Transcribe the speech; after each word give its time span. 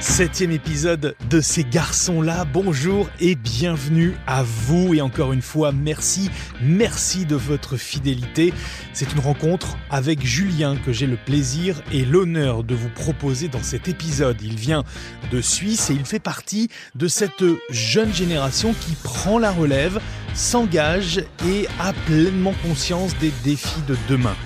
Septième 0.00 0.52
épisode 0.52 1.16
de 1.28 1.40
ces 1.40 1.64
garçons-là. 1.64 2.44
Bonjour 2.44 3.10
et 3.18 3.34
bienvenue 3.34 4.14
à 4.28 4.44
vous. 4.44 4.94
Et 4.94 5.00
encore 5.00 5.32
une 5.32 5.42
fois, 5.42 5.72
merci, 5.72 6.30
merci 6.62 7.26
de 7.26 7.34
votre 7.34 7.76
fidélité. 7.76 8.54
C'est 8.92 9.12
une 9.12 9.18
rencontre 9.18 9.76
avec 9.90 10.24
Julien 10.24 10.76
que 10.76 10.92
j'ai 10.92 11.08
le 11.08 11.16
plaisir 11.16 11.82
et 11.92 12.04
l'honneur 12.04 12.62
de 12.62 12.76
vous 12.76 12.90
proposer 12.90 13.48
dans 13.48 13.62
cet 13.62 13.88
épisode. 13.88 14.40
Il 14.40 14.54
vient 14.54 14.84
de 15.32 15.40
Suisse 15.40 15.90
et 15.90 15.94
il 15.94 16.04
fait 16.04 16.20
partie 16.20 16.68
de 16.94 17.08
cette 17.08 17.44
jeune 17.70 18.14
génération 18.14 18.74
qui 18.80 18.94
prend 19.02 19.40
la 19.40 19.50
relève, 19.50 20.00
s'engage 20.32 21.24
et 21.44 21.66
a 21.80 21.92
pleinement 22.06 22.54
conscience 22.62 23.18
des 23.18 23.32
défis 23.42 23.82
de 23.88 23.96
demain. 24.08 24.36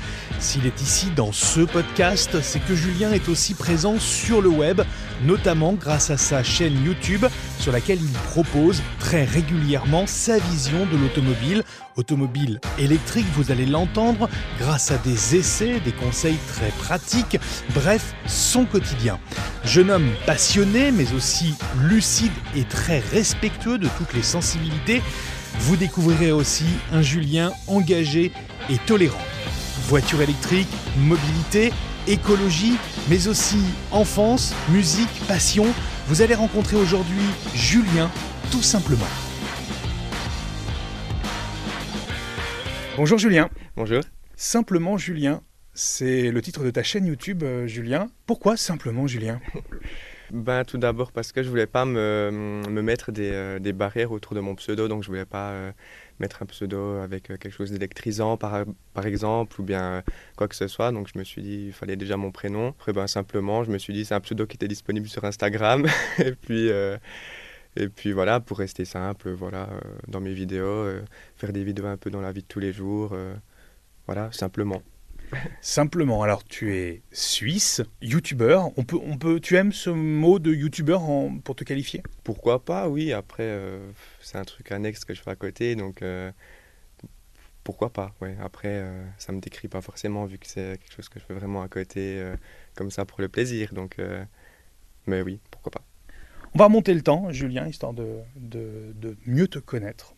S'il 0.43 0.67
est 0.67 0.83
ici 0.83 1.07
dans 1.15 1.31
ce 1.31 1.61
podcast, 1.61 2.43
c'est 2.43 2.59
que 2.59 2.75
Julien 2.75 3.13
est 3.13 3.29
aussi 3.29 3.55
présent 3.55 4.01
sur 4.01 4.43
le 4.43 4.49
web, 4.49 4.81
notamment 5.25 5.73
grâce 5.73 6.11
à 6.11 6.17
sa 6.17 6.43
chaîne 6.43 6.85
YouTube 6.85 7.25
sur 7.61 7.71
laquelle 7.71 8.01
il 8.03 8.13
propose 8.31 8.83
très 8.99 9.25
régulièrement 9.25 10.05
sa 10.09 10.39
vision 10.39 10.85
de 10.87 10.97
l'automobile. 10.97 11.63
Automobile 11.95 12.61
électrique, 12.77 13.25
vous 13.37 13.53
allez 13.53 13.67
l'entendre, 13.67 14.29
grâce 14.59 14.91
à 14.91 14.99
des 14.99 15.37
essais, 15.37 15.79
des 15.79 15.93
conseils 15.93 16.39
très 16.49 16.71
pratiques, 16.71 17.39
bref, 17.73 18.13
son 18.27 18.65
quotidien. 18.65 19.21
Jeune 19.65 19.93
homme 19.93 20.11
passionné, 20.27 20.91
mais 20.91 21.13
aussi 21.15 21.55
lucide 21.85 22.33
et 22.57 22.65
très 22.65 22.99
respectueux 22.99 23.79
de 23.79 23.89
toutes 23.97 24.13
les 24.13 24.25
sensibilités, 24.25 25.03
vous 25.61 25.77
découvrirez 25.77 26.33
aussi 26.33 26.67
un 26.93 27.01
Julien 27.01 27.53
engagé 27.69 28.33
et 28.69 28.79
tolérant. 28.79 29.23
Voiture 29.89 30.23
électrique, 30.23 30.69
mobilité, 30.97 31.73
écologie, 32.07 32.77
mais 33.11 33.29
aussi 33.29 33.59
enfance, 33.91 34.55
musique, 34.71 35.11
passion. 35.27 35.67
Vous 36.07 36.23
allez 36.23 36.35
rencontrer 36.35 36.77
aujourd'hui 36.77 37.21
Julien, 37.55 38.11
tout 38.51 38.63
simplement. 38.63 39.07
Bonjour 42.97 43.19
Julien. 43.19 43.51
Bonjour. 43.77 44.01
Simplement 44.37 44.97
Julien, 44.97 45.43
c'est 45.75 46.31
le 46.31 46.41
titre 46.43 46.65
de 46.65 46.71
ta 46.71 46.83
chaîne 46.83 47.07
YouTube, 47.07 47.43
euh, 47.43 47.67
Julien. 47.67 48.09
Pourquoi 48.27 48.57
simplement 48.57 49.07
Julien? 49.07 49.41
ben, 50.33 50.65
Tout 50.65 50.79
d'abord 50.79 51.13
parce 51.13 51.31
que 51.31 51.43
je 51.43 51.49
voulais 51.49 51.67
pas 51.67 51.85
me, 51.85 52.63
me 52.69 52.83
mettre 52.83 53.13
des, 53.13 53.31
euh, 53.33 53.59
des, 53.59 53.73
barrières 53.73 54.13
autour 54.13 54.35
de 54.35 54.41
mon 54.41 54.55
pseudo, 54.55 54.89
donc 54.89 55.03
je 55.03 55.09
voulais 55.09 55.27
pas 55.27 55.51
euh, 55.51 55.73
mettre 56.21 56.43
un 56.43 56.47
pseudo 56.47 56.97
avec 56.97 57.25
quelque 57.25 57.51
chose 57.51 57.71
d'électrisant 57.71 58.37
par, 58.37 58.65
par 58.95 59.07
exemple, 59.07 59.61
ou 59.61 59.65
bien 59.65 60.03
quoi 60.37 60.49
que 60.49 60.57
ce 60.57 60.69
soit. 60.69 60.91
Donc 60.91 61.09
je 61.13 61.19
me 61.19 61.25
suis 61.25 61.43
dit, 61.43 61.67
il 61.67 61.73
fallait 61.73 61.97
déjà 61.97 62.17
mon 62.17 62.33
prénom. 62.33 62.71
Après, 62.71 62.93
ben, 62.93 63.07
simplement, 63.07 63.63
je 63.65 63.71
me 63.71 63.79
suis 63.79 63.93
dit, 63.93 64.05
c'est 64.05 64.15
un 64.15 64.21
pseudo 64.21 64.47
qui 64.47 64.57
était 64.57 64.69
disponible 64.69 65.09
sur 65.09 65.25
Instagram. 65.25 65.87
et 66.19 66.33
puis... 66.33 66.71
Et 67.75 67.89
puis 67.89 68.13
voilà, 68.13 68.39
pour 68.39 68.59
rester 68.59 68.85
simple, 68.85 69.31
voilà, 69.31 69.71
dans 70.07 70.21
mes 70.21 70.35
vidéos, 70.35 70.87
faire 71.37 71.55
des 71.55 71.65
vidéos 71.65 71.87
un 71.87 71.97
peu 71.97 72.11
dans 72.11 72.21
la 72.21 72.31
vie 72.31 72.43
de 72.43 72.47
tous 72.47 72.61
les 72.61 72.71
jours, 72.71 73.17
voilà, 74.07 74.31
simplement. 74.31 74.83
Simplement, 75.61 76.23
alors 76.23 76.45
tu 76.45 76.75
es 76.77 77.03
suisse, 77.11 77.81
youtubeur. 78.01 78.71
On 78.77 78.85
peut, 78.85 78.99
on 79.03 79.17
peut, 79.17 79.41
tu 79.41 79.57
aimes 79.57 79.73
ce 79.73 79.91
mot 79.91 80.39
de 80.39 80.53
youtubeur 80.53 81.03
pour 81.45 81.57
te 81.57 81.65
qualifier? 81.65 82.03
Pourquoi 82.23 82.65
pas, 82.65 82.89
oui. 82.89 83.13
Après, 83.13 83.45
euh, 83.45 83.91
c'est 84.21 84.39
un 84.39 84.45
truc 84.45 84.71
annexe 84.73 85.05
que 85.05 85.15
je 85.15 85.23
fais 85.23 85.31
à 85.31 85.37
côté, 85.37 85.75
donc 85.75 86.03
euh, 86.03 86.31
pourquoi 87.65 87.91
pas, 87.93 88.15
ouais. 88.21 88.37
Après, 88.43 88.69
euh, 88.69 89.05
ça 89.19 89.33
me 89.33 89.41
décrit 89.41 89.69
pas 89.69 89.81
forcément 89.81 90.27
vu 90.27 90.39
que 90.39 90.47
c'est 90.47 90.79
quelque 90.79 90.95
chose 90.95 91.09
que 91.09 91.19
je 91.19 91.25
fais 91.25 91.35
vraiment 91.35 91.63
à 91.63 91.69
côté, 91.69 92.23
comme 92.75 92.91
ça 92.91 93.05
pour 93.05 93.21
le 93.21 93.29
plaisir. 93.29 93.73
Donc, 93.73 93.97
mais 95.07 95.23
oui, 95.23 95.41
pourquoi 95.51 95.73
pas. 95.73 95.85
On 96.55 96.59
va 96.59 96.67
remonter 96.67 96.93
le 96.93 97.03
temps, 97.03 97.31
Julien, 97.33 97.67
histoire 97.67 97.95
de, 97.95 98.19
de, 98.37 98.93
de 98.97 99.17
mieux 99.25 99.49
te 99.49 99.59
connaître. 99.59 100.15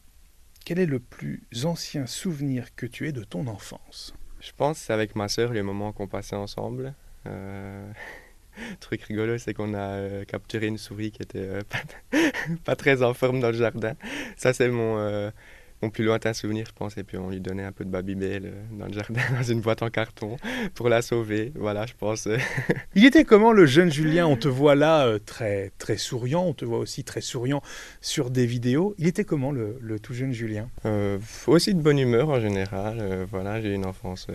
Quel 0.65 0.81
est 0.81 0.87
le 0.87 0.99
plus 0.99 1.47
ancien 1.65 2.07
souvenir 2.07 2.75
que 2.75 2.87
tu 2.87 3.07
aies 3.07 3.13
de 3.13 3.23
ton 3.23 3.47
enfance? 3.47 4.15
Je 4.45 4.53
pense 4.57 4.79
c'est 4.79 4.93
avec 4.93 5.17
ma 5.17 5.29
sœur 5.29 5.53
les 5.53 5.63
moments 5.63 5.93
qu'on 5.93 6.07
passait 6.07 6.37
ensemble. 6.37 6.95
Euh, 7.27 7.91
truc 8.81 9.03
rigolo, 9.05 9.39
c'est 9.39 9.55
qu'on 9.55 9.73
a 9.73 9.79
euh, 9.79 10.25
capturé 10.25 10.67
une 10.67 10.79
souris 10.79 11.11
qui 11.13 11.23
était 11.23 11.39
euh, 11.39 11.63
pas, 12.65 12.77
très 12.77 13.03
en 13.03 13.15
forme 13.15 13.41
dans 13.41 13.51
le 13.51 13.57
jardin. 13.57 13.95
Ça, 14.37 14.53
c'est 14.53 14.69
mon, 14.69 15.33
mon 15.85 15.91
plus 15.91 16.05
lointain 16.05 16.33
souvenir, 16.33 16.67
je 16.67 16.73
pense. 16.73 16.97
Et 16.97 17.05
puis 17.05 17.17
on 17.17 17.31
lui 17.31 17.41
donnait 17.41 17.65
un 17.65 17.73
peu 17.73 17.85
de 17.85 17.91
Babybel 17.91 18.47
euh, 18.47 18.79
dans 18.79 18.87
le 18.87 18.93
jardin, 18.93 19.21
dans 19.37 19.43
une 19.43 19.61
boîte 19.61 19.83
en 19.83 19.91
carton, 19.91 20.37
pour 20.75 20.89
la 20.89 21.03
sauver. 21.03 21.53
Voilà, 21.55 21.87
je 21.87 21.93
pense. 21.99 22.29
Il 22.95 23.05
était 23.05 23.25
comment 23.25 23.53
le 23.53 23.67
jeune 23.67 23.93
Julien? 23.93 24.27
On 24.27 24.37
te 24.37 24.49
voit 24.49 24.75
là 24.75 25.07
euh, 25.07 25.19
très, 25.25 25.73
très 25.79 25.97
souriant, 25.97 26.45
on 26.45 26.55
te 26.55 26.65
voit 26.65 26.79
aussi 26.79 27.05
très 27.05 27.21
souriant 27.21 27.63
sur 28.01 28.31
des 28.31 28.47
vidéos. 28.47 28.95
Il 28.99 29.07
était 29.07 29.25
comment 29.25 29.53
le, 29.53 29.79
tout 30.03 30.15
jeune 30.15 30.33
Julien? 30.33 30.69
Euh, 30.87 31.19
Aussi 31.47 31.75
de 31.75 31.81
bonne 31.81 31.99
humeur 31.99 32.29
en 32.31 32.41
général. 32.41 33.27
voilà, 33.31 33.61
j'ai 33.61 33.75
une 33.75 33.85
enfance. 33.85 34.27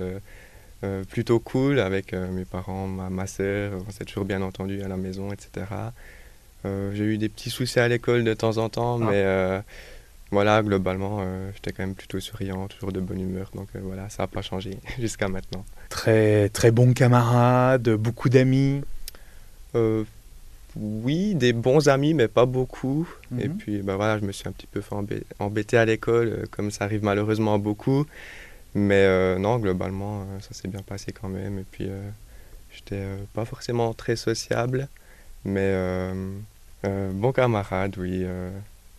plutôt 1.10 1.40
cool 1.40 1.80
avec 1.80 2.14
mes 2.14 2.46
parents, 2.46 2.88
ma, 2.88 3.10
ma 3.10 3.28
soeur, 3.28 3.74
on 3.88 3.92
s'est 3.92 4.06
toujours 4.06 4.26
bien 4.26 4.42
entendu 4.42 4.82
à 4.82 4.88
la 4.88 4.98
maison, 4.98 5.32
etc. 5.32 5.66
j'ai 6.64 7.04
eu 7.04 7.18
des 7.18 7.30
petits 7.30 7.50
soucis 7.50 7.80
à 7.80 7.88
l'école 7.88 8.24
de 8.24 8.34
temps 8.34 8.58
en 8.58 8.70
temps, 8.70 9.00
ah. 9.02 9.06
mais 9.10 9.64
voilà, 10.32 10.62
globalement, 10.62 11.20
euh, 11.22 11.50
j'étais 11.56 11.72
quand 11.72 11.84
même 11.84 11.96
plutôt 11.96 12.20
souriant, 12.20 12.68
toujours 12.68 12.92
de 12.92 13.00
bonne 13.00 13.20
humeur. 13.20 13.50
Donc 13.56 13.68
euh, 13.76 13.80
voilà, 13.82 14.10
ça 14.10 14.24
n'a 14.24 14.28
pas 14.28 14.42
changé 14.42 14.78
jusqu'à 15.00 15.28
maintenant. 15.28 15.66
Très, 15.90 16.50
très 16.50 16.72
bon 16.72 16.94
camarade, 16.94 17.90
beaucoup 17.90 18.30
d'amis 18.30 18.82
euh, 19.74 20.04
Oui, 20.76 21.34
des 21.34 21.52
bons 21.52 21.90
amis, 21.90 22.14
mais 22.14 22.28
pas 22.28 22.46
beaucoup. 22.46 23.10
Et 23.40 23.48
mhm. 23.48 23.58
puis 23.58 23.82
bah, 23.82 23.96
voilà, 23.96 24.20
je 24.20 24.26
me 24.26 24.32
suis 24.32 24.48
un 24.48 24.52
petit 24.52 24.68
peu 24.68 24.82
fait 24.82 24.96
embêter 25.40 25.78
à 25.78 25.86
l'école, 25.86 26.48
comme 26.52 26.70
ça 26.70 26.84
arrive 26.84 27.04
malheureusement 27.04 27.56
à 27.56 27.58
beaucoup. 27.58 28.06
Mais 28.76 29.36
non, 29.40 29.58
globalement, 29.58 30.28
ça 30.42 30.54
s'est 30.54 30.68
bien 30.68 30.84
passé 30.84 31.12
quand 31.12 31.28
même. 31.28 31.58
Et 31.58 31.66
puis, 31.72 31.90
j'étais 32.72 33.04
pas 33.34 33.44
forcément 33.44 33.96
très 33.96 34.16
sociable, 34.16 34.88
mais 35.44 35.74
bon 36.84 37.32
camarade, 37.32 37.96
oui. 37.98 38.24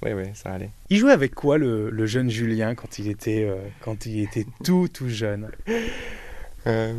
Oui, 0.02 0.12
oui, 0.14 0.24
ça 0.34 0.52
allait. 0.52 0.70
Il 0.88 0.96
jouait 0.96 1.12
avec 1.12 1.34
quoi 1.34 1.58
le, 1.58 1.90
le 1.90 2.06
jeune 2.06 2.30
Julien 2.30 2.74
quand 2.74 2.98
il 2.98 3.08
était, 3.08 3.44
euh, 3.44 3.56
quand 3.80 4.06
il 4.06 4.22
était 4.22 4.46
tout, 4.64 4.88
tout 4.88 5.10
jeune 5.10 5.50
euh, 6.66 6.94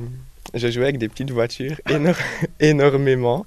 Je 0.54 0.70
jouais 0.70 0.84
avec 0.84 1.00
des 1.00 1.10
petites 1.10 1.32
voitures 1.32 1.80
énormément. 2.60 3.46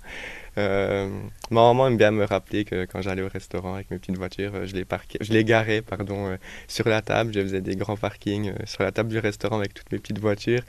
Euh, 0.56 1.08
ma 1.50 1.62
maman 1.62 1.88
aime 1.88 1.96
bien 1.96 2.12
me 2.12 2.24
rappeler 2.24 2.64
que 2.64 2.84
quand 2.84 3.02
j'allais 3.02 3.22
au 3.22 3.28
restaurant 3.28 3.74
avec 3.74 3.90
mes 3.90 3.98
petites 3.98 4.16
voitures, 4.16 4.66
je 4.66 4.74
les, 4.74 4.84
parquais, 4.84 5.18
je 5.20 5.32
les 5.32 5.44
garais 5.44 5.82
pardon, 5.82 6.36
sur 6.68 6.88
la 6.88 7.02
table. 7.02 7.32
Je 7.32 7.40
faisais 7.40 7.60
des 7.60 7.76
grands 7.76 7.96
parkings 7.96 8.52
sur 8.64 8.82
la 8.82 8.92
table 8.92 9.08
du 9.08 9.18
restaurant 9.18 9.58
avec 9.58 9.74
toutes 9.74 9.90
mes 9.92 9.98
petites 9.98 10.20
voitures. 10.20 10.62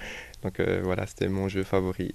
Donc 0.43 0.59
voilà, 0.83 1.05
c'était 1.07 1.27
mon 1.27 1.49
jeu 1.49 1.63
favori 1.63 2.13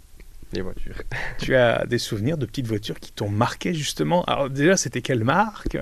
les 0.52 0.62
voitures. 0.62 1.02
Tu 1.38 1.54
as 1.54 1.84
des 1.86 1.98
souvenirs 1.98 2.36
de 2.38 2.46
petites 2.46 2.66
voitures 2.66 2.98
qui 2.98 3.12
t'ont 3.12 3.28
marqué 3.28 3.72
justement? 3.72 4.24
Alors 4.24 4.50
déjà, 4.50 4.76
c'était 4.76 5.02
quelle 5.02 5.22
marque? 5.22 5.78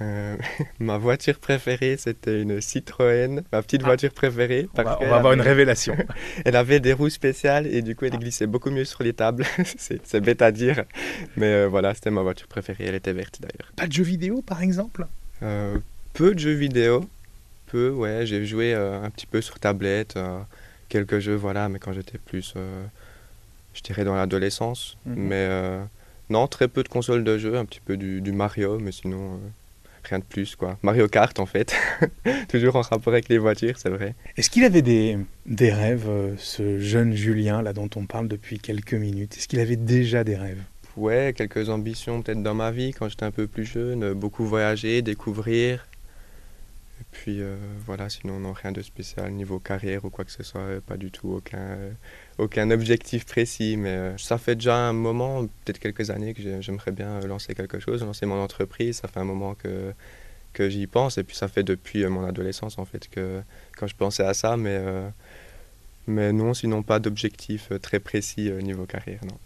Euh, 0.00 0.36
ma 0.78 0.98
voiture 0.98 1.38
préférée, 1.38 1.96
c'était 1.96 2.40
une 2.40 2.60
Citroën, 2.60 3.42
ma 3.52 3.62
petite 3.62 3.82
ah. 3.84 3.86
voiture 3.86 4.12
préférée. 4.12 4.68
On 4.74 4.82
va, 4.82 4.92
avoir 4.92 5.32
une 5.32 5.40
révélation. 5.40 5.96
elle 6.44 6.56
avait 6.56 6.80
des 6.80 6.92
roues 6.92 7.08
spéciales 7.08 7.66
et 7.66 7.82
du 7.82 7.96
coup, 7.96 8.04
elle 8.04 8.18
glissait 8.18 8.46
beaucoup 8.46 8.70
mieux 8.70 8.84
sur 8.84 9.02
les 9.02 9.12
tables. 9.12 9.44
c'est 9.76 10.20
bête 10.20 10.42
à 10.42 10.52
dire, 10.52 10.84
mais 11.36 11.46
euh, 11.46 11.68
voilà, 11.68 11.94
c'était 11.94 12.10
ma 12.10 12.22
voiture 12.22 12.48
préférée. 12.48 12.84
Elle 12.86 12.94
était 12.94 13.12
verte 13.12 13.40
d'ailleurs. 13.40 13.72
Pas 13.76 13.86
de 13.86 13.92
jeux 13.92 14.04
vidéo, 14.04 14.42
par 14.42 14.62
exemple? 14.62 15.06
Euh, 15.42 15.78
Peu 16.14 16.34
de 16.34 16.38
jeux 16.38 16.52
vidéo. 16.52 17.08
Peu, 17.66 17.90
ouais. 17.90 18.24
J'ai 18.24 18.44
joué 18.46 18.74
un 18.74 19.10
petit 19.10 19.26
peu 19.26 19.40
sur 19.40 19.58
tablette, 19.58 20.18
quelques 20.88 21.18
jeux, 21.18 21.34
voilà, 21.34 21.68
mais 21.68 21.78
quand 21.78 21.92
j'étais 21.92 22.16
plus, 22.16 22.54
je 23.74 23.82
dirais, 23.82 24.04
dans 24.04 24.14
l'adolescence. 24.14 24.96
Mhm. 25.04 25.14
Mais 25.16 25.48
non, 26.30 26.46
très 26.46 26.66
peu 26.66 26.82
de 26.82 26.88
consoles 26.88 27.24
de 27.24 27.36
jeux, 27.36 27.58
un 27.58 27.66
petit 27.66 27.80
peu 27.80 27.98
du, 27.98 28.22
du 28.22 28.32
Mario, 28.32 28.78
mais 28.78 28.90
sinon 28.90 29.38
rien 30.04 30.18
de 30.18 30.24
plus 30.24 30.56
quoi. 30.56 30.78
Mario 30.82 31.08
Kart 31.08 31.38
en 31.38 31.46
fait, 31.46 31.74
toujours 32.48 32.76
en 32.76 32.82
rapport 32.82 33.12
avec 33.12 33.28
les 33.28 33.38
voitures, 33.38 33.78
c'est 33.78 33.90
vrai. 33.90 34.14
Est-ce 34.36 34.50
qu'il 34.50 34.64
avait 34.64 34.82
des, 34.82 35.18
des 35.46 35.72
rêves, 35.72 36.08
euh, 36.08 36.34
ce 36.38 36.78
jeune 36.78 37.14
Julien 37.14 37.62
là 37.62 37.72
dont 37.72 37.90
on 37.96 38.06
parle 38.06 38.28
depuis 38.28 38.58
quelques 38.58 38.94
minutes? 38.94 39.36
Est-ce 39.36 39.48
qu'il 39.48 39.60
avait 39.60 39.76
déjà 39.76 40.24
des 40.24 40.36
rêves? 40.36 40.62
Ouais, 40.96 41.32
quelques 41.36 41.68
ambitions 41.68 42.22
peut-être 42.22 42.42
dans 42.42 42.54
ma 42.54 42.70
vie 42.70 42.92
quand 42.92 43.08
j'étais 43.08 43.24
un 43.24 43.30
peu 43.30 43.46
plus 43.46 43.64
jeune, 43.64 44.02
euh, 44.02 44.14
beaucoup 44.14 44.44
voyager, 44.44 45.02
découvrir. 45.02 45.86
Et 47.00 47.04
puis 47.12 47.40
euh, 47.40 47.56
voilà, 47.86 48.08
sinon 48.08 48.40
non, 48.40 48.52
rien 48.52 48.72
de 48.72 48.82
spécial 48.82 49.30
niveau 49.32 49.60
carrière 49.60 50.04
ou 50.04 50.10
quoi 50.10 50.24
que 50.24 50.32
ce 50.32 50.42
soit, 50.42 50.80
pas 50.86 50.96
du 50.96 51.10
tout, 51.10 51.28
aucun, 51.28 51.78
aucun 52.38 52.70
objectif 52.70 53.26
précis. 53.26 53.76
Mais 53.76 54.14
ça 54.16 54.38
fait 54.38 54.54
déjà 54.54 54.76
un 54.76 54.92
moment, 54.92 55.46
peut-être 55.64 55.78
quelques 55.78 56.10
années, 56.10 56.34
que 56.34 56.60
j'aimerais 56.60 56.92
bien 56.92 57.20
lancer 57.20 57.54
quelque 57.54 57.78
chose, 57.78 58.02
lancer 58.02 58.26
mon 58.26 58.40
entreprise. 58.40 58.96
Ça 58.96 59.08
fait 59.08 59.20
un 59.20 59.24
moment 59.24 59.54
que, 59.54 59.92
que 60.52 60.68
j'y 60.68 60.86
pense. 60.86 61.18
Et 61.18 61.24
puis 61.24 61.36
ça 61.36 61.48
fait 61.48 61.62
depuis 61.62 62.06
mon 62.06 62.24
adolescence 62.24 62.78
en 62.78 62.84
fait 62.84 63.08
que 63.08 63.42
quand 63.76 63.86
je 63.86 63.96
pensais 63.96 64.24
à 64.24 64.34
ça, 64.34 64.56
mais, 64.56 64.80
mais 66.06 66.32
non, 66.32 66.54
sinon 66.54 66.82
pas 66.82 66.98
d'objectif 66.98 67.70
très 67.82 68.00
précis 68.00 68.50
niveau 68.62 68.86
carrière, 68.86 69.20
non. 69.24 69.38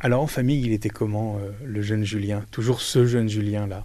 Alors 0.00 0.22
en 0.22 0.26
famille, 0.26 0.62
il 0.62 0.72
était 0.72 0.88
comment 0.88 1.38
le 1.62 1.82
jeune 1.82 2.04
Julien 2.04 2.44
Toujours 2.50 2.80
ce 2.80 3.06
jeune 3.06 3.28
Julien-là? 3.28 3.84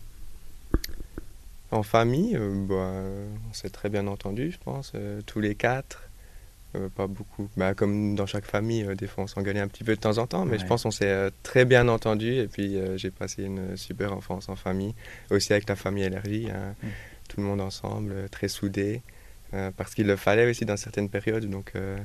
En 1.71 1.83
famille, 1.83 2.35
bah, 2.67 3.03
on 3.49 3.53
s'est 3.53 3.69
très 3.69 3.89
bien 3.89 4.07
entendu, 4.07 4.51
je 4.51 4.57
pense, 4.57 4.93
tous 5.27 5.39
les 5.39 5.55
quatre. 5.55 6.08
Pas 6.95 7.07
beaucoup. 7.07 7.49
Bah, 7.57 7.73
comme 7.73 8.15
dans 8.15 8.25
chaque 8.25 8.45
famille, 8.45 8.87
des 8.95 9.07
fois 9.07 9.23
on 9.23 9.27
s'engueulait 9.27 9.59
un 9.59 9.67
petit 9.67 9.83
peu 9.83 9.95
de 9.95 9.99
temps 9.99 10.17
en 10.17 10.27
temps, 10.27 10.45
mais 10.45 10.59
je 10.59 10.65
pense 10.65 10.83
qu'on 10.83 10.91
s'est 10.91 11.29
très 11.43 11.65
bien 11.65 11.87
entendu. 11.87 12.33
Et 12.33 12.47
puis 12.47 12.77
j'ai 12.95 13.11
passé 13.11 13.43
une 13.43 13.75
super 13.75 14.13
enfance 14.13 14.49
en 14.49 14.55
famille, 14.55 14.93
aussi 15.31 15.51
avec 15.53 15.67
la 15.67 15.75
famille 15.75 16.03
élargie, 16.03 16.47
hein. 16.51 16.75
mm. 16.83 16.87
tout 17.27 17.41
le 17.41 17.47
monde 17.47 17.61
ensemble, 17.61 18.29
très 18.29 18.47
soudé. 18.47 19.01
Euh, 19.53 19.71
parce 19.75 19.95
qu'il 19.95 20.07
le 20.07 20.15
fallait 20.15 20.49
aussi 20.49 20.65
dans 20.65 20.77
certaines 20.77 21.09
périodes. 21.09 21.45
Donc, 21.45 21.71
euh, 21.75 21.97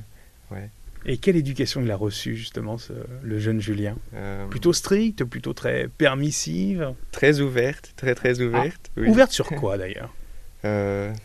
ouais. 0.51 0.69
Et 1.05 1.17
quelle 1.17 1.35
éducation 1.35 1.81
il 1.81 1.91
a 1.91 1.95
reçue 1.95 2.35
justement, 2.35 2.77
le 3.21 3.37
jeune 3.37 3.61
Julien? 3.61 3.95
Euh, 4.15 4.47
Plutôt 4.47 4.73
stricte, 4.73 5.23
plutôt 5.23 5.53
très 5.53 5.87
permissive? 5.87 6.93
Très 7.11 7.41
ouverte, 7.41 7.93
très 7.95 8.15
très 8.15 8.41
ah, 8.41 8.45
ouverte. 8.45 8.91
Ouverte 8.97 9.31
sur 9.31 9.47
quoi 9.59 9.77
d'ailleurs? 9.77 10.11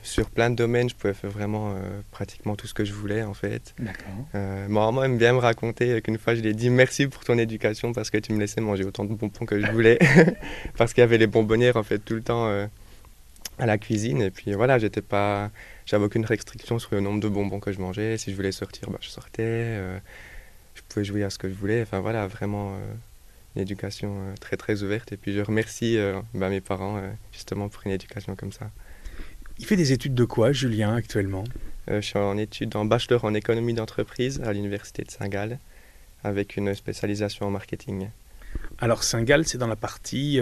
Sur 0.02 0.30
plein 0.30 0.50
de 0.50 0.56
domaines, 0.56 0.88
je 0.88 0.94
pouvais 0.94 1.14
faire 1.14 1.30
vraiment 1.30 1.74
pratiquement 2.10 2.56
tout 2.56 2.66
ce 2.66 2.74
que 2.74 2.84
je 2.84 2.92
voulais 2.92 3.22
en 3.22 3.34
fait. 3.34 3.74
D'accord. 3.78 4.12
ma 4.34 4.68
maman 4.68 5.04
aime 5.04 5.18
bien 5.18 5.32
me 5.32 5.38
raconter 5.38 6.00
qu'une 6.02 6.18
fois 6.18 6.34
je 6.34 6.40
lui 6.40 6.48
ai 6.48 6.54
dit 6.54 6.70
merci 6.70 7.06
pour 7.06 7.24
ton 7.24 7.38
éducation 7.38 7.92
parce 7.92 8.10
que 8.10 8.18
tu 8.18 8.32
me 8.32 8.40
laissais 8.40 8.60
manger 8.60 8.84
autant 8.84 9.04
de 9.04 9.14
bonbons 9.14 9.46
que 9.46 9.60
je 9.60 9.70
voulais. 9.70 9.98
parce 10.76 10.92
qu'il 10.92 11.02
y 11.02 11.04
avait 11.04 11.18
les 11.18 11.26
bonbonnières 11.26 11.76
en 11.76 11.82
fait 11.82 11.98
tout 11.98 12.14
le 12.14 12.22
temps 12.22 12.48
à 13.58 13.66
la 13.66 13.78
cuisine 13.78 14.22
et 14.22 14.30
puis 14.30 14.52
voilà, 14.52 14.78
j'étais 14.78 15.02
pas 15.02 15.50
j'avais 15.90 16.04
aucune 16.04 16.24
restriction 16.24 16.78
sur 16.78 16.94
le 16.94 17.00
nombre 17.00 17.18
de 17.18 17.28
bonbons 17.28 17.58
que 17.58 17.72
je 17.72 17.80
mangeais. 17.80 18.16
Si 18.16 18.30
je 18.30 18.36
voulais 18.36 18.52
sortir, 18.52 18.88
bah, 18.90 18.98
je 19.00 19.08
sortais. 19.08 19.42
Euh, 19.42 19.98
je 20.76 20.82
pouvais 20.88 21.04
jouer 21.04 21.24
à 21.24 21.30
ce 21.30 21.38
que 21.38 21.48
je 21.48 21.54
voulais. 21.54 21.82
Enfin 21.82 21.98
voilà, 21.98 22.28
vraiment 22.28 22.74
euh, 22.74 22.94
une 23.56 23.62
éducation 23.62 24.14
euh, 24.14 24.34
très 24.38 24.56
très 24.56 24.84
ouverte. 24.84 25.10
Et 25.10 25.16
puis 25.16 25.32
je 25.32 25.40
remercie 25.40 25.98
bah, 26.32 26.48
mes 26.48 26.60
parents 26.60 27.02
justement 27.32 27.68
pour 27.68 27.82
une 27.86 27.92
éducation 27.92 28.36
comme 28.36 28.52
ça. 28.52 28.70
Il 29.60 29.66
fait 29.66 29.76
des 29.76 29.92
études 29.92 30.14
de 30.14 30.24
quoi, 30.24 30.52
Julien, 30.52 30.94
actuellement? 30.94 31.44
Je 31.86 32.00
suis 32.00 32.18
en 32.18 32.38
études 32.38 32.74
en 32.76 32.86
bachelor 32.86 33.26
en 33.26 33.34
économie 33.34 33.74
d'entreprise 33.74 34.40
à 34.42 34.54
l'université 34.54 35.04
de 35.04 35.10
Saint-Gall, 35.10 35.58
avec 36.24 36.56
une 36.56 36.74
spécialisation 36.74 37.46
en 37.46 37.50
marketing. 37.50 38.08
Alors 38.78 39.02
Saint-Gall, 39.02 39.46
c'est 39.46 39.58
dans 39.58 39.66
la 39.66 39.76
partie 39.76 40.40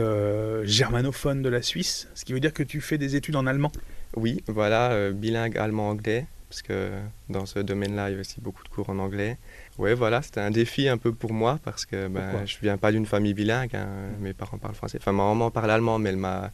germanophone 0.62 1.42
de 1.42 1.48
la 1.48 1.62
Suisse, 1.62 2.06
ce 2.14 2.24
qui 2.24 2.32
veut 2.32 2.38
dire 2.38 2.52
que 2.52 2.62
tu 2.62 2.80
fais 2.80 2.96
des 2.96 3.16
études 3.16 3.34
en 3.34 3.48
allemand? 3.48 3.72
Oui, 4.14 4.44
voilà, 4.46 4.92
euh, 4.92 5.10
bilingue 5.10 5.58
allemand-anglais, 5.58 6.26
parce 6.48 6.62
que 6.62 6.88
dans 7.28 7.44
ce 7.44 7.58
domaine-là, 7.58 8.10
il 8.10 8.14
y 8.14 8.16
a 8.16 8.20
aussi 8.20 8.40
beaucoup 8.40 8.62
de 8.62 8.68
cours 8.68 8.88
en 8.88 9.00
anglais. 9.00 9.36
Oui, 9.78 9.94
voilà, 9.94 10.22
c'était 10.22 10.40
un 10.40 10.52
défi 10.52 10.88
un 10.88 10.96
peu 10.96 11.12
pour 11.12 11.32
moi, 11.32 11.58
parce 11.64 11.86
que 11.86 12.06
ben, 12.06 12.46
je 12.46 12.56
viens 12.62 12.76
pas 12.76 12.92
d'une 12.92 13.04
famille 13.04 13.34
bilingue, 13.34 13.74
hein. 13.74 13.88
mes 14.20 14.32
parents 14.32 14.58
parlent 14.58 14.76
français. 14.76 14.98
Enfin, 15.00 15.12
ma 15.12 15.24
maman 15.24 15.50
parle 15.50 15.72
allemand, 15.72 15.98
mais 15.98 16.10
elle 16.10 16.16
m'a, 16.16 16.52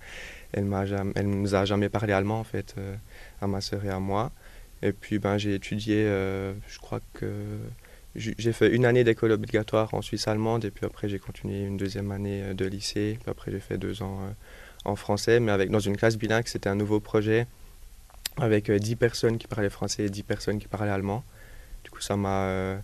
elle 0.55 0.69
elle 1.15 1.29
nous 1.29 1.55
a 1.55 1.65
jamais 1.65 1.89
parlé 1.89 2.13
allemand, 2.13 2.41
en 2.41 2.45
fait, 2.45 2.75
euh, 2.79 2.95
à 3.41 3.47
ma 3.47 3.61
sœur 3.61 3.85
et 3.85 3.91
à 3.91 3.99
moi. 3.99 4.33
Et 4.83 4.93
puis, 4.93 5.19
ben, 5.19 5.39
j'ai 5.39 5.55
étudié, 5.55 6.05
euh, 6.07 6.53
je 6.69 6.79
crois 6.79 7.01
que 7.15 7.27
j'ai 8.17 8.53
fait 8.53 8.73
une 8.73 8.87
année 8.87 9.03
d'école 9.03 9.33
obligatoire 9.33 9.93
en 9.93 10.03
Suisse 10.03 10.29
allemande, 10.29 10.65
et 10.65 10.71
puis 10.71 10.87
après, 10.87 11.09
j'ai 11.09 11.19
continué 11.19 11.65
une 11.65 11.77
deuxième 11.77 12.13
année 12.13 12.55
de 12.55 12.65
lycée, 12.65 13.19
puis 13.21 13.31
après, 13.31 13.51
j'ai 13.51 13.61
fait 13.61 13.77
deux 13.77 14.03
ans 14.03 14.21
en 14.85 14.97
français, 14.97 15.41
mais 15.41 15.53
avec, 15.53 15.71
dans 15.71 15.81
une 15.81 15.97
classe 15.97 16.17
bilingue, 16.17 16.47
c'était 16.47 16.69
un 16.69 16.77
nouveau 16.77 17.01
projet 17.01 17.47
avec 18.37 18.71
10 18.71 18.93
euh, 18.93 18.97
personnes 18.97 19.39
qui 19.39 19.47
parlaient 19.47 19.71
français 19.71 20.05
et 20.05 20.11
10 20.11 20.23
personnes 20.23 20.59
qui 20.59 20.69
parlaient 20.69 20.91
allemand. 20.91 21.25
Du 21.85 21.91
coup, 21.91 22.01
ça 22.01 22.17
m'a 22.17 22.45
euh, 22.45 22.79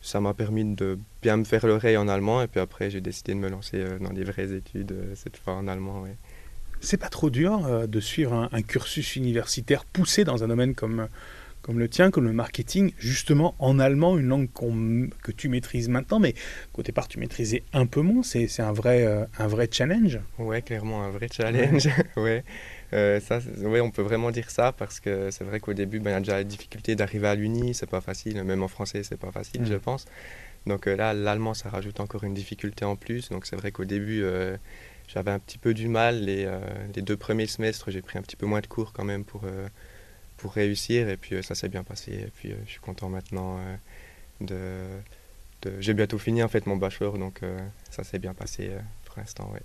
ça 0.00 0.20
m'a 0.20 0.32
permis 0.32 0.64
de 0.64 0.98
bien 1.22 1.36
me 1.36 1.44
faire 1.44 1.66
l'oreille 1.66 1.96
en 1.96 2.06
allemand 2.06 2.40
et 2.40 2.46
puis 2.46 2.60
après 2.60 2.88
j'ai 2.88 3.00
décidé 3.00 3.34
de 3.34 3.38
me 3.38 3.48
lancer 3.48 3.78
euh, 3.78 3.98
dans 3.98 4.12
des 4.12 4.22
vraies 4.22 4.52
études 4.52 4.94
cette 5.14 5.36
fois 5.36 5.54
en 5.54 5.66
allemand. 5.66 6.04
C'est 6.80 6.96
pas 6.96 7.08
trop 7.08 7.30
dur 7.30 7.88
de 7.88 8.00
suivre 8.00 8.48
un, 8.52 8.62
cursus 8.62 9.16
universitaire 9.16 9.84
poussé 9.84 10.24
dans 10.24 10.44
un 10.44 10.48
domaine 10.48 10.74
comme 10.74 11.08
comme 11.68 11.78
le 11.78 11.88
tien, 11.90 12.10
comme 12.10 12.24
le 12.24 12.32
marketing, 12.32 12.92
justement 12.98 13.54
en 13.58 13.78
allemand, 13.78 14.16
une 14.16 14.28
langue 14.28 14.48
que 15.22 15.32
tu 15.32 15.50
maîtrises 15.50 15.90
maintenant, 15.90 16.18
mais 16.18 16.34
qu'au 16.72 16.82
départ 16.82 17.08
tu 17.08 17.18
maîtrisais 17.18 17.62
un 17.74 17.84
peu 17.84 18.00
moins. 18.00 18.22
C'est 18.22 18.60
un 18.60 18.72
vrai, 18.72 19.04
euh, 19.04 19.26
un 19.38 19.46
vrai 19.48 19.68
challenge. 19.70 20.18
Ouais, 20.38 20.62
clairement 20.62 21.04
un 21.04 21.10
vrai 21.10 21.28
challenge. 21.30 21.86
ouais. 22.16 22.42
Euh, 22.94 23.20
ça, 23.20 23.40
ouais, 23.58 23.82
on 23.82 23.90
peut 23.90 24.00
vraiment 24.00 24.30
dire 24.30 24.50
ça 24.50 24.72
parce 24.72 24.98
que 24.98 25.30
c'est 25.30 25.44
vrai 25.44 25.60
qu'au 25.60 25.74
début, 25.74 26.00
ben, 26.00 26.12
il 26.12 26.14
y 26.14 26.16
a 26.16 26.20
déjà 26.20 26.36
la 26.38 26.44
difficulté 26.44 26.96
d'arriver 26.96 27.28
à 27.28 27.34
l'uni, 27.34 27.74
c'est 27.74 27.90
pas 27.90 28.00
facile, 28.00 28.42
même 28.44 28.62
en 28.62 28.68
français, 28.68 29.02
c'est 29.02 29.18
pas 29.18 29.30
facile, 29.30 29.66
je 29.66 29.74
mm. 29.74 29.80
pense. 29.80 30.06
Donc 30.66 30.86
euh, 30.86 30.96
là, 30.96 31.12
l'allemand, 31.12 31.52
ça 31.52 31.68
rajoute 31.68 32.00
encore 32.00 32.24
une 32.24 32.32
difficulté 32.32 32.86
en 32.86 32.96
plus. 32.96 33.28
Donc 33.28 33.44
c'est 33.44 33.56
vrai 33.56 33.72
qu'au 33.72 33.84
début, 33.84 34.24
j'avais 35.08 35.30
un 35.30 35.38
petit 35.38 35.58
peu 35.58 35.74
du 35.74 35.88
mal. 35.88 36.24
Les, 36.24 36.48
les, 36.94 37.02
deux 37.02 37.16
premiers 37.16 37.46
semestres, 37.46 37.90
j'ai 37.90 38.02
pris 38.02 38.18
un 38.18 38.22
petit 38.22 38.36
peu 38.36 38.46
moins 38.46 38.60
de 38.60 38.66
cours 38.66 38.92
quand 38.92 39.04
même 39.04 39.24
pour 39.24 39.42
pour 40.38 40.52
réussir. 40.52 41.10
Et 41.10 41.18
puis 41.18 41.34
euh, 41.34 41.42
ça 41.42 41.54
s'est 41.54 41.68
bien 41.68 41.84
passé. 41.84 42.12
Et 42.12 42.32
puis 42.34 42.52
euh, 42.52 42.56
je 42.64 42.70
suis 42.70 42.80
content 42.80 43.10
maintenant 43.10 43.58
euh, 44.40 45.00
de, 45.62 45.70
J'ai 45.80 45.92
bientôt 45.92 46.16
fini 46.18 46.42
en 46.42 46.48
fait 46.48 46.64
mon 46.66 46.76
bachelor, 46.76 47.18
donc 47.18 47.40
ça 47.90 48.04
s'est 48.04 48.18
bien 48.18 48.32
passé 48.32 48.70
pour 49.04 49.18
l'instant. 49.18 49.50
Ouais. 49.52 49.60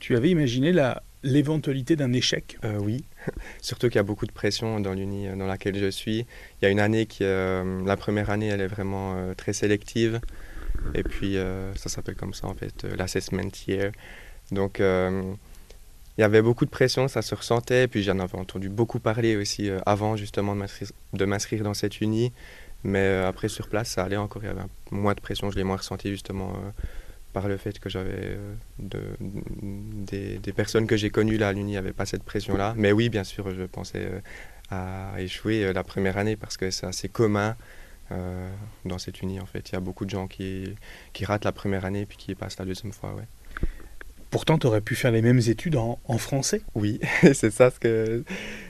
Tu 0.00 0.16
avais 0.16 0.28
imaginé 0.28 0.72
la, 0.72 1.02
l'éventualité 1.22 1.96
d'un 1.96 2.12
échec? 2.12 2.58
Oui, 2.80 3.04
surtout 3.62 3.86
qu'il 3.86 3.96
y 3.96 4.00
a 4.00 4.02
beaucoup 4.02 4.26
de 4.26 4.32
pression 4.32 4.80
dans 4.80 4.92
l'uni 4.92 5.28
dans 5.28 5.46
laquelle 5.46 5.78
je 5.78 5.88
suis. 5.90 6.26
Il 6.60 6.64
y 6.64 6.66
a 6.66 6.70
une 6.70 6.80
année 6.80 7.06
qui, 7.06 7.22
la 7.22 7.96
première 7.96 8.30
année, 8.30 8.48
elle 8.48 8.60
est 8.60 8.66
vraiment 8.66 9.32
très 9.36 9.52
sélective. 9.52 10.20
Et 10.94 11.04
puis, 11.04 11.36
ça 11.76 11.88
s'appelle 11.88 12.16
comme 12.16 12.34
ça 12.34 12.48
en 12.48 12.54
fait, 12.54 12.82
l'assessment 12.82 13.52
year. 13.68 13.92
Donc, 14.52 14.80
il 16.18 16.22
y 16.22 16.24
avait 16.24 16.40
beaucoup 16.40 16.64
de 16.64 16.70
pression, 16.70 17.08
ça 17.08 17.22
se 17.22 17.34
ressentait. 17.34 17.88
Puis 17.88 18.02
j'en 18.02 18.18
avais 18.18 18.38
entendu 18.38 18.68
beaucoup 18.68 19.00
parler 19.00 19.36
aussi 19.36 19.68
euh, 19.68 19.78
avant 19.86 20.16
justement 20.16 20.56
de 21.12 21.24
m'inscrire 21.24 21.62
dans 21.62 21.74
cette 21.74 22.00
uni. 22.00 22.32
Mais 22.84 23.00
euh, 23.00 23.28
après 23.28 23.48
sur 23.48 23.68
place, 23.68 23.90
ça 23.90 24.04
allait 24.04 24.16
encore. 24.16 24.42
Il 24.42 24.46
y 24.46 24.50
avait 24.50 24.62
moins 24.90 25.14
de 25.14 25.20
pression. 25.20 25.50
Je 25.50 25.56
l'ai 25.56 25.64
moins 25.64 25.76
ressenti 25.76 26.08
justement 26.08 26.50
euh, 26.50 26.70
par 27.34 27.48
le 27.48 27.58
fait 27.58 27.78
que 27.78 27.90
j'avais 27.90 28.38
de, 28.78 29.00
des, 29.20 30.52
personnes 30.54 30.86
que 30.86 30.96
j'ai 30.96 31.10
connues 31.10 31.36
là 31.36 31.48
à 31.48 31.52
l'uni 31.52 31.74
n'avaient 31.74 31.92
pas 31.92 32.06
cette 32.06 32.22
pression-là. 32.22 32.72
Mais 32.78 32.92
oui, 32.92 33.10
bien 33.10 33.24
sûr, 33.24 33.54
je 33.54 33.64
pensais 33.64 34.08
à 34.70 35.12
échouer 35.18 35.70
la 35.74 35.84
première 35.84 36.16
année 36.16 36.36
parce 36.36 36.56
que 36.56 36.70
c'est 36.70 36.86
assez 36.86 37.10
commun. 37.10 37.54
dans 38.86 38.98
cette 38.98 39.20
uni 39.20 39.38
en 39.38 39.44
fait, 39.44 39.68
il 39.68 39.72
y 39.74 39.76
a 39.76 39.80
beaucoup 39.80 40.06
de 40.06 40.10
gens 40.10 40.28
qui, 40.28 40.76
qui 41.12 41.26
ratent 41.26 41.44
la 41.44 41.52
première 41.52 41.84
année 41.84 42.06
puis 42.06 42.16
qui 42.16 42.34
passent 42.34 42.58
la 42.58 42.64
deuxième 42.64 42.92
fois. 42.92 43.12
Ouais. 43.12 43.26
Pourtant, 44.30 44.58
tu 44.58 44.66
aurais 44.66 44.80
pu 44.80 44.94
faire 44.96 45.12
les 45.12 45.22
mêmes 45.22 45.40
études 45.46 45.76
en, 45.76 45.98
français. 46.18 46.62
Oui, 46.74 47.00
c'est 47.22 47.50
ça 47.50 47.70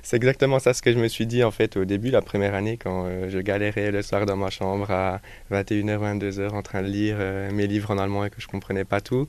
c'est 0.02 0.16
exactement 0.16 0.58
ça 0.58 0.74
ce 0.74 0.82
que 0.82 0.92
je 0.92 0.98
me 0.98 1.08
suis 1.08 1.26
dit 1.26 1.42
en 1.44 1.50
fait 1.50 1.76
au 1.76 1.84
début 1.84 2.10
la 2.10 2.22
première 2.22 2.54
année 2.54 2.76
quand 2.76 3.06
euh, 3.06 3.28
je 3.30 3.38
galérais 3.38 3.90
le 3.90 4.02
soir 4.02 4.26
dans 4.26 4.36
ma 4.36 4.50
chambre 4.50 4.90
à 4.90 5.20
21h 5.50 6.18
22h 6.18 6.50
en 6.50 6.62
train 6.62 6.82
de 6.82 6.88
lire 6.88 7.16
euh, 7.18 7.50
mes 7.52 7.66
livres 7.66 7.90
en 7.90 7.98
allemand 7.98 8.24
et 8.24 8.30
que 8.30 8.40
je 8.40 8.46
comprenais 8.46 8.84
pas 8.84 9.00
tout. 9.00 9.28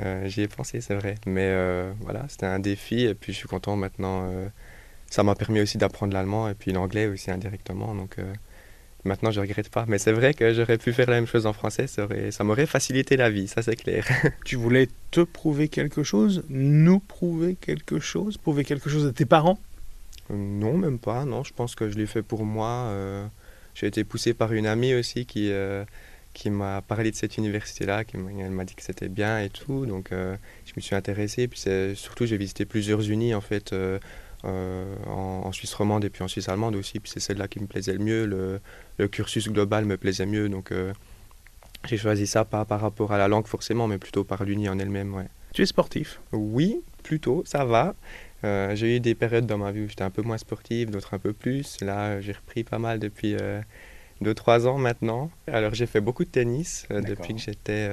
Euh, 0.00 0.26
j'y 0.26 0.42
ai 0.42 0.48
pensé, 0.48 0.80
c'est 0.80 0.94
vrai, 0.94 1.16
mais 1.26 1.52
voilà, 2.00 2.24
c'était 2.28 2.46
un 2.46 2.58
défi 2.58 3.04
et 3.04 3.14
puis 3.14 3.32
je 3.32 3.38
suis 3.38 3.48
content 3.48 3.76
maintenant. 3.76 4.28
ça 5.10 5.22
m'a 5.22 5.34
permis 5.34 5.60
aussi 5.60 5.78
d'apprendre 5.78 6.12
l'allemand 6.14 6.48
et 6.48 6.54
puis 6.54 6.72
l'anglais 6.72 7.06
aussi 7.06 7.30
indirectement, 7.30 7.94
donc 7.94 8.16
Maintenant, 9.04 9.30
je 9.30 9.40
regrette 9.40 9.68
pas. 9.68 9.84
Mais 9.86 9.98
c'est 9.98 10.12
vrai 10.12 10.32
que 10.32 10.54
j'aurais 10.54 10.78
pu 10.78 10.92
faire 10.92 11.08
la 11.10 11.16
même 11.16 11.26
chose 11.26 11.46
en 11.46 11.52
français. 11.52 11.86
Ça, 11.86 12.08
ça 12.30 12.44
m'aurait 12.44 12.66
facilité 12.66 13.16
la 13.16 13.30
vie, 13.30 13.48
ça 13.48 13.62
c'est 13.62 13.76
clair. 13.76 14.06
tu 14.44 14.56
voulais 14.56 14.88
te 15.10 15.20
prouver 15.20 15.68
quelque 15.68 16.02
chose 16.02 16.42
Nous 16.48 17.00
prouver 17.00 17.54
quelque 17.54 18.00
chose 18.00 18.38
Prouver 18.38 18.64
quelque 18.64 18.88
chose 18.88 19.06
à 19.06 19.12
tes 19.12 19.26
parents? 19.26 19.58
Euh, 20.30 20.34
Non, 20.34 20.78
même 20.78 20.98
pas. 20.98 21.24
Non, 21.26 21.44
je 21.44 21.52
pense 21.52 21.74
que 21.74 21.90
je 21.90 21.98
l'ai 21.98 22.06
fait 22.06 22.22
pour 22.22 22.46
moi. 22.46 22.68
Euh, 22.68 23.26
j'ai 23.74 23.86
été 23.86 24.04
poussé 24.04 24.32
par 24.32 24.52
une 24.54 24.66
amie 24.66 24.94
aussi 24.94 25.26
qui, 25.26 25.50
euh, 25.52 25.84
qui 26.32 26.48
m'a 26.48 26.80
parlé 26.80 27.10
de 27.10 27.16
cette 27.16 27.36
université-là. 27.36 28.04
Qui 28.04 28.16
elle 28.16 28.50
m'a 28.50 28.64
dit 28.64 28.74
que 28.74 28.82
c'était 28.82 29.08
bien 29.08 29.40
et 29.40 29.50
tout. 29.50 29.84
Donc, 29.84 30.08
je 30.12 30.72
me 30.76 30.80
suis 30.80 30.94
intéressé. 30.94 31.46
Puis 31.46 31.64
surtout, 31.94 32.24
j'ai 32.24 32.38
visité 32.38 32.64
plusieurs 32.64 33.10
unis 33.10 33.34
en 33.34 33.42
fait 33.42 33.74
euh, 34.44 34.94
en, 35.06 35.52
Suisse 35.52 35.72
romande 35.74 36.04
et 36.04 36.10
puis 36.10 36.22
en 36.22 36.28
Suisse 36.28 36.48
allemande 36.48 36.76
aussi. 36.76 37.00
Puis 37.00 37.10
c'est 37.10 37.20
celle-là 37.20 37.48
qui 37.48 37.60
me 37.60 37.66
plaisait 37.66 37.92
le 37.92 37.98
mieux. 37.98 38.26
Le, 38.26 39.08
cursus 39.08 39.48
global 39.48 39.84
me 39.84 39.96
plaisait 39.96 40.26
mieux. 40.26 40.48
Donc 40.48 40.72
euh, 40.72 40.92
j'ai 41.86 41.96
choisi 41.96 42.26
ça 42.26 42.44
pas 42.44 42.64
par 42.64 42.80
rapport 42.80 43.12
à 43.12 43.18
la 43.18 43.28
langue 43.28 43.46
forcément, 43.46 43.86
mais 43.86 43.98
plutôt 43.98 44.24
par 44.24 44.44
l'uni 44.44 44.68
en 44.68 44.78
elle-même. 44.78 45.14
Ouais. 45.14 45.28
Tu 45.52 45.62
es 45.62 45.66
sportif? 45.66 46.20
Oui, 46.32 46.82
plutôt, 47.02 47.42
ça 47.46 47.64
va. 47.64 47.94
Euh, 48.42 48.74
j'ai 48.74 48.96
eu 48.96 49.00
des 49.00 49.14
périodes 49.14 49.46
dans 49.46 49.58
ma 49.58 49.72
vie 49.72 49.82
où 49.82 49.88
j'étais 49.88 50.02
un 50.02 50.10
peu 50.10 50.22
moins 50.22 50.38
sportif, 50.38 50.90
d'autres 50.90 51.14
un 51.14 51.18
peu 51.18 51.32
plus. 51.32 51.80
Là, 51.80 52.20
j'ai 52.20 52.32
repris 52.32 52.64
pas 52.64 52.78
mal 52.78 52.98
depuis 52.98 53.36
2-3 54.22 54.66
ans 54.66 54.78
maintenant. 54.78 55.30
Alors 55.46 55.72
j'ai 55.74 55.86
fait 55.86 56.00
beaucoup 56.00 56.24
de 56.24 56.30
tennis 56.30 56.86
depuis 56.90 57.34
que 57.34 57.40
j'étais, 57.40 57.88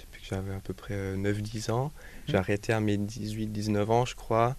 depuis 0.00 0.22
que 0.22 0.28
j'avais 0.28 0.54
à 0.54 0.60
peu 0.60 0.72
près 0.72 1.16
9-10 1.16 1.70
ans. 1.70 1.92
J'ai 2.28 2.34
mmh. 2.34 2.36
arrêté 2.36 2.72
à 2.72 2.80
mes 2.80 2.96
18-19 2.96 3.84
ans, 3.90 4.04
je 4.06 4.14
crois. 4.14 4.56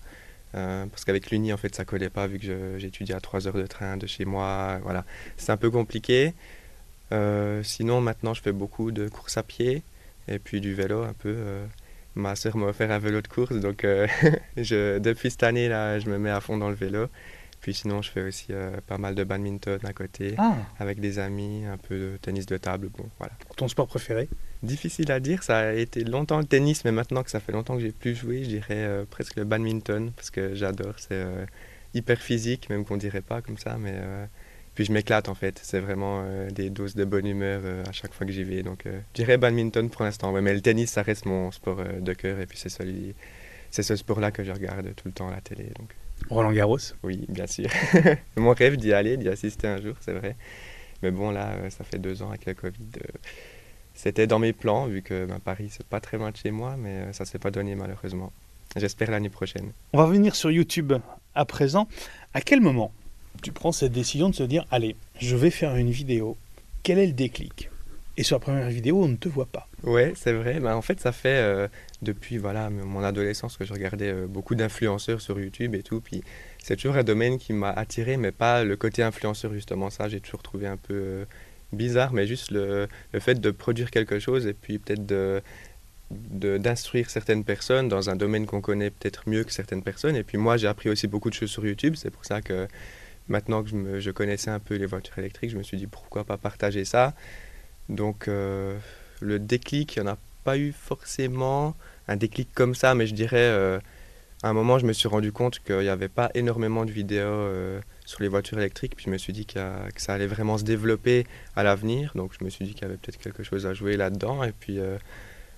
Euh, 0.55 0.85
parce 0.87 1.05
qu'avec 1.05 1.29
l'Uni, 1.29 1.51
en 1.53 1.57
fait, 1.57 1.75
ça 1.75 1.85
collait 1.85 2.09
pas 2.09 2.27
vu 2.27 2.39
que 2.39 2.77
j'étudiais 2.77 3.15
à 3.15 3.19
3 3.19 3.47
heures 3.47 3.57
de 3.57 3.67
train 3.67 3.97
de 3.97 4.07
chez 4.07 4.25
moi. 4.25 4.79
Voilà, 4.83 5.05
c'est 5.37 5.51
un 5.51 5.57
peu 5.57 5.69
compliqué. 5.69 6.33
Euh, 7.11 7.63
sinon, 7.63 8.01
maintenant, 8.01 8.33
je 8.33 8.41
fais 8.41 8.51
beaucoup 8.51 8.91
de 8.91 9.07
courses 9.07 9.37
à 9.37 9.43
pied. 9.43 9.83
Et 10.29 10.39
puis 10.39 10.59
du 10.59 10.73
vélo 10.73 11.03
un 11.03 11.13
peu. 11.13 11.37
ma 12.15 12.35
soeur 12.35 12.57
m'a 12.57 12.65
offert 12.65 12.91
un 12.91 12.99
vélo 12.99 13.21
de 13.21 13.27
course, 13.29 13.55
donc 13.55 13.85
je, 14.57 14.99
depuis 14.99 15.31
cette 15.31 15.43
année 15.43 15.69
là, 15.69 15.99
je 15.99 16.09
me 16.09 16.17
mets 16.17 16.31
à 16.31 16.41
fond 16.41 16.57
dans 16.57 16.67
le 16.67 16.75
vélo. 16.75 17.07
Puis 17.61 17.73
sinon, 17.73 18.01
je 18.01 18.11
fais 18.11 18.23
aussi 18.23 18.47
pas 18.87 18.97
mal 18.97 19.15
de 19.15 19.23
badminton 19.23 19.79
à 19.85 19.93
côté, 19.93 20.35
ah. 20.37 20.57
avec 20.79 20.99
des 20.99 21.17
amis, 21.17 21.63
un 21.65 21.77
peu 21.77 21.97
de 21.97 22.17
tennis 22.21 22.45
de 22.45 22.57
table. 22.57 22.89
Bon, 22.89 23.05
voilà. 23.19 23.33
Ton 23.55 23.69
sport 23.69 23.87
préféré? 23.87 24.27
Difficile 24.63 25.11
à 25.11 25.19
dire, 25.19 25.43
ça 25.43 25.59
a 25.59 25.73
été 25.73 26.03
longtemps 26.03 26.39
le 26.39 26.45
tennis, 26.45 26.83
mais 26.85 26.91
maintenant 26.91 27.23
que 27.23 27.29
ça 27.29 27.39
fait 27.39 27.51
longtemps 27.51 27.75
que 27.75 27.81
j'ai 27.81 27.91
plus 27.91 28.15
joué, 28.15 28.43
je 28.43 28.49
dirais 28.49 29.05
presque 29.09 29.35
le 29.35 29.43
badminton, 29.43 30.11
parce 30.11 30.31
que 30.31 30.55
j'adore. 30.55 30.95
C'est 30.97 31.25
hyper 31.93 32.19
physique, 32.19 32.69
même 32.69 32.83
qu'on 32.83 32.97
dirait 32.97 33.21
pas 33.21 33.41
comme 33.41 33.57
ça, 33.57 33.77
mais 33.77 33.93
puis 34.77 34.85
je 34.85 34.91
m'éclate 34.91 35.27
en 35.27 35.33
fait. 35.33 35.59
C'est 35.63 35.79
vraiment 35.79 36.21
euh, 36.23 36.51
des 36.51 36.69
doses 36.69 36.93
de 36.93 37.03
bonne 37.03 37.25
humeur 37.25 37.61
euh, 37.63 37.83
à 37.89 37.91
chaque 37.91 38.13
fois 38.13 38.27
que 38.27 38.31
j'y 38.31 38.43
vais. 38.43 38.61
Donc 38.61 38.85
euh, 38.85 38.99
je 39.15 39.23
dirais 39.23 39.39
badminton 39.39 39.89
pour 39.89 40.03
l'instant. 40.03 40.31
mais 40.39 40.53
le 40.53 40.61
tennis, 40.61 40.91
ça 40.91 41.01
reste 41.01 41.25
mon 41.25 41.49
sport 41.49 41.81
de 41.99 42.13
cœur. 42.13 42.39
Et 42.39 42.45
puis 42.45 42.59
c'est 42.59 42.69
celui, 42.69 43.15
c'est 43.71 43.81
ce 43.81 43.95
sport-là 43.95 44.29
que 44.29 44.43
je 44.43 44.51
regarde 44.51 44.93
tout 44.95 45.07
le 45.07 45.13
temps 45.13 45.29
à 45.29 45.31
la 45.31 45.41
télé. 45.41 45.71
Donc. 45.79 45.95
Roland 46.29 46.51
Garros? 46.51 46.77
Oui, 47.01 47.25
bien 47.27 47.47
sûr. 47.47 47.69
mon 48.35 48.53
rêve 48.53 48.77
d'y 48.77 48.93
aller, 48.93 49.17
d'y 49.17 49.29
assister 49.29 49.67
un 49.67 49.81
jour, 49.81 49.95
c'est 49.99 50.13
vrai. 50.13 50.35
Mais 51.01 51.09
bon, 51.09 51.31
là, 51.31 51.71
ça 51.71 51.83
fait 51.83 51.97
deux 51.97 52.21
ans 52.21 52.29
avec 52.29 52.45
le 52.45 52.53
Covid. 52.53 52.91
C'était 53.97 54.27
dans 54.27 54.37
mes 54.37 54.53
plans, 54.53 54.85
vu 54.85 55.01
que 55.01 55.25
ben, 55.25 55.39
Paris, 55.39 55.69
c'est 55.71 55.85
pas 55.85 55.99
très 55.99 56.17
loin 56.17 56.29
de 56.29 56.37
chez 56.37 56.51
moi, 56.51 56.75
mais 56.77 57.11
ça 57.13 57.25
s'est 57.25 57.39
pas 57.39 57.49
donné 57.49 57.73
malheureusement. 57.73 58.31
J'espère 58.75 59.09
l'année 59.09 59.29
prochaine. 59.29 59.71
On 59.91 59.97
va 59.97 60.05
venir 60.05 60.35
sur 60.35 60.51
YouTube 60.51 60.93
à 61.33 61.45
présent. 61.45 61.87
À 62.35 62.41
quel 62.41 62.61
moment 62.61 62.91
tu 63.41 63.51
prends 63.51 63.71
cette 63.71 63.91
décision 63.91 64.29
de 64.29 64.35
se 64.35 64.43
dire 64.43 64.65
allez, 64.69 64.95
je 65.19 65.35
vais 65.35 65.49
faire 65.49 65.75
une 65.75 65.89
vidéo. 65.89 66.37
Quel 66.83 66.99
est 66.99 67.07
le 67.07 67.13
déclic? 67.13 67.71
Et 68.17 68.23
sur 68.23 68.35
la 68.35 68.39
première 68.39 68.69
vidéo, 68.69 69.03
on 69.03 69.07
ne 69.07 69.15
te 69.15 69.29
voit 69.29 69.47
pas. 69.47 69.67
Ouais, 69.83 70.13
c'est 70.15 70.33
vrai. 70.33 70.59
Bah, 70.59 70.77
en 70.77 70.81
fait, 70.83 70.99
ça 70.99 71.11
fait 71.11 71.37
euh, 71.37 71.67
depuis 72.03 72.37
voilà 72.37 72.69
mon 72.69 73.03
adolescence 73.03 73.57
que 73.57 73.65
je 73.65 73.73
regardais 73.73 74.11
euh, 74.11 74.27
beaucoup 74.27 74.53
d'influenceurs 74.53 75.21
sur 75.21 75.39
YouTube 75.39 75.73
et 75.73 75.81
tout. 75.81 76.01
Puis 76.01 76.23
c'est 76.61 76.75
toujours 76.75 76.97
un 76.97 77.03
domaine 77.03 77.39
qui 77.39 77.51
m'a 77.51 77.71
attiré, 77.71 78.17
mais 78.17 78.31
pas 78.31 78.63
le 78.63 78.75
côté 78.75 79.01
influenceur 79.01 79.53
justement. 79.53 79.89
Ça, 79.89 80.07
j'ai 80.07 80.19
toujours 80.19 80.43
trouvé 80.43 80.67
un 80.67 80.77
peu 80.77 80.93
euh, 80.93 81.25
bizarre, 81.73 82.13
mais 82.13 82.27
juste 82.27 82.51
le, 82.51 82.87
le, 83.13 83.19
fait 83.19 83.35
de 83.35 83.51
produire 83.51 83.91
quelque 83.91 84.19
chose 84.19 84.47
et 84.47 84.53
puis 84.53 84.79
peut-être 84.79 85.05
de 85.05 85.41
d'instruire 86.09 87.09
certaines 87.09 87.43
personnes 87.43 87.89
dans 87.89 88.09
un 88.09 88.15
domaine 88.15 88.45
qu'on 88.45 88.61
connaît 88.61 88.91
peut-être 88.91 89.27
mieux 89.27 89.43
que 89.43 89.51
certaines 89.51 89.83
personnes. 89.83 90.15
Et 90.15 90.23
puis 90.23 90.37
moi, 90.37 90.55
j'ai 90.55 90.67
appris 90.67 90.89
aussi 90.89 91.07
beaucoup 91.07 91.29
de 91.29 91.35
choses 91.35 91.49
sur 91.49 91.65
YouTube. 91.65 91.95
C'est 91.97 92.11
pour 92.11 92.23
ça 92.23 92.41
que 92.41 92.67
maintenant 93.27 93.63
que 93.63 93.99
je, 93.99 94.11
connaissais 94.11 94.49
un 94.49 94.59
peu 94.59 94.75
les 94.75 94.85
voitures 94.85 95.17
électriques, 95.19 95.51
je 95.51 95.57
me 95.57 95.63
suis 95.63 95.77
dit 95.77 95.87
pourquoi 95.87 96.23
pas 96.23 96.37
partager 96.37 96.85
ça. 96.85 97.13
Donc 97.89 98.27
euh, 98.27 98.77
le 99.19 99.39
déclic, 99.39 99.95
il 99.95 100.03
n'y 100.03 100.09
en 100.09 100.13
a 100.13 100.17
pas 100.43 100.57
eu 100.57 100.71
forcément 100.71 101.75
un 102.07 102.15
déclic 102.15 102.49
comme 102.53 102.75
ça, 102.75 102.95
mais 102.95 103.07
je 103.07 103.13
dirais 103.13 103.37
euh, 103.37 103.79
à 104.43 104.49
un 104.49 104.53
moment 104.53 104.79
je 104.79 104.85
me 104.85 104.93
suis 104.93 105.07
rendu 105.07 105.31
compte 105.31 105.59
qu'il 105.59 105.79
n'y 105.79 105.89
avait 105.89 106.07
pas 106.07 106.31
énormément 106.35 106.85
de 106.85 106.91
vidéos 106.91 107.25
euh, 107.27 107.81
sur 108.07 108.23
les 108.23 108.27
voitures 108.27 108.57
électriques, 108.57 108.95
puis 108.95 109.05
je 109.05 109.11
me 109.11 109.17
suis 109.19 109.33
dit 109.33 109.45
que 109.45 109.59
ça 109.97 110.13
allait 110.13 110.25
vraiment 110.25 110.57
se 110.57 110.63
développer 110.63 111.27
à 111.55 111.61
l'avenir, 111.61 112.13
donc 112.15 112.31
je 112.39 112.43
me 112.43 112.49
suis 112.49 112.65
dit 112.65 112.73
qu'il 112.73 112.81
y 112.81 112.85
avait 112.85 112.97
peut-être 112.97 113.19
quelque 113.19 113.43
chose 113.43 113.67
à 113.67 113.75
jouer 113.75 113.97
là-dedans, 113.97 114.43
et 114.43 114.53
puis 114.57 114.79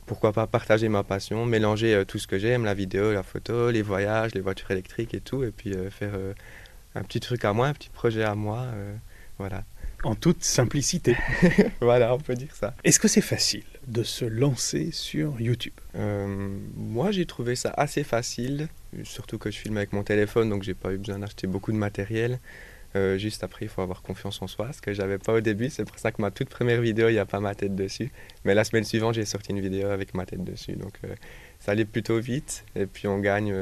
pourquoi 0.07 0.33
pas 0.33 0.47
partager 0.47 0.89
ma 0.89 1.03
passion, 1.03 1.45
mélanger 1.45 2.03
tout 2.07 2.17
ce 2.17 2.27
que 2.27 2.39
j'aime, 2.39 2.65
la 2.65 2.73
vidéo, 2.73 3.13
la 3.13 3.23
photo, 3.23 3.69
les 3.69 3.83
voyages, 3.83 4.33
les 4.33 4.41
voitures 4.41 4.71
électriques 4.71 5.13
et 5.13 5.21
tout, 5.21 5.43
et 5.43 5.51
puis 5.51 5.73
faire 5.91 6.15
un 6.95 7.03
petit 7.03 7.19
truc 7.19 7.45
à 7.45 7.53
moi, 7.53 7.67
un 7.67 7.73
petit 7.73 7.89
projet 7.89 8.23
à 8.23 8.35
moi. 8.35 8.59
Euh, 8.73 8.95
voilà. 9.37 9.63
En 10.03 10.15
toute 10.15 10.43
simplicité. 10.43 11.17
voilà, 11.81 12.13
on 12.13 12.19
peut 12.19 12.35
dire 12.35 12.55
ça. 12.55 12.73
Est-ce 12.83 12.99
que 12.99 13.07
c'est 13.07 13.21
facile 13.21 13.63
de 13.87 14.03
se 14.03 14.25
lancer 14.25 14.91
sur 14.91 15.39
YouTube? 15.41 15.73
Euh, 15.95 16.57
Moi, 16.75 17.11
j'ai 17.11 17.25
trouvé 17.25 17.55
ça 17.55 17.73
assez 17.75 18.03
facile, 18.03 18.69
surtout 19.03 19.37
que 19.37 19.51
je 19.51 19.57
filme 19.57 19.77
avec 19.77 19.93
mon 19.93 20.03
téléphone, 20.03 20.49
donc 20.49 20.63
j'ai 20.63 20.73
pas 20.73 20.91
eu 20.93 20.97
besoin 20.97 21.19
d'acheter 21.19 21.47
beaucoup 21.47 21.71
de 21.71 21.77
matériel. 21.77 22.39
Euh, 22.95 23.17
juste 23.19 23.43
après, 23.43 23.65
il 23.65 23.69
faut 23.69 23.83
avoir 23.83 24.01
confiance 24.01 24.41
en 24.41 24.47
soi, 24.47 24.73
ce 24.73 24.81
que 24.81 24.93
j'avais 24.93 25.19
pas 25.19 25.33
au 25.33 25.41
début. 25.41 25.69
C'est 25.69 25.85
pour 25.85 25.99
ça 25.99 26.11
que 26.11 26.21
ma 26.21 26.31
toute 26.31 26.49
première 26.49 26.81
vidéo, 26.81 27.09
il 27.09 27.13
n'y 27.13 27.19
a 27.19 27.25
pas 27.25 27.39
ma 27.39 27.53
tête 27.53 27.75
dessus. 27.75 28.11
Mais 28.45 28.55
la 28.55 28.63
semaine 28.63 28.83
suivante, 28.83 29.13
j'ai 29.13 29.25
sorti 29.25 29.51
une 29.51 29.59
vidéo 29.59 29.89
avec 29.89 30.15
ma 30.15 30.25
tête 30.25 30.43
dessus. 30.43 30.73
Donc 30.73 30.99
ça 31.59 31.73
allait 31.73 31.85
plutôt 31.85 32.19
vite. 32.19 32.65
Et 32.75 32.87
puis 32.87 33.07
on 33.07 33.19
gagne 33.19 33.53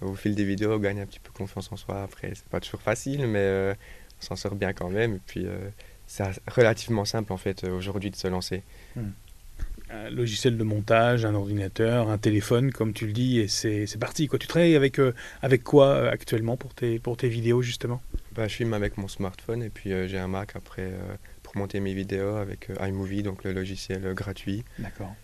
au 0.00 0.14
fil 0.14 0.34
des 0.34 0.44
vidéos, 0.44 0.74
on 0.74 0.78
gagne 0.78 1.00
un 1.00 1.06
petit 1.06 1.20
peu 1.20 1.32
confiance 1.32 1.70
en 1.72 1.76
soi. 1.76 2.02
Après, 2.02 2.32
c'est 2.34 2.48
pas 2.48 2.60
toujours 2.60 2.80
facile, 2.80 3.26
mais 3.26 3.40
euh, 3.40 3.74
on 4.20 4.24
s'en 4.24 4.36
sort 4.36 4.54
bien 4.54 4.72
quand 4.72 4.90
même. 4.90 5.16
Et 5.16 5.20
puis, 5.26 5.46
euh, 5.46 5.70
c'est 6.06 6.24
relativement 6.48 7.04
simple 7.04 7.32
en 7.32 7.36
fait 7.36 7.64
euh, 7.64 7.76
aujourd'hui 7.76 8.10
de 8.10 8.16
se 8.16 8.28
lancer. 8.28 8.62
Hmm. 8.96 9.10
Un 9.90 10.10
logiciel 10.10 10.56
de 10.56 10.64
montage, 10.64 11.24
un 11.24 11.34
ordinateur, 11.34 12.10
un 12.10 12.18
téléphone, 12.18 12.72
comme 12.72 12.92
tu 12.92 13.06
le 13.06 13.12
dis, 13.12 13.38
et 13.40 13.48
c'est 13.48 13.98
parti. 13.98 14.26
Quoi. 14.26 14.38
Tu 14.38 14.46
travailles 14.46 14.76
avec, 14.76 14.98
avec 15.42 15.64
quoi 15.64 16.08
actuellement 16.10 16.56
pour 16.56 16.74
tes, 16.74 16.98
pour 16.98 17.16
tes 17.16 17.28
vidéos 17.28 17.62
justement? 17.62 18.02
Bah, 18.32 18.48
Je 18.48 18.54
filme 18.54 18.74
avec 18.74 18.98
mon 18.98 19.08
smartphone 19.08 19.62
et 19.62 19.70
puis 19.70 19.90
j'ai 20.08 20.18
un 20.18 20.28
Mac 20.28 20.56
après 20.56 20.90
pour 21.42 21.56
monter 21.56 21.80
mes 21.80 21.94
vidéos 21.94 22.36
avec 22.36 22.68
iMovie, 22.80 23.22
donc 23.22 23.44
le 23.44 23.52
logiciel 23.52 24.12
gratuit. 24.14 24.64
D'accord. 24.78 25.14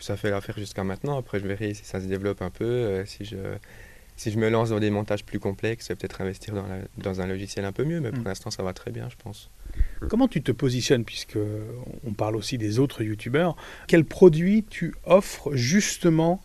ça 0.00 0.16
fait 0.16 0.30
l'affaire 0.30 0.58
jusqu'à 0.58 0.84
maintenant. 0.84 1.18
Après, 1.18 1.38
je 1.38 1.46
verrai 1.46 1.74
si 1.74 1.84
ça 1.84 2.00
se 2.00 2.06
développe 2.06 2.40
un 2.42 2.50
peu, 2.50 3.04
si 3.04 3.24
je 3.24 3.36
si 4.20 4.30
je 4.30 4.38
me 4.38 4.50
lance 4.50 4.68
dans 4.68 4.80
des 4.80 4.90
montages 4.90 5.24
plus 5.24 5.38
complexes, 5.38 5.88
peut-être 5.88 6.20
investir 6.20 6.52
dans, 6.52 6.66
dans, 6.98 7.22
un 7.22 7.26
logiciel 7.26 7.64
un 7.64 7.72
peu 7.72 7.84
mieux, 7.84 8.00
mais 8.00 8.10
pour 8.10 8.20
mm. 8.20 8.28
l'instant, 8.28 8.50
ça 8.50 8.62
va 8.62 8.74
très 8.74 8.90
bien, 8.90 9.08
je 9.08 9.16
pense. 9.16 9.48
Comment 10.10 10.28
tu 10.28 10.42
te 10.42 10.52
positionnes, 10.52 11.06
puisque 11.06 11.38
on 12.06 12.12
parle 12.12 12.36
aussi 12.36 12.58
des 12.58 12.78
autres 12.78 13.02
youtubeurs 13.02 13.56
Quels 13.86 14.04
produits 14.04 14.62
tu 14.68 14.94
offres 15.06 15.54
justement 15.54 16.42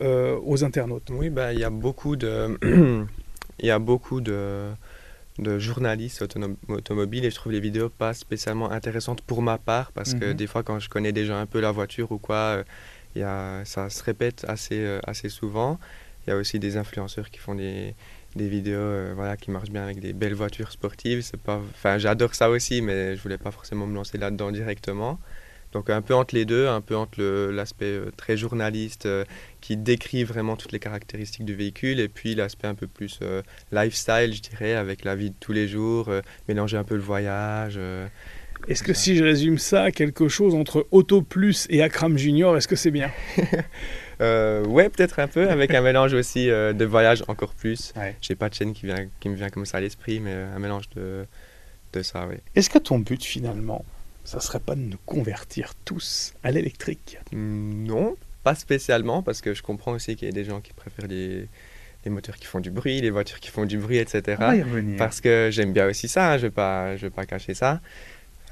euh, 0.00 0.38
aux 0.46 0.64
internautes? 0.64 1.10
Oui, 1.10 1.28
bah, 1.28 1.52
il 1.52 1.58
y 1.58 1.64
a 1.64 1.68
beaucoup 1.68 2.16
de, 2.16 2.58
il 3.58 3.66
y 3.66 3.70
a 3.70 3.78
beaucoup 3.78 4.22
de, 4.22 4.70
de 5.38 5.58
journalistes 5.58 6.24
automobiles 6.68 7.26
et 7.26 7.30
je 7.30 7.34
trouve 7.34 7.52
les 7.52 7.60
vidéos 7.60 7.90
pas 7.90 8.14
spécialement 8.14 8.70
intéressantes 8.70 9.20
pour 9.20 9.42
ma 9.42 9.58
part 9.58 9.92
parce 9.92 10.14
que 10.14 10.32
mm-hmm. 10.32 10.36
des 10.36 10.46
fois, 10.46 10.62
quand 10.62 10.78
je 10.78 10.88
connais 10.88 11.12
déjà 11.12 11.38
un 11.38 11.44
peu 11.44 11.60
la 11.60 11.70
voiture 11.70 12.12
ou 12.12 12.18
quoi, 12.18 12.36
euh, 12.36 12.64
il 13.14 13.20
y 13.20 13.24
a, 13.24 13.62
ça 13.66 13.90
se 13.90 14.02
répète 14.02 14.46
assez, 14.48 14.80
euh, 14.80 15.00
assez 15.06 15.28
souvent. 15.28 15.78
Il 16.26 16.30
y 16.30 16.32
a 16.32 16.36
aussi 16.36 16.58
des 16.58 16.76
influenceurs 16.76 17.30
qui 17.30 17.38
font 17.38 17.54
des, 17.54 17.94
des 18.36 18.48
vidéos 18.48 18.78
euh, 18.78 19.12
voilà, 19.14 19.36
qui 19.36 19.50
marchent 19.50 19.70
bien 19.70 19.84
avec 19.84 20.00
des 20.00 20.12
belles 20.12 20.34
voitures 20.34 20.72
sportives. 20.72 21.24
J'adore 21.96 22.34
ça 22.34 22.50
aussi, 22.50 22.82
mais 22.82 23.16
je 23.16 23.22
voulais 23.22 23.38
pas 23.38 23.50
forcément 23.50 23.86
me 23.86 23.94
lancer 23.94 24.18
là-dedans 24.18 24.50
directement. 24.50 25.18
Donc 25.72 25.90
un 25.90 26.02
peu 26.02 26.14
entre 26.14 26.36
les 26.36 26.44
deux, 26.44 26.68
un 26.68 26.80
peu 26.80 26.96
entre 26.96 27.20
l'aspect 27.50 27.86
euh, 27.86 28.12
très 28.16 28.36
journaliste 28.36 29.06
euh, 29.06 29.24
qui 29.60 29.76
décrit 29.76 30.22
vraiment 30.22 30.56
toutes 30.56 30.70
les 30.70 30.78
caractéristiques 30.78 31.44
du 31.44 31.54
véhicule 31.54 31.98
et 31.98 32.08
puis 32.08 32.36
l'aspect 32.36 32.68
un 32.68 32.76
peu 32.76 32.86
plus 32.86 33.18
lifestyle, 33.72 34.32
je 34.34 34.40
dirais, 34.40 34.74
avec 34.74 35.04
la 35.04 35.16
vie 35.16 35.30
de 35.30 35.36
tous 35.40 35.52
les 35.52 35.66
jours, 35.66 36.10
mélanger 36.48 36.76
un 36.76 36.84
peu 36.84 36.94
le 36.94 37.00
voyage. 37.00 37.80
Est-ce 38.68 38.82
que 38.82 38.92
si 38.94 39.16
je 39.16 39.24
résume 39.24 39.58
ça, 39.58 39.90
quelque 39.90 40.28
chose 40.28 40.54
entre 40.54 40.86
Auto 40.90 41.22
Plus 41.22 41.66
et 41.70 41.82
Akram 41.82 42.16
Junior, 42.18 42.56
est-ce 42.56 42.68
que 42.68 42.76
c'est 42.76 42.90
bien 42.90 43.10
Euh, 44.20 44.64
ouais, 44.66 44.88
peut-être 44.90 45.18
un 45.18 45.26
peu, 45.26 45.50
avec 45.50 45.74
un 45.74 45.80
mélange 45.80 46.14
aussi 46.14 46.48
euh, 46.48 46.72
de 46.72 46.84
voyage 46.84 47.24
encore 47.26 47.52
plus. 47.52 47.92
Ouais. 47.96 48.14
J'ai 48.20 48.36
pas 48.36 48.48
de 48.48 48.54
chaîne 48.54 48.72
qui, 48.72 48.86
vient, 48.86 49.08
qui 49.18 49.28
me 49.28 49.34
vient 49.34 49.50
comme 49.50 49.66
ça 49.66 49.78
à 49.78 49.80
l'esprit, 49.80 50.20
mais 50.20 50.32
un 50.32 50.60
mélange 50.60 50.88
de, 50.94 51.26
de 51.92 52.02
ça, 52.02 52.24
oui. 52.28 52.36
Est-ce 52.54 52.70
que 52.70 52.78
ton 52.78 53.00
but 53.00 53.24
finalement, 53.24 53.84
ça 54.24 54.38
serait 54.38 54.60
pas 54.60 54.76
de 54.76 54.80
nous 54.82 54.98
convertir 55.04 55.72
tous 55.84 56.32
à 56.44 56.52
l'électrique? 56.52 57.18
Hmm, 57.32 57.84
Non, 57.86 58.14
pas 58.44 58.54
spécialement, 58.54 59.20
parce 59.24 59.40
que 59.40 59.52
je 59.52 59.62
comprends 59.64 59.90
aussi 59.92 60.14
qu'il 60.14 60.28
y 60.28 60.30
a 60.30 60.34
des 60.34 60.44
gens 60.44 60.60
qui 60.60 60.72
préfèrent 60.74 61.08
les, 61.08 61.48
les 62.04 62.10
moteurs 62.12 62.36
qui 62.36 62.46
font 62.46 62.60
du 62.60 62.70
bruit, 62.70 63.00
les 63.00 63.10
voitures 63.10 63.40
qui 63.40 63.50
font 63.50 63.64
du 63.64 63.78
bruit, 63.78 63.98
etc. 63.98 64.40
Parce 64.96 65.20
que 65.20 65.48
j'aime 65.50 65.72
bien 65.72 65.88
aussi 65.88 66.06
ça, 66.06 66.34
hein, 66.34 66.38
je 66.38 66.46
ne 66.46 66.50
vais, 66.52 66.96
vais 66.98 67.10
pas 67.10 67.26
cacher 67.26 67.54
ça. 67.54 67.80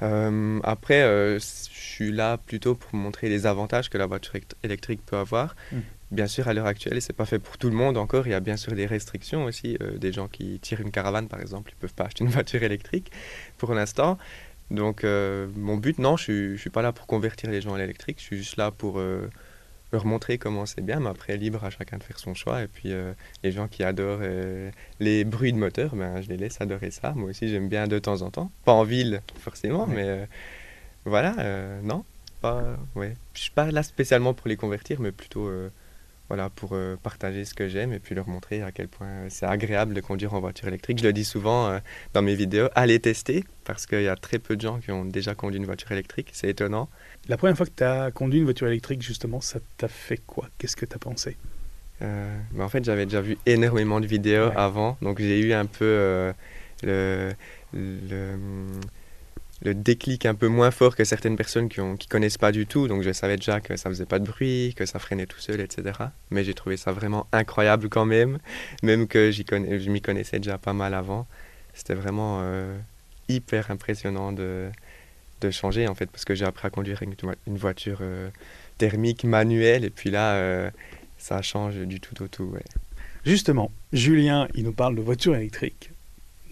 Euh, 0.01 0.59
après, 0.63 1.03
euh, 1.03 1.39
je 1.39 1.45
suis 1.45 2.11
là 2.11 2.37
plutôt 2.37 2.75
pour 2.75 2.95
montrer 2.95 3.29
les 3.29 3.45
avantages 3.45 3.89
que 3.89 3.97
la 3.97 4.05
voiture 4.05 4.33
électrique 4.63 5.01
peut 5.05 5.17
avoir. 5.17 5.55
Mm. 5.71 5.77
Bien 6.11 6.27
sûr, 6.27 6.47
à 6.47 6.53
l'heure 6.53 6.65
actuelle, 6.65 7.01
c'est 7.01 7.13
pas 7.13 7.25
fait 7.25 7.39
pour 7.39 7.57
tout 7.57 7.69
le 7.69 7.75
monde 7.75 7.97
encore. 7.97 8.27
Il 8.27 8.31
y 8.31 8.35
a 8.35 8.39
bien 8.39 8.57
sûr 8.57 8.73
des 8.73 8.85
restrictions 8.85 9.45
aussi. 9.45 9.77
Euh, 9.81 9.97
des 9.97 10.11
gens 10.11 10.27
qui 10.27 10.59
tirent 10.59 10.81
une 10.81 10.91
caravane, 10.91 11.27
par 11.27 11.39
exemple, 11.39 11.71
ils 11.75 11.79
peuvent 11.79 11.93
pas 11.93 12.05
acheter 12.05 12.23
une 12.23 12.29
voiture 12.31 12.63
électrique 12.63 13.11
pour 13.57 13.73
l'instant. 13.73 14.17
Donc, 14.71 15.03
mon 15.03 15.77
but, 15.77 15.99
non, 15.99 16.17
je, 16.17 16.55
je 16.55 16.59
suis 16.59 16.71
pas 16.71 16.81
là 16.81 16.91
pour 16.91 17.05
convertir 17.05 17.51
les 17.51 17.61
gens 17.61 17.75
à 17.75 17.77
l'électrique. 17.77 18.17
Je 18.19 18.23
suis 18.23 18.37
juste 18.37 18.57
là 18.57 18.71
pour 18.71 18.99
leur 19.93 20.05
montrer 20.05 20.37
comment 20.37 20.65
c'est 20.65 20.81
bien, 20.81 20.99
mais 20.99 21.09
après, 21.09 21.37
libre 21.37 21.63
à 21.63 21.69
chacun 21.69 21.97
de 21.97 22.03
faire 22.03 22.19
son 22.19 22.33
choix. 22.33 22.63
Et 22.63 22.67
puis, 22.67 22.91
euh, 22.91 23.13
les 23.43 23.51
gens 23.51 23.67
qui 23.67 23.83
adorent 23.83 24.19
euh, 24.21 24.69
les 24.99 25.23
bruits 25.23 25.53
de 25.53 25.57
moteur, 25.57 25.95
ben, 25.95 26.21
je 26.21 26.27
les 26.27 26.37
laisse 26.37 26.59
adorer 26.59 26.91
ça. 26.91 27.13
Moi 27.15 27.29
aussi, 27.29 27.47
j'aime 27.47 27.69
bien 27.69 27.87
de 27.87 27.99
temps 27.99 28.21
en 28.23 28.31
temps. 28.31 28.51
Pas 28.65 28.73
en 28.73 28.83
ville, 28.83 29.21
forcément, 29.39 29.87
mais 29.87 30.03
euh, 30.03 30.25
voilà, 31.05 31.79
non. 31.81 32.03
Pas, 32.41 32.77
ouais. 32.95 33.15
Je 33.33 33.41
suis 33.41 33.51
pas 33.51 33.71
là 33.71 33.83
spécialement 33.83 34.33
pour 34.33 34.49
les 34.49 34.57
convertir, 34.57 34.99
mais 34.99 35.13
plutôt 35.13 35.49
voilà, 36.33 36.49
pour 36.49 36.75
partager 37.03 37.45
ce 37.45 37.53
que 37.53 37.67
j'aime 37.67 37.93
et 37.93 37.99
puis 37.99 38.15
leur 38.15 38.27
montrer 38.27 38.63
à 38.63 38.71
quel 38.71 38.87
point 38.87 39.29
c'est 39.29 39.45
agréable 39.45 39.93
de 39.93 40.01
conduire 40.01 40.33
en 40.33 40.39
voiture 40.39 40.67
électrique. 40.67 40.97
Je 40.97 41.03
le 41.03 41.13
dis 41.13 41.25
souvent 41.25 41.79
dans 42.13 42.23
mes 42.23 42.33
vidéos, 42.33 42.69
allez 42.73 42.99
tester 42.99 43.43
parce 43.65 43.85
qu'il 43.85 44.01
y 44.01 44.07
a 44.07 44.15
très 44.15 44.39
peu 44.39 44.55
de 44.55 44.61
gens 44.61 44.79
qui 44.79 44.91
ont 44.91 45.05
déjà 45.05 45.35
conduit 45.35 45.59
une 45.59 45.65
voiture 45.65 45.91
électrique, 45.91 46.29
c'est 46.33 46.49
étonnant. 46.49 46.89
La 47.29 47.37
première 47.37 47.55
fois 47.55 47.67
que 47.67 47.71
tu 47.75 47.83
as 47.83 48.09
conduit 48.09 48.39
une 48.39 48.45
voiture 48.45 48.65
électrique, 48.67 49.03
justement, 49.03 49.41
ça 49.41 49.59
t'a 49.77 49.87
fait 49.87 50.17
quoi? 50.25 50.49
Qu'est-ce 50.57 50.75
que 50.75 50.87
tu 50.87 50.95
as 50.95 50.99
pensé? 50.99 51.37
Euh, 52.01 52.35
En 52.59 52.67
fait, 52.69 52.83
j'avais 52.83 53.05
déjà 53.05 53.21
vu 53.21 53.37
énormément 53.45 53.99
de 53.99 54.07
vidéos 54.07 54.49
avant, 54.55 54.97
donc 55.03 55.19
j'ai 55.19 55.39
eu 55.39 55.53
un 55.53 55.67
peu 55.67 55.85
euh, 55.85 56.33
le, 56.81 57.31
le, 57.73 58.35
le, 59.63 59.73
déclic 59.73 60.25
un 60.25 60.35
peu 60.35 60.47
moins 60.47 60.71
fort 60.71 60.95
que 60.95 61.03
certaines 61.03 61.35
personnes 61.35 61.69
qui 61.69 61.81
ne 61.81 61.95
connaissent 62.09 62.37
pas 62.37 62.51
du 62.51 62.65
tout. 62.65 62.87
Donc 62.87 63.03
je 63.03 63.11
savais 63.11 63.37
déjà 63.37 63.59
que 63.59 63.75
ça 63.77 63.89
faisait 63.89 64.05
pas 64.05 64.19
de 64.19 64.25
bruit, 64.25 64.73
que 64.75 64.85
ça 64.85 64.99
freinait 64.99 65.25
tout 65.25 65.39
seul, 65.39 65.61
etc. 65.61 65.99
Mais 66.31 66.43
j'ai 66.43 66.53
trouvé 66.53 66.77
ça 66.77 66.91
vraiment 66.91 67.27
incroyable 67.31 67.89
quand 67.89 68.05
même, 68.05 68.39
même 68.83 69.07
que 69.07 69.31
je 69.31 69.89
m'y 69.89 70.01
connaissais 70.01 70.39
déjà 70.39 70.57
pas 70.57 70.73
mal 70.73 70.93
avant. 70.93 71.27
C'était 71.73 71.95
vraiment 71.95 72.39
euh, 72.41 72.77
hyper 73.29 73.71
impressionnant 73.71 74.31
de 74.31 74.69
de 75.43 75.51
changer 75.51 75.87
en 75.87 75.95
fait 75.95 76.07
parce 76.07 76.25
que 76.25 76.35
j'ai 76.35 76.45
appris 76.45 76.67
à 76.67 76.69
conduire 76.69 77.01
une, 77.03 77.57
voiture 77.57 77.99
euh, 78.01 78.29
thermique 78.77 79.23
manuelle 79.23 79.83
et 79.83 79.89
puis 79.89 80.09
là 80.09 80.35
euh, 80.35 80.71
ça 81.17 81.41
change 81.41 81.75
du 81.75 81.99
tout 81.99 82.21
au 82.23 82.27
tout. 82.27 82.55
Justement, 83.25 83.71
Julien, 83.93 84.47
il 84.55 84.63
nous 84.63 84.73
parle 84.73 84.95
de 84.95 85.01
voitures 85.01 85.35
électriques, 85.35 85.91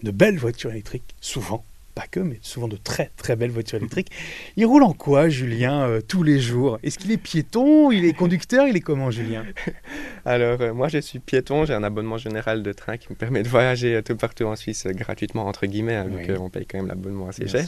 de 0.02 0.10
belles 0.10 0.38
voitures 0.38 0.70
électriques, 0.70 1.14
souvent, 1.20 1.64
pas 2.02 2.06
que, 2.08 2.20
mais 2.20 2.38
souvent 2.42 2.68
de 2.68 2.76
très 2.76 3.10
très 3.16 3.36
belles 3.36 3.50
voitures 3.50 3.78
électriques. 3.78 4.10
Il 4.56 4.66
roule 4.66 4.82
en 4.82 4.92
quoi, 4.92 5.28
Julien, 5.28 5.82
euh, 5.82 6.00
tous 6.00 6.22
les 6.22 6.40
jours? 6.40 6.78
Est-ce 6.82 6.98
qu'il 6.98 7.12
est 7.12 7.16
piéton? 7.16 7.90
Il 7.90 8.04
est 8.04 8.12
conducteur? 8.12 8.66
Il 8.66 8.76
est 8.76 8.80
comment, 8.80 9.10
Julien? 9.10 9.44
Alors, 10.24 10.74
moi, 10.74 10.88
je 10.88 10.98
suis 10.98 11.18
piéton. 11.18 11.64
J'ai 11.64 11.74
un 11.74 11.84
abonnement 11.84 12.18
général 12.18 12.62
de 12.62 12.72
train 12.72 12.96
qui 12.96 13.08
me 13.10 13.16
permet 13.16 13.42
de 13.42 13.48
voyager 13.48 14.00
tout 14.02 14.16
partout 14.16 14.44
en 14.44 14.56
Suisse 14.56 14.86
gratuitement, 14.86 15.46
entre 15.46 15.66
guillemets, 15.66 15.96
hein, 15.96 16.06
vu 16.08 16.26
qu'on 16.26 16.50
paye 16.50 16.66
quand 16.66 16.78
même 16.78 16.88
l'abonnement 16.88 17.28
assez 17.28 17.46
cher. 17.46 17.66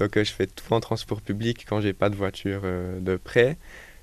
Donc 0.00 0.16
euh, 0.16 0.24
je 0.24 0.32
fais 0.32 0.46
tout 0.46 0.72
en 0.72 0.80
transport 0.80 1.20
public 1.20 1.66
quand 1.68 1.80
j'ai 1.80 1.92
pas 1.92 2.08
de 2.08 2.16
voiture 2.16 2.62
euh, 2.64 2.98
de 3.00 3.16
prêt. 3.16 3.56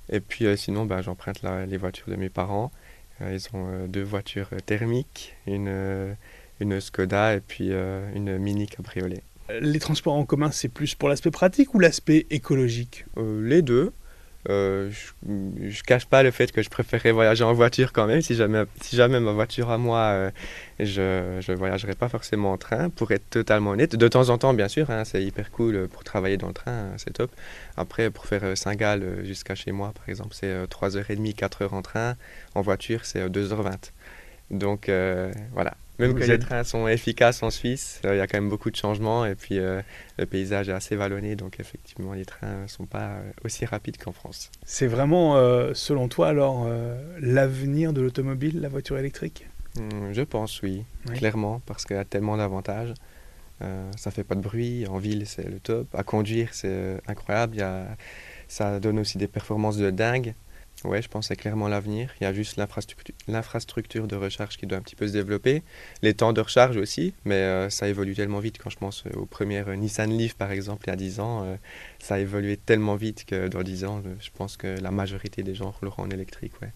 Et 0.09 0.19
puis 0.19 0.45
euh, 0.45 0.55
sinon, 0.55 0.85
bah, 0.85 1.01
j'emprunte 1.01 1.41
les 1.67 1.77
voitures 1.77 2.09
de 2.09 2.15
mes 2.15 2.29
parents. 2.29 2.71
ils 3.19 3.47
ont 3.53 3.87
deux 3.87 4.03
voitures 4.03 4.49
thermiques, 4.65 5.35
une, 5.47 6.15
une 6.59 6.79
Skoda 6.79 7.35
et 7.35 7.41
puis 7.41 7.71
une 7.71 8.37
Mini 8.37 8.67
Cabriolet. 8.67 9.23
Les 9.61 9.79
transports 9.79 10.15
en 10.15 10.25
commun, 10.25 10.51
c'est 10.51 10.67
plus 10.67 10.95
pour 10.95 11.09
l'aspect 11.09 11.31
pratique 11.31 11.73
ou 11.73 11.79
l'aspect 11.79 12.27
écologique? 12.29 13.05
Les 13.17 13.61
deux. 13.61 13.91
Euh, 14.49 14.89
je, 14.91 15.11
ne 15.29 15.83
cache 15.85 16.05
pas 16.05 16.23
le 16.23 16.31
fait 16.31 16.51
que 16.51 16.61
je 16.61 16.69
préférais 16.69 17.11
voyager 17.11 17.43
en 17.43 17.53
voiture 17.53 17.91
quand 17.91 18.07
même. 18.07 18.21
Si 18.21 18.35
jamais, 18.35 18.63
si 18.81 18.95
jamais 18.95 19.19
ma 19.19 19.33
voiture 19.33 19.69
à 19.71 19.77
moi, 19.77 19.99
euh, 19.99 20.31
je 20.79 21.51
ne 21.51 21.57
voyagerais 21.57 21.95
pas 21.95 22.07
forcément 22.07 22.53
en 22.53 22.57
train, 22.57 22.89
pour 22.89 23.11
être 23.11 23.29
totalement 23.29 23.71
honnête. 23.71 23.95
De 23.95 24.07
temps 24.07 24.29
en 24.29 24.37
temps, 24.37 24.53
bien 24.53 24.69
sûr, 24.69 24.89
hein, 24.89 25.03
c'est 25.03 25.23
hyper 25.23 25.51
cool 25.51 25.87
pour 25.89 26.03
travailler 26.03 26.37
dans 26.37 26.47
le 26.47 26.53
train, 26.53 26.71
hein, 26.71 26.93
c'est 26.97 27.13
top. 27.13 27.31
Après, 27.75 28.09
pour 28.09 28.25
faire 28.25 28.43
euh, 28.43 28.55
Saint-Gall 28.55 29.25
jusqu'à 29.25 29.55
chez 29.55 29.71
moi, 29.71 29.91
par 29.93 30.07
exemple, 30.07 30.33
c'est 30.33 30.65
3h30, 30.65 31.35
4h 31.35 31.69
en 31.69 31.81
train. 31.81 32.15
En 32.55 32.61
voiture, 32.61 33.01
c'est 33.03 33.27
2h20. 33.27 33.91
Donc 34.49 34.89
voilà, 35.53 35.73
même 35.99 36.13
que 36.13 36.23
les 36.23 36.39
trains 36.39 36.63
sont 36.63 36.87
efficaces 36.87 37.41
en 37.43 37.49
Suisse, 37.49 38.01
euh, 38.05 38.15
il 38.15 38.17
y 38.17 38.21
a 38.21 38.27
quand 38.27 38.37
même 38.37 38.49
beaucoup 38.49 38.69
de 38.69 38.75
changements 38.75 39.25
et 39.25 39.35
puis 39.35 39.59
euh, 39.59 39.81
le 40.17 40.25
paysage 40.25 40.69
est 40.69 40.73
assez 40.73 40.95
vallonné, 40.95 41.35
donc 41.35 41.59
effectivement 41.59 42.13
les 42.13 42.25
trains 42.25 42.63
ne 42.63 42.67
sont 42.67 42.85
pas 42.85 43.07
euh, 43.07 43.31
aussi 43.43 43.65
rapides 43.65 43.97
qu'en 43.97 44.11
France. 44.11 44.51
C'est 44.65 44.87
vraiment, 44.87 45.35
selon 45.73 46.07
toi 46.07 46.27
alors, 46.27 46.67
l'avenir 47.19 47.93
de 47.93 48.01
l'automobile, 48.01 48.61
la 48.61 48.69
voiture 48.69 48.97
électrique? 48.97 49.47
Mmh, 49.79 50.13
Je 50.13 50.21
pense 50.21 50.61
oui, 50.61 50.83
clairement, 51.15 51.61
parce 51.65 51.85
qu'il 51.85 51.95
y 51.95 51.99
a 51.99 52.05
tellement 52.05 52.37
d'avantages. 52.37 52.93
ça 53.95 54.11
fait 54.11 54.23
pas 54.23 54.35
de 54.35 54.41
bruit, 54.41 54.85
en 54.87 54.97
ville 54.97 55.25
c'est 55.25 55.47
le 55.47 55.59
top, 55.59 55.87
à 55.95 56.03
conduire 56.03 56.49
c'est 56.53 57.01
incroyable, 57.07 57.55
y 57.57 57.61
a, 57.61 57.87
ça 58.47 58.79
donne 58.79 58.99
aussi 58.99 59.17
des 59.17 59.27
performances 59.27 59.77
de 59.77 59.89
dingue. 59.89 60.33
Oui, 60.83 61.01
je 61.01 61.07
pense 61.07 61.25
que 61.25 61.27
c'est 61.29 61.39
clairement 61.39 61.67
l'avenir. 61.67 62.13
Il 62.21 62.23
y 62.23 62.27
a 62.27 62.33
juste 62.33 62.57
l'infrastructure 63.27 64.07
de 64.07 64.15
recharge 64.15 64.57
qui 64.57 64.67
doit 64.67 64.77
un 64.77 64.81
petit 64.81 64.95
peu 64.95 65.07
se 65.07 65.13
développer. 65.13 65.63
Les 66.03 66.13
temps 66.13 66.33
de 66.33 66.41
recharge 66.41 66.77
aussi, 66.77 67.13
mais 67.25 67.35
euh, 67.35 67.69
ça 67.69 67.87
évolue 67.89 68.13
tellement 68.13 68.39
vite. 68.39 68.59
Quand 68.61 68.69
je 68.69 68.77
pense 68.77 69.03
aux 69.15 69.25
premières 69.25 69.75
Nissan 69.75 70.15
Leaf, 70.15 70.35
par 70.35 70.51
exemple, 70.51 70.83
il 70.87 70.89
y 70.91 70.93
a 70.93 70.95
10 70.95 71.19
ans, 71.19 71.43
euh, 71.43 71.55
ça 71.99 72.15
a 72.15 72.19
évolué 72.19 72.57
tellement 72.57 72.95
vite 72.95 73.25
que 73.25 73.47
dans 73.47 73.63
10 73.63 73.85
ans, 73.85 74.03
je 74.19 74.29
pense 74.37 74.55
que 74.55 74.79
la 74.79 74.91
majorité 74.91 75.41
des 75.41 75.55
gens 75.55 75.71
rouleront 75.71 76.03
en 76.03 76.09
électrique. 76.11 76.53
Ouais. 76.61 76.71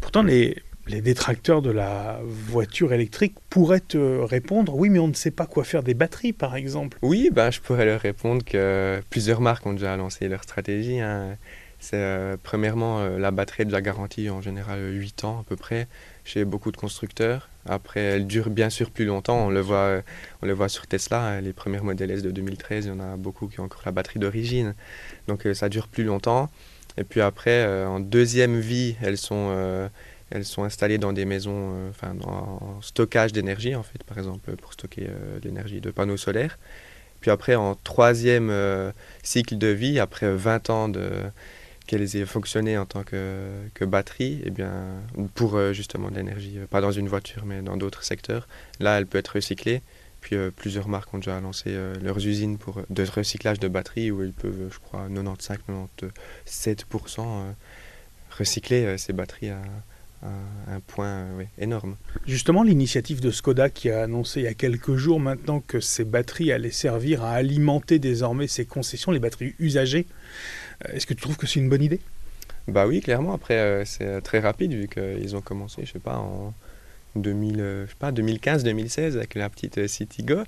Pourtant, 0.00 0.22
les, 0.22 0.62
les 0.86 1.00
détracteurs 1.00 1.62
de 1.62 1.70
la 1.70 2.20
voiture 2.24 2.92
électrique 2.92 3.34
pourraient 3.50 3.80
te 3.80 4.18
répondre 4.20 4.74
oui, 4.74 4.90
mais 4.90 4.98
on 4.98 5.08
ne 5.08 5.14
sait 5.14 5.30
pas 5.30 5.46
quoi 5.46 5.64
faire 5.64 5.82
des 5.82 5.94
batteries, 5.94 6.32
par 6.32 6.56
exemple. 6.56 6.98
Oui, 7.02 7.30
ben, 7.32 7.50
je 7.50 7.60
pourrais 7.60 7.86
leur 7.86 8.00
répondre 8.00 8.44
que 8.44 9.00
plusieurs 9.10 9.40
marques 9.40 9.64
ont 9.64 9.72
déjà 9.72 9.96
lancé 9.96 10.28
leur 10.28 10.42
stratégie. 10.42 11.00
Hein. 11.00 11.36
C'est 11.84 11.96
euh, 11.96 12.38
premièrement 12.42 13.00
euh, 13.00 13.18
la 13.18 13.30
batterie 13.30 13.60
est 13.60 13.66
déjà 13.66 13.82
garantie 13.82 14.30
en 14.30 14.40
général 14.40 14.80
8 14.90 15.24
ans 15.24 15.40
à 15.40 15.44
peu 15.46 15.54
près 15.54 15.86
chez 16.24 16.46
beaucoup 16.46 16.72
de 16.72 16.78
constructeurs. 16.78 17.50
Après, 17.66 18.00
elle 18.00 18.26
dure 18.26 18.48
bien 18.48 18.70
sûr 18.70 18.90
plus 18.90 19.04
longtemps. 19.04 19.48
On 19.48 19.50
le 19.50 19.60
voit, 19.60 19.76
euh, 19.76 20.02
on 20.40 20.46
le 20.46 20.54
voit 20.54 20.70
sur 20.70 20.86
Tesla. 20.86 21.20
Hein, 21.20 21.40
les 21.42 21.52
premières 21.52 21.84
modèles 21.84 22.10
S 22.10 22.22
de 22.22 22.30
2013, 22.30 22.86
il 22.86 22.88
y 22.88 22.90
en 22.90 23.00
a 23.00 23.18
beaucoup 23.18 23.48
qui 23.48 23.60
ont 23.60 23.64
encore 23.64 23.82
la 23.84 23.92
batterie 23.92 24.18
d'origine. 24.18 24.74
Donc 25.28 25.46
ça 25.52 25.68
dure 25.68 25.88
plus 25.88 26.04
longtemps. 26.04 26.48
Et 26.96 27.04
puis 27.04 27.20
après, 27.20 27.66
en 27.84 28.00
deuxième 28.00 28.60
vie, 28.60 28.96
elles 29.02 29.18
sont, 29.18 29.90
elles 30.30 30.44
sont 30.46 30.64
installées 30.64 30.96
dans 30.96 31.12
des 31.12 31.26
maisons, 31.26 31.90
enfin 31.90 32.14
en 32.24 32.80
stockage 32.80 33.32
d'énergie 33.32 33.74
en 33.74 33.82
fait, 33.82 34.02
par 34.04 34.16
exemple 34.16 34.56
pour 34.56 34.72
stocker 34.72 35.08
l'énergie 35.42 35.82
de 35.82 35.90
panneaux 35.90 36.16
solaires. 36.16 36.56
Puis 37.20 37.30
après, 37.30 37.56
en 37.56 37.74
troisième 37.74 38.52
cycle 39.22 39.58
de 39.58 39.66
vie, 39.66 39.98
après 39.98 40.32
20 40.32 40.70
ans 40.70 40.88
de 40.88 41.10
qu'elles 41.86 42.16
aient 42.16 42.26
fonctionné 42.26 42.78
en 42.78 42.86
tant 42.86 43.02
que, 43.02 43.50
que 43.74 43.84
batterie, 43.84 44.40
eh 44.44 44.50
bien, 44.50 44.72
pour 45.34 45.56
euh, 45.56 45.72
justement 45.72 46.10
de 46.10 46.16
l'énergie, 46.16 46.58
euh, 46.58 46.66
pas 46.66 46.80
dans 46.80 46.92
une 46.92 47.08
voiture, 47.08 47.44
mais 47.44 47.60
dans 47.62 47.76
d'autres 47.76 48.04
secteurs. 48.04 48.46
Là, 48.80 48.98
elle 48.98 49.06
peut 49.06 49.18
être 49.18 49.34
recyclée. 49.34 49.82
Puis 50.20 50.36
euh, 50.36 50.50
plusieurs 50.50 50.88
marques 50.88 51.12
ont 51.12 51.18
déjà 51.18 51.38
lancé 51.40 51.76
leurs 52.02 52.26
usines 52.26 52.56
pour, 52.56 52.80
de 52.88 53.04
recyclage 53.04 53.60
de 53.60 53.68
batteries 53.68 54.10
où 54.10 54.22
ils 54.22 54.32
peuvent, 54.32 54.70
je 54.72 54.78
crois, 54.78 55.06
95-97% 55.10 57.54
recycler 58.30 58.96
ces 58.98 59.12
batteries 59.12 59.50
à, 59.50 59.60
un 60.24 60.80
point 60.80 61.26
énorme. 61.58 61.96
Justement, 62.26 62.62
l'initiative 62.62 63.20
de 63.20 63.30
Skoda 63.30 63.68
qui 63.68 63.90
a 63.90 64.02
annoncé 64.02 64.40
il 64.40 64.44
y 64.44 64.48
a 64.48 64.54
quelques 64.54 64.96
jours 64.96 65.20
maintenant 65.20 65.60
que 65.60 65.80
ces 65.80 66.04
batteries 66.04 66.52
allaient 66.52 66.70
servir 66.70 67.22
à 67.22 67.32
alimenter 67.32 67.98
désormais 67.98 68.46
ses 68.46 68.64
concessions, 68.64 69.12
les 69.12 69.18
batteries 69.18 69.54
usagées, 69.58 70.06
euh, 70.84 70.92
est-ce 70.92 71.06
que 71.06 71.14
tu 71.14 71.22
trouves 71.22 71.36
que 71.36 71.46
c'est 71.46 71.60
une 71.60 71.68
bonne 71.68 71.82
idée? 71.82 72.00
Bah 72.68 72.86
oui, 72.86 73.00
clairement. 73.00 73.34
Après, 73.34 73.58
euh, 73.58 73.84
c'est 73.84 74.06
euh, 74.06 74.20
très 74.20 74.38
rapide 74.40 74.72
vu 74.72 74.88
qu'ils 74.88 75.36
ont 75.36 75.40
commencé, 75.40 75.82
je 75.84 75.92
sais 75.92 75.98
pas, 75.98 76.16
en 76.16 76.54
2000, 77.16 77.86
pas, 77.98 78.10
2015-2016 78.12 79.16
avec 79.16 79.34
la 79.34 79.48
petite 79.48 79.86
Citigo. 79.86 80.38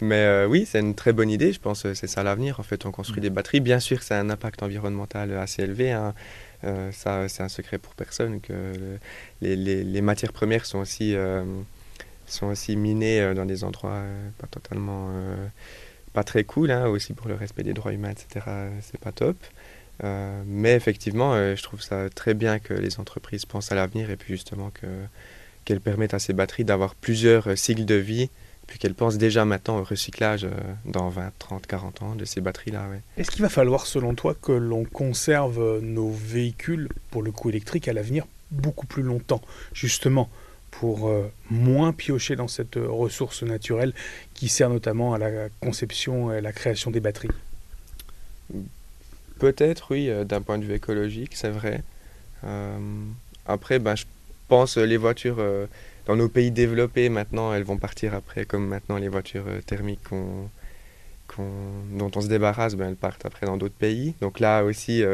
Mais 0.00 0.44
oui, 0.44 0.64
c'est 0.64 0.78
une 0.78 0.94
très 0.94 1.12
bonne 1.12 1.28
idée. 1.28 1.52
Je 1.52 1.58
pense 1.58 1.82
que 1.82 1.92
c'est 1.92 2.06
ça 2.06 2.22
l'avenir. 2.22 2.60
En 2.60 2.62
fait, 2.62 2.86
on 2.86 2.92
construit 2.92 3.20
des 3.20 3.30
batteries. 3.30 3.58
Bien 3.58 3.80
sûr, 3.80 4.00
c'est 4.04 4.14
un 4.14 4.30
impact 4.30 4.62
environnemental 4.62 5.36
assez 5.36 5.62
élevé. 5.62 5.90
Hein. 5.90 6.14
Ça, 6.62 7.28
c'est 7.28 7.42
un 7.42 7.48
secret 7.48 7.78
pour 7.78 7.94
personne 7.94 8.40
que 8.40 8.98
les, 9.40 10.00
matières 10.02 10.32
premières 10.32 10.66
sont 10.66 10.78
aussi, 10.78 11.14
sont 12.26 12.46
aussi 12.46 12.76
minées 12.76 13.34
dans 13.34 13.44
des 13.44 13.64
endroits 13.64 14.02
pas 14.38 14.46
totalement 14.48 15.10
pas 16.12 16.24
très 16.24 16.44
cool, 16.44 16.70
hein, 16.70 16.86
aussi 16.86 17.12
pour 17.12 17.28
le 17.28 17.34
respect 17.34 17.62
des 17.62 17.74
droits 17.74 17.92
humains, 17.92 18.10
etc. 18.10 18.44
C'est 18.80 18.98
pas 18.98 19.12
top. 19.12 19.36
Euh, 20.04 20.42
mais 20.46 20.74
effectivement, 20.74 21.34
euh, 21.34 21.56
je 21.56 21.62
trouve 21.62 21.82
ça 21.82 22.08
très 22.10 22.34
bien 22.34 22.58
que 22.58 22.74
les 22.74 23.00
entreprises 23.00 23.44
pensent 23.46 23.72
à 23.72 23.74
l'avenir 23.74 24.10
et 24.10 24.16
puis 24.16 24.34
justement 24.34 24.70
que, 24.70 24.86
qu'elles 25.64 25.80
permettent 25.80 26.14
à 26.14 26.18
ces 26.18 26.32
batteries 26.32 26.64
d'avoir 26.64 26.94
plusieurs 26.94 27.48
euh, 27.48 27.56
cycles 27.56 27.84
de 27.84 27.96
vie, 27.96 28.30
puis 28.68 28.78
qu'elles 28.78 28.94
pensent 28.94 29.18
déjà 29.18 29.44
maintenant 29.44 29.78
au 29.78 29.82
recyclage 29.82 30.46
dans 30.84 31.08
20, 31.08 31.32
30, 31.38 31.66
40 31.66 32.02
ans 32.02 32.14
de 32.14 32.24
ces 32.24 32.40
batteries-là. 32.40 32.86
Est-ce 33.16 33.32
qu'il 33.32 33.42
va 33.42 33.48
falloir, 33.48 33.86
selon 33.86 34.14
toi, 34.14 34.36
que 34.40 34.52
l'on 34.52 34.84
conserve 34.84 35.80
nos 35.80 36.10
véhicules, 36.10 36.88
pour 37.10 37.22
le 37.22 37.32
coup 37.32 37.48
électrique, 37.48 37.88
à 37.88 37.92
l'avenir 37.92 38.26
beaucoup 38.50 38.86
plus 38.86 39.02
longtemps, 39.02 39.42
justement 39.72 40.30
pour 40.70 41.10
moins 41.50 41.92
piocher 41.92 42.36
dans 42.36 42.46
cette 42.46 42.76
ressource 42.76 43.42
naturelle 43.42 43.94
qui 44.34 44.48
sert 44.48 44.68
notamment 44.70 45.14
à 45.14 45.18
la 45.18 45.48
conception 45.60 46.30
et 46.32 46.36
à 46.36 46.40
la 46.40 46.52
création 46.52 46.90
des 46.90 47.00
batteries? 47.00 47.30
Peut-être, 49.38 49.92
oui, 49.92 50.10
euh, 50.10 50.24
d'un 50.24 50.40
point 50.40 50.58
de 50.58 50.64
vue 50.64 50.74
écologique, 50.74 51.32
c'est 51.34 51.50
vrai. 51.50 51.82
Euh, 52.44 52.78
après, 53.46 53.78
ben, 53.78 53.94
je 53.94 54.04
pense 54.48 54.76
les 54.76 54.96
voitures 54.96 55.36
euh, 55.38 55.66
dans 56.08 56.16
nos 56.16 56.28
pays 56.28 56.50
développés, 56.50 57.08
maintenant, 57.08 57.54
elles 57.54 57.62
vont 57.62 57.76
partir 57.76 58.14
après, 58.14 58.44
comme 58.44 58.66
maintenant 58.66 58.96
les 58.96 59.08
voitures 59.08 59.46
thermiques 59.66 60.00
dont 60.10 62.10
on 62.16 62.20
se 62.20 62.26
débarrasse, 62.26 62.74
ben, 62.74 62.88
elles 62.88 62.96
partent 62.96 63.24
après 63.24 63.46
dans 63.46 63.56
d'autres 63.56 63.76
pays. 63.76 64.14
Donc 64.20 64.40
là 64.40 64.64
aussi, 64.64 65.04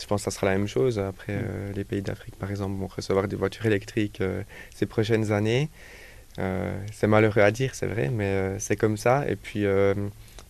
je 0.00 0.06
pense 0.06 0.24
que 0.24 0.30
ça 0.30 0.36
sera 0.36 0.50
la 0.50 0.58
même 0.58 0.68
chose. 0.68 0.98
Après, 0.98 1.34
mm. 1.34 1.42
euh, 1.42 1.72
les 1.74 1.84
pays 1.84 2.02
d'Afrique, 2.02 2.36
par 2.36 2.50
exemple, 2.50 2.78
vont 2.78 2.86
recevoir 2.86 3.28
des 3.28 3.36
voitures 3.36 3.66
électriques 3.66 4.20
euh, 4.20 4.42
ces 4.74 4.86
prochaines 4.86 5.32
années. 5.32 5.68
Euh, 6.38 6.76
c'est 6.92 7.08
malheureux 7.08 7.42
à 7.42 7.50
dire, 7.50 7.74
c'est 7.74 7.86
vrai, 7.86 8.10
mais 8.10 8.58
c'est 8.58 8.76
comme 8.76 8.96
ça. 8.96 9.28
Et 9.28 9.36
puis, 9.36 9.64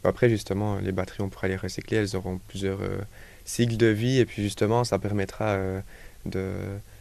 après, 0.05 0.29
justement, 0.29 0.79
les 0.79 0.93
batteries, 0.93 1.23
on 1.23 1.29
pourra 1.29 1.49
les 1.49 1.57
recycler. 1.57 1.97
Elles 1.97 2.17
auront 2.17 2.39
plusieurs 2.49 2.81
cycles 3.45 3.77
de 3.77 3.87
vie. 3.87 4.19
Et 4.19 4.27
puis, 4.27 4.43
justement, 4.43 4.85
ça 4.85 4.99
permettra 4.99 5.59
de 6.27 6.53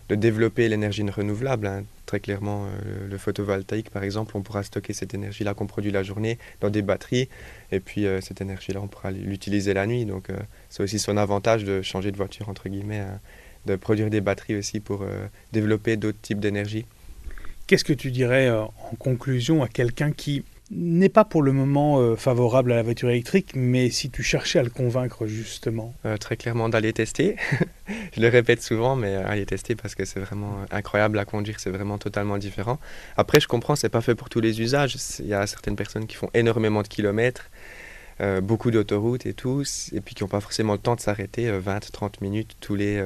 de 0.09 0.15
développer 0.15 0.69
l'énergie 0.69 1.03
renouvelable. 1.09 1.67
Hein. 1.67 1.83
Très 2.05 2.19
clairement, 2.19 2.65
euh, 2.65 3.07
le, 3.09 3.17
photovoltaïque, 3.17 3.89
par 3.89 4.03
exemple, 4.03 4.37
on 4.37 4.41
pourra 4.41 4.63
stocker 4.63 4.93
cette 4.93 5.13
énergie-là 5.13 5.53
qu'on 5.53 5.67
produit 5.67 5.91
la 5.91 6.03
journée 6.03 6.37
dans 6.61 6.69
des 6.69 6.81
batteries, 6.81 7.27
et 7.71 7.79
puis 7.79 8.05
euh, 8.05 8.21
cette 8.21 8.39
énergie-là, 8.39 8.79
on 8.81 8.87
pourra 8.87 9.11
l'utiliser 9.11 9.73
la 9.73 9.85
nuit. 9.85 10.05
Donc, 10.05 10.29
euh, 10.29 10.37
c'est 10.69 10.83
aussi 10.83 10.99
son 10.99 11.17
avantage 11.17 11.63
de 11.63 11.81
changer 11.81 12.11
de 12.11 12.17
voiture, 12.17 12.47
entre 12.49 12.69
guillemets, 12.69 12.99
hein. 12.99 13.19
de 13.65 13.75
produire 13.75 14.09
des 14.09 14.21
batteries 14.21 14.55
aussi 14.55 14.79
pour 14.79 15.05
développer 15.51 15.97
d'autres 15.97 16.21
types 16.21 16.39
d'énergie. 16.39 16.85
Qu'est-ce 17.65 17.83
que 17.83 17.93
tu 17.93 18.11
dirais 18.11 18.49
en 18.49 18.95
conclusion 18.97 19.61
à 19.61 19.67
quelqu'un 19.67 20.11
qui 20.11 20.45
n'est 20.71 21.10
pas 21.10 21.23
pour 21.23 21.41
le 21.41 21.51
moment 21.51 21.99
euh, 21.99 22.15
favorable 22.15 22.71
à 22.71 22.75
la 22.75 22.84
voiture 22.84 23.10
électrique, 23.10 23.51
mais 23.56 23.89
si 23.89 24.10
tu 24.10 24.23
cherchais 24.23 24.60
à 24.60 24.63
le 24.63 24.69
convaincre 24.69 25.25
justement 25.25 25.93
euh, 26.06 26.17
Très 26.17 26.36
clairement 26.36 26.69
d'aller 26.69 26.93
tester. 26.93 27.38
je 28.15 28.21
le 28.21 28.27
répète 28.27 28.62
souvent, 28.62 28.95
mais 28.95 29.15
euh, 29.15 29.27
aller 29.27 29.45
tester 29.45 29.75
parce 29.75 29.95
que 29.95 30.06
c'est 30.06 30.19
vraiment 30.19 30.58
incroyable 30.71 31.19
à 31.19 31.25
conduire, 31.25 31.60
c'est 31.60 31.69
vraiment 31.69 31.97
totalement 31.97 32.38
différent. 32.38 32.80
Après, 33.15 33.39
je 33.39 33.47
comprends, 33.47 33.75
c'est 33.75 33.89
pas 33.89 34.01
fait 34.01 34.15
pour 34.15 34.30
tous 34.30 34.41
les 34.41 34.62
usages. 34.62 34.97
Il 35.19 35.27
y 35.27 35.34
a 35.34 35.47
certaines 35.47 35.75
personnes 35.75 36.08
qui 36.08 36.15
font 36.15 36.30
énormément 36.34 36.82
de 36.82 36.88
kilomètres. 36.88 37.49
beaucoup 38.41 38.71
d'autoroutes 38.71 39.27
et 39.27 39.34
tout, 39.36 39.63
et 39.93 40.01
puis 40.01 40.15
qui 40.15 40.23
n'ont 40.23 40.27
pas 40.27 40.41
forcément 40.41 40.73
le 40.73 40.80
temps 40.80 40.95
de 40.95 41.01
s'arrêter 41.01 41.51
20-30 41.51 42.15
minutes 42.21 42.58
tous 42.60 42.73
les 42.73 42.99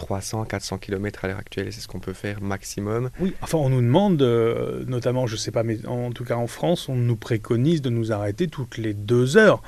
300, 0.00 0.46
400 0.46 0.78
km 0.78 1.26
à 1.26 1.28
l'heure 1.28 1.38
actuelle, 1.38 1.68
et 1.68 1.70
c'est 1.70 1.82
ce 1.82 1.86
qu'on 1.86 2.00
peut 2.00 2.14
faire 2.14 2.40
maximum. 2.40 3.10
Oui, 3.20 3.34
enfin, 3.42 3.58
on 3.58 3.68
nous 3.68 3.82
demande, 3.82 4.22
euh, 4.22 4.82
notamment, 4.86 5.26
je 5.26 5.34
ne 5.34 5.38
sais 5.38 5.50
pas, 5.50 5.62
mais 5.62 5.84
en 5.86 6.10
tout 6.10 6.24
cas 6.24 6.36
en 6.36 6.46
France, 6.46 6.88
on 6.88 6.94
nous 6.96 7.16
préconise 7.16 7.82
de 7.82 7.90
nous 7.90 8.10
arrêter 8.10 8.48
toutes 8.48 8.78
les 8.78 8.94
deux 8.94 9.36
heures, 9.36 9.62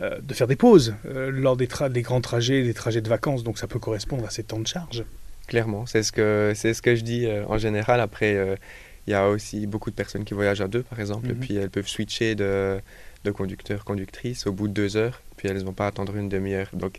euh, 0.00 0.18
de 0.20 0.34
faire 0.34 0.48
des 0.48 0.56
pauses 0.56 0.96
euh, 1.06 1.30
lors 1.30 1.56
des, 1.56 1.68
des, 1.90 2.02
grands 2.02 2.20
trajets, 2.20 2.64
des 2.64 2.74
trajets 2.74 3.00
de 3.00 3.08
vacances, 3.08 3.44
donc 3.44 3.56
ça 3.56 3.68
peut 3.68 3.78
correspondre 3.78 4.26
à 4.26 4.30
ces 4.30 4.42
temps 4.42 4.58
de 4.58 4.66
charge. 4.66 5.04
Clairement, 5.46 5.86
c'est 5.86 6.02
ce 6.02 6.10
que, 6.10 6.54
c'est 6.56 6.74
ce 6.74 6.82
que 6.82 6.96
je 6.96 7.02
dis 7.02 7.28
en 7.46 7.56
général. 7.56 8.00
Après, 8.00 8.58
il 9.06 9.12
y 9.12 9.14
a 9.14 9.28
aussi 9.28 9.66
beaucoup 9.68 9.90
de 9.90 9.94
personnes 9.94 10.24
qui 10.24 10.34
voyagent 10.34 10.60
à 10.60 10.68
deux, 10.68 10.82
par 10.82 10.98
exemple, 10.98 11.30
et 11.30 11.34
mhm. 11.34 11.38
puis 11.38 11.54
elles 11.54 11.70
peuvent 11.70 11.88
switcher 11.88 12.34
de, 12.34 12.80
de 13.24 13.30
conducteur, 13.30 13.84
conductrice 13.84 14.46
au 14.48 14.52
bout 14.52 14.66
de 14.68 14.74
deux 14.74 14.96
heures, 14.96 15.22
puis 15.36 15.48
elles 15.48 15.56
ne 15.56 15.64
vont 15.64 15.72
pas 15.72 15.86
attendre 15.86 16.16
une 16.16 16.28
demi-heure. 16.28 16.68
Donc, 16.74 16.98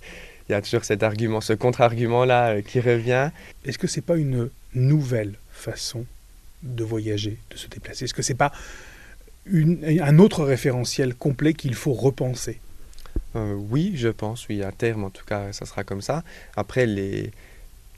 il 0.49 0.53
y 0.53 0.55
a 0.55 0.61
toujours 0.61 0.83
cet 0.83 1.03
argument, 1.03 1.41
ce 1.41 1.53
contre-argument-là 1.53 2.55
euh, 2.55 2.61
qui 2.61 2.79
revient. 2.79 3.29
Est-ce 3.65 3.77
que 3.77 3.87
c'est 3.87 4.01
pas 4.01 4.17
une 4.17 4.49
nouvelle 4.73 5.35
façon 5.51 6.05
de 6.63 6.83
voyager, 6.83 7.37
de 7.51 7.57
se 7.57 7.67
déplacer? 7.67 8.05
Est-ce 8.05 8.13
que 8.15 8.23
c'est 8.23 8.33
pas 8.33 8.51
un 9.51 10.19
autre 10.19 10.43
référentiel 10.43 11.15
complet 11.15 11.53
qu'il 11.53 11.75
faut 11.75 11.93
repenser? 11.93 12.59
Euh, 13.35 13.53
Oui, 13.53 13.93
je 13.95 14.09
pense, 14.09 14.47
oui, 14.47 14.63
à 14.63 14.71
terme 14.71 15.03
en 15.03 15.09
tout 15.11 15.25
cas, 15.25 15.53
ça 15.53 15.65
sera 15.65 15.83
comme 15.83 16.01
ça. 16.01 16.23
Après, 16.55 16.85
les, 16.85 17.31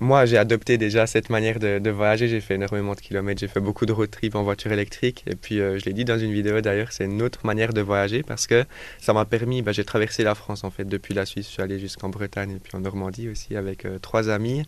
moi, 0.01 0.25
j'ai 0.25 0.37
adopté 0.37 0.79
déjà 0.79 1.05
cette 1.05 1.29
manière 1.29 1.59
de, 1.59 1.89
voyager. 1.91 2.27
J'ai 2.27 2.41
fait 2.41 2.55
énormément 2.55 2.95
de 2.95 2.99
kilomètres. 2.99 3.39
J'ai 3.39 3.47
fait 3.47 3.59
beaucoup 3.59 3.85
de 3.85 3.93
road 3.93 4.09
trip 4.09 4.33
en 4.33 4.41
voiture 4.41 4.71
électrique. 4.71 5.23
Et 5.27 5.35
puis, 5.35 5.61
euh, 5.61 5.77
je 5.77 5.85
l'ai 5.85 5.93
dit 5.93 6.05
dans 6.05 6.17
une 6.17 6.33
vidéo 6.33 6.59
d'ailleurs, 6.59 6.91
c'est 6.91 7.05
une 7.05 7.21
autre 7.21 7.45
manière 7.45 7.71
de 7.71 7.81
voyager 7.81 8.23
parce 8.23 8.47
que 8.47 8.65
ça 8.99 9.13
m'a 9.13 9.25
permis. 9.25 9.61
Bah, 9.61 9.73
j'ai 9.73 9.83
traversé 9.83 10.23
la 10.23 10.33
France 10.33 10.63
en 10.63 10.71
fait 10.71 10.85
depuis 10.85 11.13
la 11.13 11.27
Suisse. 11.27 11.45
Je 11.45 11.51
suis 11.51 11.61
allé 11.61 11.77
jusqu'en 11.77 12.09
Bretagne 12.09 12.53
et 12.53 12.59
puis 12.59 12.75
en 12.75 12.79
Normandie 12.79 13.29
aussi 13.29 13.55
avec 13.55 13.85
euh, 13.85 13.99
trois 13.99 14.29
amis. 14.29 14.63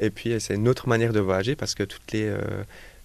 Et 0.00 0.10
puis, 0.10 0.32
euh, 0.32 0.40
c'est 0.40 0.56
une 0.56 0.66
autre 0.66 0.88
manière 0.88 1.12
de 1.12 1.20
voyager 1.20 1.54
parce 1.54 1.76
que 1.76 1.84
toutes 1.84 2.10
les 2.10 2.28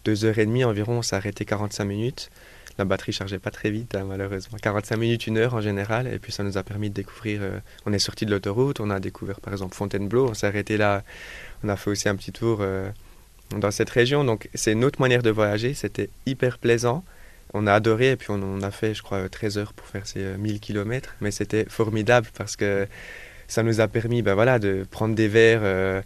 deux 0.03 0.25
heures 0.25 0.39
et 0.39 0.47
demie 0.47 0.63
environ, 0.63 0.97
on 0.97 1.01
s'arrêtait 1.03 1.45
45 1.45 1.85
minutes 1.85 2.31
la 2.77 2.85
batterie 2.85 3.11
chargeait 3.11 3.37
pas 3.37 3.51
très 3.51 3.69
vite, 3.69 3.95
hein, 3.95 4.05
malheureusement. 4.07 4.57
45 4.59 4.95
minutes, 4.95 5.27
une 5.27 5.37
heure 5.37 5.53
en 5.53 5.61
général. 5.61 6.07
Et 6.07 6.17
puis 6.19 6.31
ça 6.31 6.41
nous 6.41 6.57
a 6.57 6.63
permis 6.63 6.89
de 6.89 6.95
découvrir. 6.95 7.41
on 7.85 7.91
est 7.93 7.99
sorti 7.99 8.25
de 8.25 8.31
l'autoroute, 8.31 8.79
on 8.79 8.89
a 8.89 8.99
découvert 8.99 9.41
par 9.41 9.53
exemple 9.53 9.75
Fontainebleau. 9.75 10.29
On 10.29 10.33
s'est 10.33 10.47
arrêté 10.47 10.77
là 10.77 11.03
on 11.63 11.69
a 11.69 11.75
fait 11.75 11.89
aussi 11.89 12.09
un 12.09 12.15
petit 12.15 12.31
tour 12.31 12.59
euh, 12.61 12.89
dans 13.55 13.71
cette 13.71 13.89
région. 13.89 14.23
Donc 14.23 14.49
c'est 14.53 14.73
une 14.73 14.83
autre 14.83 15.01
manière 15.01 15.23
de 15.23 15.29
voyager. 15.29 15.73
C'était 15.73 16.09
hyper 16.25 16.57
plaisant. 16.57 17.03
On 17.53 17.67
a 17.67 17.73
adoré 17.73 18.11
et 18.11 18.15
puis 18.15 18.29
on, 18.29 18.61
a 18.61 18.71
fait, 18.71 18.93
je 18.93 19.03
crois, 19.03 19.27
13 19.27 19.57
heures 19.57 19.73
pour 19.73 19.85
faire 19.87 20.07
ces 20.07 20.37
1000 20.37 20.55
euh, 20.55 20.57
km. 20.59 21.15
Mais 21.21 21.31
c'était 21.31 21.65
formidable 21.65 22.27
parce 22.37 22.55
que 22.55 22.87
ça 23.47 23.63
nous 23.63 23.81
a 23.81 23.87
permis 23.89 24.21
ben 24.21 24.33
voilà, 24.33 24.59
de 24.59 24.85
prendre 24.89 25.13
des 25.13 25.27
verres 25.27 25.59
euh, 25.63 26.01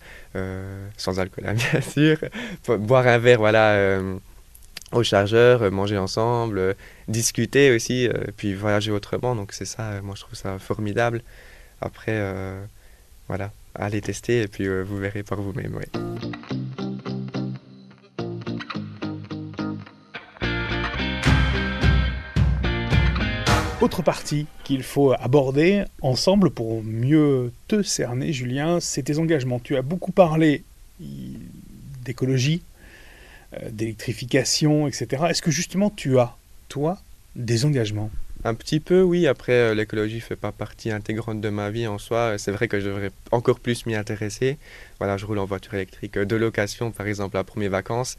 sans 0.97 1.19
alcool, 1.19 1.45
hein, 1.47 1.53
bien 1.53 1.81
sûr, 1.81 2.17
boire 2.79 3.05
un 3.05 3.19
verre 3.19 3.37
voilà, 3.37 4.01
au 4.91 5.03
chargeur, 5.03 5.71
manger 5.71 5.99
ensemble, 5.99 6.75
discuter 7.07 7.69
aussi, 7.75 8.09
puis 8.35 8.55
voyager 8.55 8.91
autrement. 8.91 9.35
Donc 9.35 9.53
c'est 9.53 9.65
ça, 9.65 10.01
moi 10.01 10.15
je 10.17 10.21
trouve 10.21 10.33
ça 10.33 10.57
formidable. 10.57 11.21
Après, 11.81 12.19
voilà, 13.27 13.51
allez 13.75 14.01
tester 14.01 14.41
et 14.41 14.47
puis 14.47 14.67
euh, 14.67 14.83
vous 14.83 14.97
verrez 14.97 15.23
par 15.23 15.41
vous-même. 15.41 15.79
Autre 23.81 24.01
partie 24.01 24.47
qu'il 24.63 24.83
faut 24.83 25.13
aborder 25.13 25.83
ensemble 26.01 26.49
pour 26.49 26.83
mieux 26.83 27.51
te 27.67 27.83
cerner, 27.83 28.33
Julien, 28.33 28.79
c'est 28.79 29.03
tes 29.03 29.19
engagements. 29.19 29.59
Tu 29.59 29.75
as 29.75 29.81
beaucoup 29.81 30.11
parlé 30.11 30.63
d'écologie, 30.99 32.63
euh, 33.53 33.69
d'électrification, 33.69 34.87
etc. 34.87 35.25
Est-ce 35.29 35.41
que 35.41 35.51
justement 35.51 35.89
tu 35.89 36.17
as, 36.17 36.35
toi, 36.67 36.97
des 37.35 37.65
engagements? 37.65 38.09
Un 38.45 38.53
petit 38.53 38.79
peu, 38.79 39.01
oui. 39.01 39.27
Après, 39.27 39.53
euh, 39.53 39.73
l'écologie 39.73 40.17
ne 40.17 40.21
fait 40.21 40.35
pas 40.35 40.51
partie 40.51 40.91
intégrante 40.91 41.41
de 41.41 41.49
ma 41.49 41.71
vie 41.71 41.87
en 41.87 41.97
soi. 41.97 42.37
C'est 42.37 42.51
vrai 42.51 42.67
que 42.67 42.79
je 42.79 42.87
devrais 42.87 43.11
encore 43.31 43.59
plus 43.59 43.85
m'y 43.87 43.95
intéresser. 43.95 44.57
Voilà, 44.99 45.17
je 45.17 45.25
roule 45.25 45.39
en 45.39 45.45
voiture 45.45 45.73
électrique 45.73 46.17
de 46.17 46.35
location, 46.35 46.91
par 46.91 47.07
exemple, 47.07 47.37
à 47.37 47.43
mes 47.55 47.67
vacances. 47.69 48.17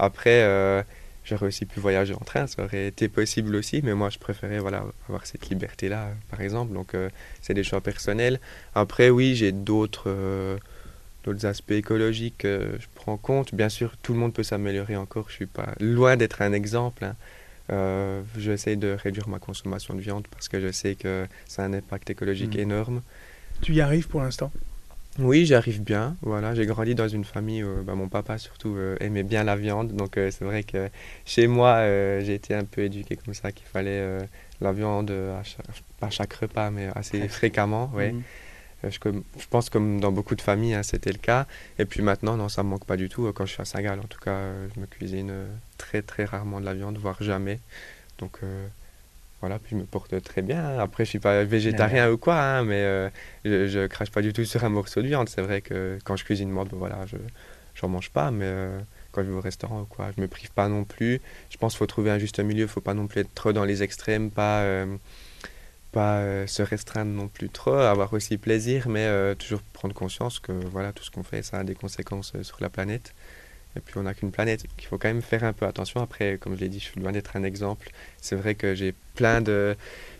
Après, 0.00 0.42
euh, 0.42 0.82
j'aurais 1.24 1.46
aussi 1.46 1.64
pu 1.64 1.78
voyager 1.78 2.12
en 2.14 2.24
train, 2.24 2.46
ça 2.48 2.64
aurait 2.64 2.88
été 2.88 3.08
possible 3.08 3.54
aussi, 3.54 3.80
mais 3.84 3.94
moi, 3.94 4.10
je 4.10 4.18
préférais 4.18 4.58
voilà, 4.58 4.84
avoir 5.08 5.26
cette 5.26 5.48
liberté-là, 5.48 6.10
par 6.30 6.40
exemple. 6.40 6.72
Donc, 6.72 6.94
euh, 6.94 7.08
c'est 7.40 7.54
des 7.54 7.64
choix 7.64 7.80
personnels. 7.80 8.40
Après, 8.74 9.10
oui, 9.10 9.36
j'ai 9.36 9.52
d'autres 9.52 10.58
aspects 11.44 11.72
écologiques 11.72 12.38
que 12.38 12.70
je 12.80 12.86
prends 12.96 13.12
en 13.12 13.16
compte. 13.16 13.54
Bien 13.54 13.68
sûr, 13.68 13.96
tout 14.02 14.12
le 14.12 14.18
monde 14.18 14.32
peut 14.34 14.42
s'améliorer 14.42 14.96
encore. 14.96 15.26
Je 15.28 15.34
suis 15.34 15.46
pas 15.46 15.74
loin 15.78 16.16
d'être 16.16 16.42
un 16.42 16.52
exemple. 16.52 17.04
Hein. 17.04 17.14
Euh, 17.70 18.22
j'essaie 18.36 18.76
de 18.76 18.96
réduire 19.02 19.28
ma 19.28 19.38
consommation 19.38 19.94
de 19.94 20.00
viande 20.00 20.26
parce 20.28 20.48
que 20.48 20.60
je 20.60 20.72
sais 20.72 20.94
que 20.94 21.26
ça 21.46 21.62
a 21.62 21.66
un 21.66 21.72
impact 21.72 22.10
écologique 22.10 22.56
hmm. 22.56 22.60
énorme. 22.60 23.02
Tu 23.62 23.74
y 23.74 23.80
arrives 23.80 24.08
pour 24.08 24.20
l'instant? 24.20 24.50
Oui, 25.18 25.46
j'arrive 25.46 25.82
bien. 25.82 26.16
Voilà, 26.22 26.54
j'ai 26.54 26.64
grandi 26.64 26.94
dans 26.94 27.08
une 27.08 27.24
famille 27.24 27.64
où 27.64 27.82
bah, 27.82 27.94
mon 27.94 28.08
papa 28.08 28.38
surtout 28.38 28.76
euh, 28.76 28.96
aimait 29.00 29.24
bien 29.24 29.42
la 29.42 29.56
viande, 29.56 29.92
donc 29.92 30.16
euh, 30.16 30.30
c'est 30.30 30.44
vrai 30.44 30.62
que 30.62 30.88
chez 31.24 31.48
moi 31.48 31.82
j'ai 32.20 32.34
été 32.34 32.54
un 32.54 32.64
peu 32.64 32.82
éduqué 32.82 33.16
comme 33.16 33.34
ça 33.34 33.50
qu'il 33.50 33.66
fallait 33.66 34.18
la 34.60 34.72
viande 34.72 35.10
à 35.10 35.42
chaque, 35.42 35.66
pas 35.98 36.06
à 36.06 36.10
chaque 36.10 36.32
repas 36.34 36.70
mais 36.70 36.88
assez 36.94 37.26
fréquemment. 37.28 37.90
Ouais. 37.94 38.12
Hmm. 38.12 38.22
Euh, 38.84 38.90
je, 38.90 38.98
je, 39.38 39.46
pense 39.50 39.70
comme 39.70 40.00
dans 40.00 40.12
beaucoup 40.12 40.34
de 40.34 40.40
familles, 40.40 40.74
hein, 40.74 40.82
c'était 40.82 41.12
le 41.12 41.18
cas. 41.18 41.46
Et 41.78 41.84
puis 41.84 42.02
maintenant, 42.02 42.36
non, 42.36 42.48
ça 42.48 42.62
me 42.62 42.68
manque 42.68 42.84
pas 42.84 42.96
du 42.96 43.08
tout. 43.08 43.30
Quand 43.32 43.46
je 43.46 43.52
suis 43.52 43.62
à 43.62 43.64
Saint-Gall, 43.64 43.98
en 44.00 44.04
tout 44.04 44.20
cas, 44.20 44.32
euh, 44.32 44.68
je 44.74 44.80
me 44.80 44.86
cuisine 44.86 45.30
euh, 45.30 45.46
très 45.78 46.02
très 46.02 46.24
rarement 46.24 46.60
de 46.60 46.64
la 46.64 46.74
viande, 46.74 46.98
voire 46.98 47.20
jamais. 47.22 47.60
Donc 48.18 48.40
voilà, 49.40 49.60
puis 49.60 49.70
je 49.70 49.76
me 49.76 49.84
porte 49.84 50.20
très 50.22 50.42
bien. 50.42 50.78
Après, 50.80 51.04
je 51.04 51.10
suis 51.10 51.18
pas 51.20 51.44
végétarien 51.44 52.10
ou 52.10 52.18
quoi, 52.18 52.40
hein, 52.40 52.64
mais 52.64 53.10
je, 53.44 53.68
je, 53.68 53.86
crache 53.86 54.10
pas 54.10 54.22
du 54.22 54.32
tout 54.32 54.44
sur 54.44 54.64
un 54.64 54.68
morceau 54.68 55.02
de 55.02 55.06
viande. 55.06 55.28
C'est 55.28 55.42
vrai 55.42 55.60
que 55.60 55.98
quand 56.02 56.16
je 56.16 56.24
cuisine 56.24 56.50
moi, 56.50 56.64
ben 56.64 56.76
voilà, 56.76 57.06
je 57.06 57.16
j'en 57.76 57.88
mange 57.88 58.10
pas, 58.10 58.32
mais 58.32 58.52
quand 59.12 59.22
je 59.22 59.28
vais 59.28 59.36
au 59.36 59.40
restaurant 59.40 59.82
ou 59.82 59.84
quoi, 59.84 60.10
je 60.16 60.20
me 60.20 60.26
prive 60.26 60.50
pas 60.50 60.68
non 60.68 60.82
plus. 60.82 61.20
Je 61.50 61.56
pense 61.58 61.74
qu'il 61.74 61.78
faut 61.78 61.86
trouver 61.86 62.10
un 62.10 62.18
juste 62.18 62.40
milieu. 62.40 62.64
Il 62.64 62.68
faut 62.68 62.80
pas 62.80 62.94
non 62.94 63.06
plus 63.06 63.20
être 63.20 63.32
trop 63.34 63.52
dans 63.52 63.64
les 63.64 63.84
extrêmes, 63.84 64.32
pas 64.32 64.64
pas 65.92 66.18
euh, 66.18 66.46
se 66.46 66.62
restreindre 66.62 67.10
non 67.10 67.28
plus 67.28 67.48
trop, 67.48 67.72
avoir 67.72 68.12
aussi 68.12 68.36
plaisir, 68.36 68.88
mais 68.88 69.06
euh, 69.06 69.34
toujours 69.34 69.60
prendre 69.72 69.94
conscience 69.94 70.38
que 70.38 70.52
voilà, 70.52 70.92
tout 70.92 71.04
ce 71.04 71.10
qu'on 71.10 71.22
fait, 71.22 71.42
ça 71.42 71.58
a 71.58 71.64
des 71.64 71.74
conséquences 71.74 72.32
euh, 72.34 72.42
sur 72.42 72.58
la 72.60 72.68
planète. 72.68 73.14
Et 73.76 73.80
puis 73.80 73.94
on 73.96 74.02
n'a 74.02 74.14
qu'une 74.14 74.30
planète, 74.30 74.64
il 74.78 74.86
faut 74.86 74.98
quand 74.98 75.08
même 75.08 75.22
faire 75.22 75.44
un 75.44 75.52
peu 75.52 75.66
attention. 75.66 76.02
Après, 76.02 76.38
comme 76.38 76.56
je 76.56 76.60
l'ai 76.60 76.68
dit, 76.68 76.80
je 76.80 76.86
suis 76.86 77.00
loin 77.00 77.12
d'être 77.12 77.36
un 77.36 77.42
exemple. 77.42 77.90
C'est 78.20 78.36
vrai 78.36 78.54
que 78.54 78.74
j'ai 78.74 78.94
plein 79.14 79.40
de, 79.40 79.76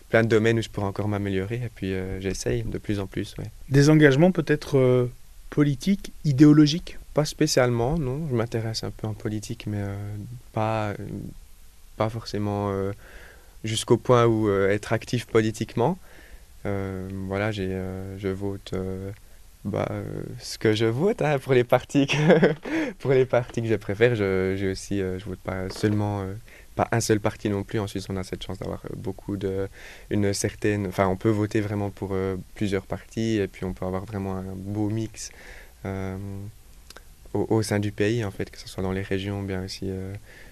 plein 0.09 0.23
de 0.23 0.27
domaines 0.27 0.59
où 0.59 0.61
je 0.61 0.69
pourrais 0.69 0.87
encore 0.87 1.07
m'améliorer, 1.07 1.55
et 1.55 1.69
puis 1.73 1.93
j'essaye 2.19 2.63
de 2.63 2.77
plus 2.77 2.99
en 2.99 3.07
plus. 3.07 3.35
Des 3.69 3.89
engagements 3.89 4.31
peut-être 4.31 5.09
politiques, 5.49 6.13
idéologiques? 6.23 6.99
Pas 7.15 7.25
spécialement, 7.25 7.97
non. 7.97 8.27
Je 8.29 8.35
m'intéresse 8.35 8.83
un 8.83 8.91
peu 8.91 9.07
en 9.07 9.13
politique, 9.13 9.65
mais 9.67 9.83
pas, 10.53 10.93
pas 11.97 12.09
forcément 12.09 12.71
jusqu'au 13.63 13.97
point 13.97 14.25
où 14.25 14.47
euh, 14.47 14.69
être 14.69 14.93
actif 14.93 15.25
politiquement. 15.25 15.97
Euh, 16.65 17.07
voilà, 17.27 17.51
j'ai, 17.51 17.67
euh, 17.71 18.17
je 18.17 18.27
vote 18.27 18.73
bah, 19.65 19.89
ce 20.39 20.57
que 20.57 20.73
je 20.73 20.85
vote 20.85 21.21
hein, 21.21 21.39
pour 21.39 21.53
les 21.53 21.63
partis 21.63 22.07
que 22.07 22.53
pour 22.99 23.11
les 23.11 23.25
partis 23.25 23.61
que 23.61 23.67
je 23.67 23.75
préfère. 23.75 24.15
Je, 24.15 24.55
j'ai 24.57 24.71
aussi 24.71 24.99
je 24.99 25.23
vote 25.25 25.39
pas 25.39 25.69
seulement 25.69 26.25
pas 26.75 26.87
un 26.91 27.01
seul 27.01 27.19
parti 27.19 27.49
non 27.49 27.63
plus. 27.63 27.79
En 27.79 27.87
Suisse 27.87 28.07
on 28.09 28.17
a 28.17 28.23
cette 28.23 28.43
chance 28.43 28.59
d'avoir 28.59 28.81
beaucoup 28.95 29.37
de 29.37 29.67
une 30.09 30.33
certaine 30.33 30.87
enfin 30.87 31.07
on 31.07 31.17
peut 31.17 31.29
voter 31.29 31.61
vraiment 31.61 31.89
pour 31.89 32.15
plusieurs 32.55 32.85
partis 32.85 33.37
et 33.37 33.47
puis 33.47 33.65
on 33.65 33.73
peut 33.73 33.85
avoir 33.85 34.05
vraiment 34.05 34.35
un 34.35 34.55
beau 34.55 34.89
mix 34.89 35.31
au, 37.33 37.61
sein 37.61 37.79
du 37.79 37.91
pays 37.91 38.25
en 38.25 38.31
fait 38.31 38.49
que 38.49 38.57
ce 38.57 38.67
soit 38.67 38.83
dans 38.83 38.91
les 38.91 39.03
régions 39.03 39.43
bien 39.43 39.63
aussi 39.63 39.91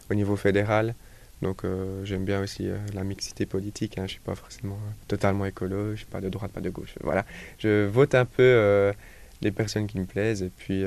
au 0.09 0.13
niveau 0.13 0.35
fédéral 0.35 0.95
donc 1.41 1.65
euh, 1.65 2.03
j'aime 2.03 2.25
bien 2.25 2.41
aussi 2.41 2.67
euh, 2.67 2.77
la 2.93 3.03
mixité 3.03 3.45
politique. 3.45 3.97
Hein. 3.97 4.01
Je 4.01 4.03
ne 4.03 4.07
suis 4.09 4.19
pas 4.19 4.35
forcément 4.35 4.75
euh, 4.75 4.91
totalement 5.07 5.45
écolo, 5.45 5.87
je 5.87 5.91
ne 5.91 5.95
suis 5.97 6.05
pas 6.05 6.21
de 6.21 6.29
droite, 6.29 6.51
pas 6.51 6.61
de 6.61 6.69
gauche. 6.69 6.95
Voilà. 7.01 7.25
Je 7.59 7.85
vote 7.85 8.15
un 8.15 8.25
peu 8.25 8.93
les 9.41 9.51
personnes 9.51 9.87
qui 9.87 9.99
me 9.99 10.05
plaisent 10.05 10.41
et 10.41 10.49
puis 10.49 10.83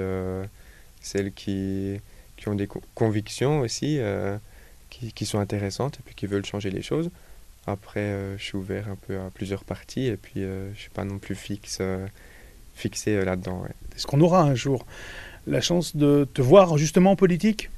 celles 1.00 1.32
qui, 1.32 2.00
qui 2.36 2.48
ont 2.48 2.54
des 2.54 2.68
convictions 2.94 3.60
aussi, 3.60 4.00
qui, 4.88 5.12
qui, 5.12 5.26
sont 5.26 5.38
intéressantes 5.38 5.98
et 6.00 6.02
puis 6.04 6.14
qui 6.14 6.26
veulent 6.26 6.44
changer 6.44 6.70
les 6.70 6.82
choses. 6.82 7.10
Après, 7.66 8.36
je 8.36 8.42
suis 8.42 8.56
ouvert 8.56 8.88
un 8.88 8.96
peu 8.96 9.18
à 9.18 9.30
plusieurs 9.30 9.64
partis 9.64 10.06
et 10.06 10.16
puis 10.16 10.40
je 10.40 10.70
ne 10.70 10.74
suis 10.74 10.90
pas 10.90 11.04
non 11.04 11.18
plus 11.18 11.36
fixe, 11.36 11.80
fixé 12.74 13.24
là-dedans. 13.24 13.64
Est-ce 13.94 14.06
qu'on 14.06 14.20
aura 14.20 14.42
un 14.42 14.54
jour 14.56 14.84
la 15.46 15.60
chance 15.60 15.94
de 15.94 16.26
te 16.34 16.42
voir 16.42 16.76
justement 16.76 17.12
en 17.12 17.16
politique? 17.16 17.70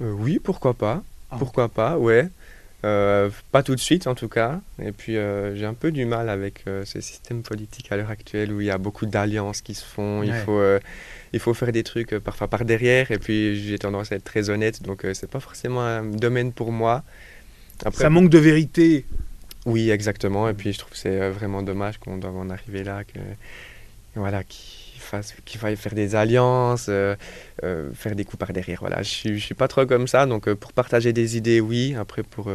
Oui, 0.00 0.38
pourquoi 0.42 0.72
pas. 0.72 1.02
Ah. 1.30 1.36
Pourquoi 1.38 1.68
pas, 1.68 1.98
ouais. 1.98 2.28
Euh, 2.82 3.28
pas 3.52 3.62
tout 3.62 3.74
de 3.74 3.80
suite 3.80 4.06
en 4.06 4.14
tout 4.14 4.28
cas. 4.28 4.60
Et 4.82 4.92
puis 4.92 5.16
euh, 5.16 5.54
j'ai 5.54 5.66
un 5.66 5.74
peu 5.74 5.92
du 5.92 6.06
mal 6.06 6.30
avec 6.30 6.64
euh, 6.66 6.84
ce 6.86 7.00
système 7.02 7.42
politique 7.42 7.92
à 7.92 7.96
l'heure 7.96 8.08
actuelle 8.08 8.52
où 8.52 8.62
il 8.62 8.68
y 8.68 8.70
a 8.70 8.78
beaucoup 8.78 9.04
d'alliances 9.04 9.60
qui 9.60 9.74
se 9.74 9.84
font. 9.84 10.22
Il, 10.22 10.32
faut, 10.32 10.62
il 11.32 11.40
faut 11.40 11.52
faire 11.52 11.72
des 11.72 11.82
trucs 11.82 12.18
parfois 12.18 12.48
par 12.48 12.64
derrière. 12.64 13.10
Et 13.10 13.18
puis 13.18 13.62
j'ai 13.62 13.78
tendance 13.78 14.12
à 14.12 14.16
être 14.16 14.24
très 14.24 14.48
honnête. 14.48 14.82
Donc 14.82 15.06
c'est 15.12 15.30
pas 15.30 15.40
forcément 15.40 15.82
un 15.82 16.04
domaine 16.04 16.52
pour 16.52 16.72
moi. 16.72 17.02
Après, 17.84 18.04
Ça 18.04 18.10
manque 18.10 18.30
de 18.30 18.38
vérité. 18.38 19.04
Oui, 19.66 19.90
exactement. 19.90 20.48
Et 20.48 20.54
puis 20.54 20.72
je 20.72 20.78
trouve 20.78 20.92
que 20.92 20.98
c'est 20.98 21.28
vraiment 21.28 21.62
dommage 21.62 21.98
qu'on 21.98 22.16
doive 22.16 22.36
en 22.36 22.48
arriver 22.48 22.82
là. 22.82 23.04
Que, 23.04 23.20
voilà, 24.14 24.42
qui 24.42 24.90
qu'il 25.44 25.60
faille 25.60 25.76
faire 25.76 25.94
des 25.94 26.14
alliances, 26.14 26.90
euh, 27.62 27.88
euh, 27.90 27.90
faire 27.94 28.14
des 28.14 28.24
coups 28.24 28.38
par 28.38 28.52
derrière. 28.52 28.80
Voilà, 28.80 29.02
je 29.02 29.28
ne 29.28 29.38
suis 29.38 29.54
pas 29.54 29.68
trop 29.68 29.86
comme 29.86 30.06
ça. 30.06 30.26
Donc 30.26 30.48
euh, 30.48 30.54
pour 30.54 30.72
partager 30.72 31.12
des 31.12 31.36
idées, 31.36 31.60
oui. 31.60 31.94
Après, 31.94 32.22
pour, 32.22 32.50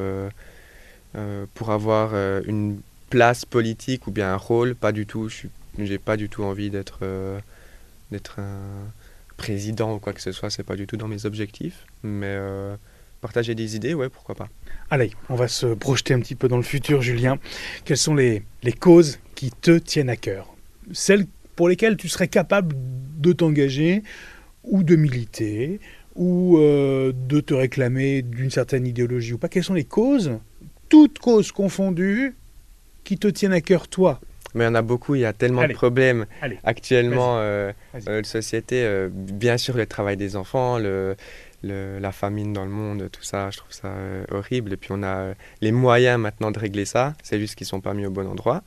pour 1.54 1.70
avoir 1.72 2.13
une 2.46 2.80
place 3.10 3.46
politique 3.46 4.08
ou 4.08 4.12
bien 4.12 4.34
un 4.34 4.38
rôle, 4.38 4.76
pas 4.76 4.91
du 4.91 5.06
tout. 5.06 5.30
Je 5.30 5.48
n'ai 5.78 5.98
pas 5.98 6.18
du 6.18 6.30
tout 6.30 6.44
envie 6.44 6.70
d'être 6.70 7.00
d'être 8.12 8.39
un 8.39 8.60
président 9.38 9.96
ou 9.96 10.00
quoi 10.00 10.13
que 10.13 10.22
ce 10.22 10.32
soit. 10.32 10.50
C'est 10.50 10.63
pas 10.63 10.76
du 10.76 10.88
tout 10.88 10.98
dans 10.98 11.08
mes 11.08 11.26
objectifs. 11.26 11.86
Mais 12.04 12.38
partager 13.22 13.56
des 13.56 13.76
idées, 13.76 13.94
ouais, 13.94 14.10
pourquoi 14.10 14.36
pas. 14.36 14.50
Allez, 14.91 15.12
on 15.30 15.36
va 15.36 15.48
se 15.48 15.68
projeter 15.68 16.13
un 16.13 16.20
petit 16.20 16.36
peu 16.36 16.48
dans 16.48 16.58
le 16.58 16.63
futur, 16.63 17.02
Julien. 17.02 17.39
Quelles 17.86 17.98
sont 17.98 18.13
les, 18.13 18.44
les 18.62 18.74
causes 18.74 19.20
qui 19.34 19.50
te 19.50 19.80
tiennent 19.80 20.10
à 20.10 20.15
cœur? 20.15 20.54
Celles 20.91 21.26
pour 21.56 21.70
lesquels 21.70 21.98
tu 21.98 22.10
serais 22.10 22.28
capable 22.28 22.76
de 23.18 23.32
t'engager 23.34 24.04
ou 24.67 24.84
de 24.84 24.95
militer 24.95 25.80
ou 26.15 26.58
euh, 26.58 27.12
de 27.13 27.39
te 27.41 27.54
réclamer 27.54 28.21
d'une 28.21 28.49
certaine 28.49 28.88
idéologie 28.88 29.34
ou 29.34 29.38
pas 29.38 29.49
Quelles 29.49 29.63
sont 29.63 29.73
les 29.73 29.84
causes, 29.84 30.39
toutes 30.89 31.19
causes 31.19 31.51
confondues, 31.51 32.36
qui 33.04 33.17
te 33.17 33.28
tiennent 33.28 33.54
à 33.54 33.62
cœur 33.62 33.88
toi? 33.88 34.19
Mais 34.54 34.63
il 34.63 34.67
y 34.67 34.69
en 34.69 34.75
a 34.75 34.82
beaucoup, 34.82 35.15
il 35.15 35.21
y 35.21 35.25
a 35.25 35.34
tellement 35.34 35.67
de 35.67 35.73
problèmes 35.73 36.25
actuellement 36.63 37.39
euh, 37.39 37.73
dans 38.06 38.13
notre 38.13 38.30
société. 38.30 38.84
Euh, 38.86 39.10
bien 39.12 39.58
sûr, 39.58 39.75
le 39.75 39.86
travail 39.86 40.15
des 40.15 40.38
enfants, 40.38 40.80
le, 40.80 41.17
la 41.62 42.12
famine 42.13 42.54
dans 42.54 42.63
le 42.63 42.71
monde, 42.71 43.10
tout 43.12 43.23
ça, 43.23 43.49
je 43.51 43.58
trouve 43.58 43.73
ça 43.73 43.93
horrible. 44.32 44.71
Et 44.73 44.78
puis 44.78 44.91
on 44.93 45.04
a 45.04 45.34
les 45.60 45.73
moyens 45.73 46.17
maintenant 46.17 46.51
de 46.51 46.60
régler 46.60 46.86
ça, 46.86 47.15
c'est 47.21 47.38
juste 47.38 47.56
qu'ils 47.56 47.65
ne 47.65 47.69
sont 47.69 47.82
pas 47.82 47.93
mis 47.93 48.06
au 48.06 48.12
bon 48.12 48.25
endroit. 48.28 48.63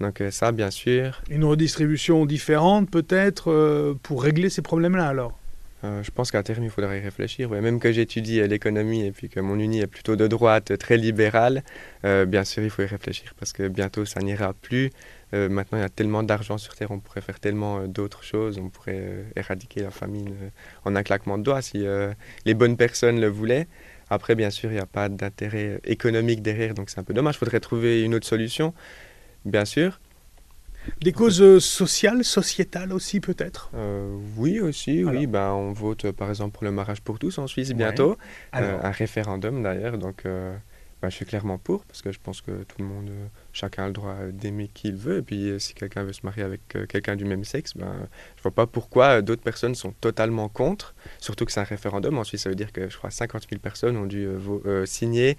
Donc 0.00 0.20
euh, 0.20 0.30
ça, 0.30 0.52
bien 0.52 0.70
sûr. 0.70 1.22
Une 1.30 1.44
redistribution 1.44 2.26
différente 2.26 2.90
peut-être 2.90 3.50
euh, 3.50 3.94
pour 4.02 4.22
régler 4.22 4.50
ces 4.50 4.62
problèmes-là 4.62 5.08
alors? 5.08 5.38
Euh, 5.84 6.02
je 6.04 6.12
pense 6.12 6.30
qu'à 6.30 6.44
terme, 6.44 6.62
il 6.62 6.70
faudrait 6.70 6.98
y 6.98 7.02
réfléchir. 7.02 7.50
Même 7.50 7.80
que 7.80 7.90
j'étudie 7.90 8.40
l'économie 8.46 9.04
et 9.04 9.10
puis 9.10 9.28
que 9.28 9.40
mon 9.40 9.58
uni 9.58 9.80
est 9.80 9.88
plutôt 9.88 10.14
de 10.14 10.28
droite, 10.28 10.76
très 10.78 10.96
libérale, 10.96 11.64
bien 12.04 12.44
sûr, 12.44 12.62
il 12.62 12.70
faut 12.70 12.82
y 12.82 12.86
réfléchir 12.86 13.34
parce 13.36 13.52
que 13.52 13.66
bientôt, 13.66 14.04
ça 14.04 14.20
n'ira 14.20 14.52
plus. 14.52 14.90
maintenant, 15.32 15.78
il 15.78 15.80
y 15.80 15.84
a 15.84 15.88
tellement 15.88 16.22
d'argent 16.22 16.56
sur 16.56 16.76
Terre, 16.76 16.92
on 16.92 17.00
pourrait 17.00 17.20
faire 17.20 17.40
tellement 17.40 17.88
d'autres 17.88 18.22
choses. 18.22 18.58
On 18.58 18.68
pourrait 18.68 19.24
éradiquer 19.34 19.82
la 19.82 19.90
famine 19.90 20.32
en 20.84 20.94
un 20.94 21.02
claquement 21.02 21.36
de 21.36 21.42
doigts 21.42 21.62
si 21.62 21.84
les 22.44 22.54
bonnes 22.54 22.76
personnes 22.76 23.20
le 23.20 23.26
voulaient. 23.26 23.66
Après, 24.08 24.36
bien 24.36 24.50
sûr, 24.50 24.70
il 24.70 24.74
n'y 24.74 24.80
a 24.80 24.86
pas 24.86 25.08
d'intérêt 25.08 25.80
économique 25.82 26.42
derrière, 26.42 26.74
donc 26.74 26.90
c'est 26.90 27.00
un 27.00 27.02
peu 27.02 27.14
dommage. 27.14 27.34
Il 27.34 27.38
faudrait 27.38 27.58
trouver 27.58 28.02
une 28.02 28.14
autre 28.14 28.26
solution 28.26 28.72
bien 29.44 29.64
sûr. 29.64 29.98
Des 31.00 31.12
causes 31.12 31.42
euh, 31.42 31.60
sociales, 31.60 32.24
sociétales 32.24 32.92
aussi 32.92 33.20
peut-être? 33.20 33.70
Euh, 33.74 34.16
Oui 34.36 34.60
aussi, 34.60 35.04
oui. 35.04 35.26
Ben, 35.26 35.50
on 35.50 35.72
vote 35.72 36.10
par 36.12 36.28
exemple 36.28 36.52
pour 36.52 36.64
le 36.64 36.72
mariage 36.72 37.00
pour 37.00 37.18
tous 37.18 37.38
en 37.38 37.46
Suisse 37.46 37.72
bientôt. 37.72 38.16
Euh, 38.56 38.78
un 38.82 38.90
référendum 38.90 39.62
d'ailleurs, 39.62 39.98
donc 39.98 40.24
ben, 40.24 41.08
je 41.10 41.14
suis 41.16 41.24
clairement 41.24 41.58
pour 41.58 41.84
parce 41.84 42.02
que 42.02 42.12
je 42.12 42.18
pense 42.20 42.40
que 42.40 42.64
tout 42.64 42.76
le 42.78 42.84
monde, 42.84 43.10
chacun 43.52 43.84
a 43.84 43.86
le 43.88 43.92
droit 43.92 44.16
d'aimer 44.32 44.68
qui 44.72 44.88
il 44.88 44.96
veut. 44.96 45.18
Et 45.18 45.22
puis 45.22 45.54
si 45.58 45.74
quelqu'un 45.74 46.02
veut 46.02 46.12
se 46.12 46.24
marier 46.24 46.42
avec 46.42 46.60
quelqu'un 46.88 47.16
du 47.16 47.24
même 47.24 47.44
sexe, 47.44 47.76
ben, 47.76 48.08
je 48.36 48.42
vois 48.42 48.52
pas 48.52 48.66
pourquoi 48.66 49.22
d'autres 49.22 49.42
personnes 49.42 49.74
sont 49.74 49.92
totalement 49.92 50.48
contre. 50.48 50.94
Surtout 51.18 51.44
que 51.44 51.52
c'est 51.52 51.60
un 51.60 51.64
référendum. 51.64 52.18
En 52.18 52.24
Suisse, 52.24 52.42
ça 52.42 52.48
veut 52.48 52.56
dire 52.56 52.72
que 52.72 52.88
je 52.88 52.96
crois 52.96 53.10
50 53.10 53.46
000 53.48 53.60
personnes 53.60 53.96
ont 53.96 54.06
dû 54.06 54.28
signer 54.84 55.36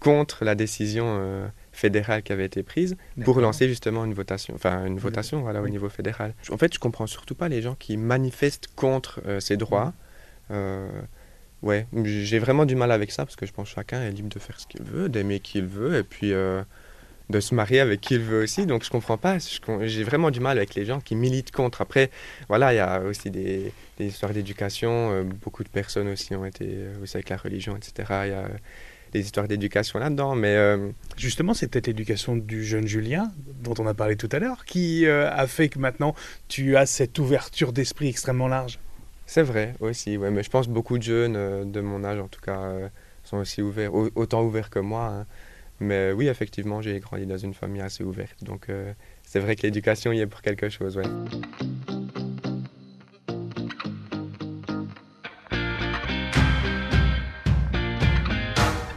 contre 0.00 0.44
la 0.44 0.54
décision 0.56 1.50
fédérale 1.74 2.22
qui 2.22 2.32
avait 2.32 2.44
été 2.44 2.62
prise 2.62 2.96
pour 3.24 3.40
lancer 3.40 3.68
justement 3.68 4.04
une 4.04 4.14
votation, 4.14 4.54
enfin 4.54 4.86
une 4.86 4.98
votation 4.98 5.42
voilà, 5.42 5.60
au 5.60 5.68
niveau 5.68 5.88
fédéral. 5.88 6.34
En 6.50 6.56
fait, 6.56 6.72
je 6.72 6.78
comprends 6.78 7.06
surtout 7.06 7.34
pas 7.34 7.48
les 7.48 7.60
gens 7.60 7.74
qui 7.74 7.96
manifestent 7.96 8.68
contre 8.76 9.20
euh, 9.26 9.40
ces 9.40 9.56
droits. 9.56 9.92
Euh, 10.50 10.88
ouais, 11.62 11.86
j'ai 12.04 12.38
vraiment 12.38 12.64
du 12.64 12.76
mal 12.76 12.92
avec 12.92 13.10
ça 13.10 13.24
parce 13.24 13.36
que 13.36 13.44
je 13.44 13.52
pense 13.52 13.68
que 13.68 13.74
chacun 13.74 14.02
est 14.02 14.12
libre 14.12 14.28
de 14.28 14.38
faire 14.38 14.58
ce 14.58 14.66
qu'il 14.66 14.82
veut, 14.82 15.08
d'aimer 15.08 15.40
qui 15.40 15.58
il 15.58 15.66
veut 15.66 15.96
et 15.96 16.04
puis 16.04 16.32
euh, 16.32 16.62
de 17.28 17.40
se 17.40 17.54
marier 17.54 17.80
avec 17.80 18.00
qui 18.00 18.14
il 18.14 18.20
veut 18.20 18.44
aussi. 18.44 18.66
Donc 18.66 18.84
je 18.84 18.90
comprends 18.90 19.18
pas, 19.18 19.38
j'ai 19.82 20.04
vraiment 20.04 20.30
du 20.30 20.40
mal 20.40 20.58
avec 20.58 20.76
les 20.76 20.84
gens 20.84 21.00
qui 21.00 21.16
militent 21.16 21.50
contre. 21.50 21.80
Après, 21.80 22.10
voilà, 22.48 22.72
il 22.72 22.76
y 22.76 22.80
a 22.80 23.00
aussi 23.00 23.30
des, 23.30 23.72
des 23.98 24.06
histoires 24.06 24.32
d'éducation, 24.32 25.24
beaucoup 25.24 25.64
de 25.64 25.68
personnes 25.68 26.08
aussi 26.08 26.34
ont 26.36 26.44
été 26.44 26.86
aussi 27.02 27.16
avec 27.16 27.30
la 27.30 27.36
religion, 27.36 27.76
etc. 27.76 27.92
Il 28.26 28.30
y 28.30 28.32
a, 28.32 28.48
des 29.14 29.20
histoires 29.20 29.48
d'éducation 29.48 29.98
là-dedans. 29.98 30.34
Mais 30.34 30.54
euh, 30.56 30.90
justement, 31.16 31.54
c'est 31.54 31.68
peut-être 31.68 31.86
l'éducation 31.86 32.36
du 32.36 32.64
jeune 32.64 32.86
Julien 32.86 33.32
dont 33.62 33.74
on 33.78 33.86
a 33.86 33.94
parlé 33.94 34.16
tout 34.16 34.28
à 34.32 34.38
l'heure 34.38 34.64
qui 34.64 35.06
euh, 35.06 35.30
a 35.30 35.46
fait 35.46 35.68
que 35.68 35.78
maintenant 35.78 36.14
tu 36.48 36.76
as 36.76 36.84
cette 36.84 37.18
ouverture 37.18 37.72
d'esprit 37.72 38.08
extrêmement 38.08 38.48
large. 38.48 38.78
C'est 39.26 39.42
vrai 39.42 39.74
aussi, 39.80 40.18
ouais, 40.18 40.30
mais 40.30 40.42
je 40.42 40.50
pense 40.50 40.68
beaucoup 40.68 40.98
de 40.98 41.02
jeunes 41.02 41.36
euh, 41.36 41.64
de 41.64 41.80
mon 41.80 42.04
âge 42.04 42.20
en 42.20 42.28
tout 42.28 42.42
cas 42.42 42.74
sont 43.22 43.38
aussi 43.38 43.62
ouverts, 43.62 43.94
autant 43.94 44.44
ouverts 44.44 44.68
que 44.68 44.80
moi. 44.80 45.06
Hein. 45.06 45.26
Mais 45.80 46.12
oui, 46.12 46.28
effectivement, 46.28 46.82
j'ai 46.82 47.00
grandi 47.00 47.24
dans 47.24 47.38
une 47.38 47.54
famille 47.54 47.80
assez 47.80 48.04
ouverte, 48.04 48.44
donc 48.44 48.68
c'est 49.22 49.40
vrai 49.40 49.56
que 49.56 49.62
l'éducation 49.62 50.12
y 50.12 50.20
est 50.20 50.26
pour 50.26 50.42
quelque 50.42 50.68
chose. 50.68 50.98
Ouais. 50.98 51.93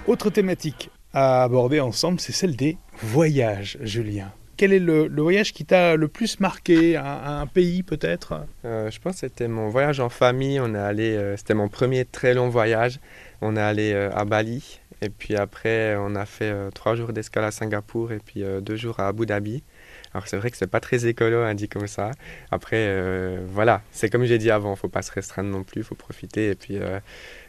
Autre 0.07 0.29
thématique 0.29 0.89
à 1.11 1.43
aborder 1.43 1.81
ensemble, 1.81 2.21
c'est 2.21 2.31
celle 2.31 2.55
des 2.55 2.77
voyages, 3.01 3.77
Julien. 3.81 4.31
Quel 4.55 4.71
est 4.71 4.79
le, 4.79 5.09
voyage 5.21 5.51
qui 5.51 5.65
t'a 5.65 5.97
le 5.97 6.07
plus 6.07 6.39
marqué 6.39 6.95
un, 6.95 7.45
pays 7.45 7.83
peut-être? 7.83 8.45
Euh, 8.63 8.89
Je 8.89 9.01
pense 9.01 9.15
que 9.15 9.19
c'était 9.19 9.49
mon 9.49 9.67
voyage 9.67 9.99
en 9.99 10.07
famille. 10.07 10.61
On 10.61 10.73
est 10.73 10.79
allé, 10.79 11.13
euh, 11.17 11.35
c'était 11.35 11.55
mon 11.55 11.67
premier 11.67 12.05
très 12.05 12.33
long 12.33 12.47
voyage. 12.47 13.01
On 13.41 13.57
est 13.57 13.61
allé 13.61 13.91
euh, 13.91 14.09
à 14.15 14.23
Bali 14.23 14.79
et 15.01 15.09
puis 15.09 15.35
après 15.35 15.95
on 15.99 16.15
a 16.15 16.25
fait 16.25 16.71
trois 16.73 16.95
jours 16.95 17.13
d'escale 17.13 17.43
à 17.43 17.51
Singapour 17.51 18.11
et 18.13 18.17
puis 18.17 18.43
deux 18.61 18.77
jours 18.77 18.99
à 18.99 19.09
Abu 19.09 19.27
Dhabi. 19.27 19.61
Alors 20.13 20.27
c'est 20.27 20.37
vrai 20.37 20.49
que 20.49 20.57
c'est 20.57 20.65
pas 20.65 20.79
très 20.79 21.05
écolo 21.05 21.41
hein, 21.43 21.53
dit 21.53 21.69
comme 21.69 21.85
ça. 21.85 22.09
Après 22.49 23.37
voilà, 23.45 23.83
c'est 23.91 24.09
comme 24.09 24.23
j'ai 24.23 24.39
dit 24.39 24.49
avant, 24.49 24.75
faut 24.75 24.87
pas 24.87 25.03
se 25.03 25.11
restreindre 25.11 25.51
non 25.51 25.61
plus, 25.61 25.83
faut 25.83 25.93
profiter 25.93 26.49
et 26.49 26.55
puis 26.55 26.79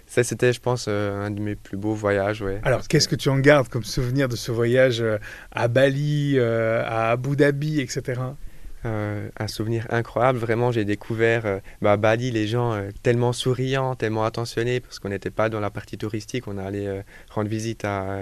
ça, 0.08 0.24
c'était, 0.24 0.54
je 0.54 0.60
pense, 0.60 0.86
euh, 0.88 1.26
un 1.26 1.30
de 1.30 1.38
mes 1.40 1.54
plus 1.54 1.76
beaux 1.76 1.92
voyages. 1.92 2.40
Ouais, 2.40 2.60
Alors, 2.64 2.88
qu'est-ce 2.88 3.08
que... 3.08 3.14
tu 3.14 3.28
en 3.28 3.38
gardes 3.38 3.68
comme 3.68 3.84
souvenir 3.84 4.28
de 4.28 4.36
ce 4.36 4.50
voyage 4.50 5.02
euh, 5.02 5.18
à 5.52 5.68
Bali, 5.68 6.34
euh, 6.36 6.82
à 6.86 7.10
Abu 7.10 7.36
Dhabi, 7.36 7.80
etc. 7.80 8.20
un 8.84 9.48
souvenir 9.48 9.86
incroyable. 9.90 10.38
Vraiment, 10.38 10.72
j'ai 10.72 10.86
découvert 10.86 11.60
bah, 11.82 11.92
à 11.92 11.96
Bali 11.98 12.30
les 12.30 12.46
gens 12.46 12.80
tellement 13.02 13.34
souriants, 13.34 13.96
tellement 13.96 14.24
attentionnés, 14.24 14.80
parce 14.80 14.98
qu'on 14.98 15.10
n'était 15.10 15.30
pas 15.30 15.50
dans 15.50 15.60
la 15.60 15.68
partie 15.68 15.98
touristique. 15.98 16.48
On 16.48 16.56
allé 16.56 17.02
rendre 17.28 17.50
visite 17.50 17.84
à, 17.84 18.20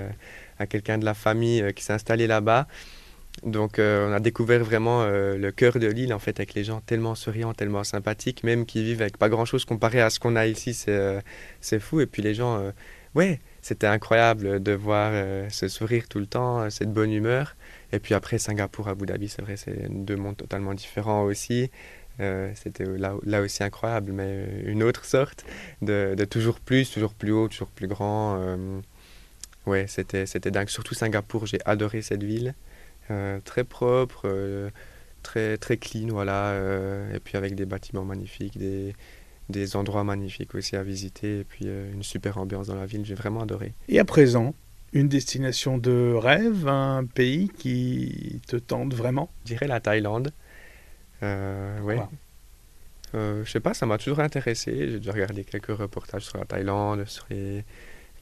à 0.58 0.66
quelqu'un 0.66 0.98
de 0.98 1.04
la 1.04 1.14
famille 1.14 1.72
qui 1.74 1.84
s'est 1.84 1.92
installé 1.92 2.26
là-bas. 2.26 2.66
Donc 3.42 3.78
on 3.78 4.12
a 4.12 4.20
découvert 4.20 4.64
vraiment 4.64 5.04
le 5.06 5.50
cœur 5.50 5.78
de 5.78 5.86
l'île 5.86 6.12
en 6.14 6.18
fait 6.18 6.40
avec 6.40 6.54
les 6.54 6.64
gens 6.64 6.80
tellement 6.80 7.14
souriants, 7.14 7.52
tellement 7.54 7.84
sympathiques, 7.84 8.42
même 8.44 8.66
qui 8.66 8.82
vivent 8.82 9.02
avec 9.02 9.18
pas 9.18 9.28
grand 9.28 9.44
chose 9.44 9.64
comparé 9.64 10.00
à 10.00 10.10
ce 10.10 10.18
qu'on 10.18 10.36
a 10.36 10.46
ici, 10.46 10.74
c'est 10.74 11.20
c'est 11.60 11.78
fou. 11.78 12.00
Et 12.00 12.06
puis 12.06 12.22
les 12.22 12.34
gens, 12.34 12.72
ouais, 13.14 13.40
c'était 13.60 13.86
incroyable 13.86 14.62
de 14.62 14.72
voir 14.72 15.12
ce 15.50 15.68
sourire 15.68 16.08
tout 16.08 16.18
le 16.18 16.26
temps, 16.26 16.68
cette 16.70 16.92
bonne 16.92 17.12
humeur. 17.12 17.56
Et 17.92 17.98
puis 17.98 18.14
après 18.14 18.38
Singapour, 18.38 18.88
Abu 18.88 19.06
Dhabi, 19.06 19.28
c'est 19.28 19.42
vrai, 19.42 19.56
c'est 19.56 19.88
deux 19.90 20.16
mondes 20.16 20.36
totalement 20.36 20.74
différents 20.74 21.24
aussi. 21.24 21.70
Euh, 22.20 22.50
c'était 22.54 22.84
là, 22.84 23.14
là, 23.24 23.42
aussi 23.42 23.62
incroyable, 23.62 24.12
mais 24.12 24.46
une 24.64 24.82
autre 24.82 25.04
sorte 25.04 25.44
de, 25.82 26.16
toujours 26.28 26.60
plus, 26.60 26.90
toujours 26.90 27.14
plus 27.14 27.32
haut, 27.32 27.48
toujours 27.48 27.68
plus 27.68 27.88
grand. 27.88 28.38
Euh, 28.40 28.80
ouais, 29.66 29.86
c'était, 29.86 30.26
c'était 30.26 30.50
dingue. 30.50 30.68
Surtout 30.68 30.94
Singapour, 30.94 31.46
j'ai 31.46 31.58
adoré 31.64 32.02
cette 32.02 32.22
ville. 32.22 32.54
Euh, 33.10 33.40
très 33.44 33.64
propre, 33.64 34.70
très, 35.22 35.56
très 35.58 35.76
clean, 35.76 36.08
voilà. 36.08 36.54
et 37.14 37.20
puis 37.20 37.36
avec 37.36 37.54
des 37.54 37.66
bâtiments 37.66 38.04
magnifiques, 38.04 38.58
des, 38.58 38.94
des 39.48 39.76
endroits 39.76 40.04
magnifiques 40.04 40.54
aussi 40.54 40.76
à 40.76 40.82
visiter, 40.82 41.40
et 41.40 41.44
puis 41.44 41.66
une 41.66 42.02
super 42.02 42.38
ambiance 42.38 42.66
dans 42.66 42.76
la 42.76 42.86
ville. 42.86 43.04
J'ai 43.04 43.14
vraiment 43.14 43.42
adoré. 43.42 43.74
Et 43.88 43.98
à 43.98 44.04
présent, 44.04 44.54
une 44.92 45.08
destination 45.08 45.78
de 45.78 46.14
rêve, 46.14 46.68
un 46.68 47.04
pays 47.04 47.48
qui 47.48 48.40
te 48.46 48.56
tente 48.56 48.94
vraiment? 48.94 49.30
Je 49.42 49.52
dirais 49.52 49.66
la 49.66 49.80
Thaïlande. 49.80 50.32
Euh, 51.22 51.80
ouais. 51.80 52.00
Euh, 53.14 53.44
je 53.44 53.50
sais 53.50 53.60
pas, 53.60 53.74
ça 53.74 53.86
m'a 53.86 53.98
toujours 53.98 54.20
intéressé. 54.20 54.90
J'ai 54.90 54.98
déjà 54.98 55.12
regardé 55.12 55.44
quelques 55.44 55.76
reportages 55.76 56.24
sur 56.24 56.38
la 56.38 56.44
Thaïlande, 56.44 57.04
sur 57.06 57.26
les, 57.30 57.64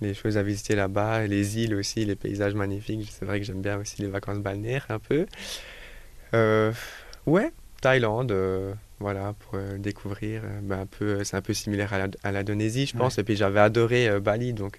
les 0.05 0.15
choses 0.15 0.37
à 0.37 0.43
visiter 0.43 0.75
là-bas, 0.75 1.27
les 1.27 1.59
îles 1.59 1.75
aussi, 1.75 2.05
les 2.05 2.17
paysages 2.17 2.55
magnifiques. 2.55 3.11
C'est 3.11 3.25
vrai 3.25 3.41
que 3.41 3.47
j'aime 3.47 3.63
bien 3.63 3.79
aussi 3.79 4.03
les 4.03 4.09
vacances 4.09 4.39
balnéaires 4.39 4.87
un 4.89 4.99
peu. 4.99 5.27
Euh, 6.35 6.73
ouais, 7.27 7.53
Thaïlande, 7.81 8.33
euh, 8.33 8.75
voilà, 9.01 9.35
pour 9.39 9.59
découvrir. 9.79 10.43
Ben, 10.63 10.81
un 10.81 10.87
peu, 10.87 11.25
c'est 11.25 11.37
un 11.37 11.43
peu 11.43 11.55
similaire 11.55 11.93
à 12.23 12.33
l'Indonésie, 12.33 12.87
je 12.87 12.97
pense. 12.97 13.19
Et 13.19 13.25
puis 13.25 13.37
j'avais 13.37 13.61
adoré 13.61 14.21
Bali, 14.21 14.53
donc 14.53 14.79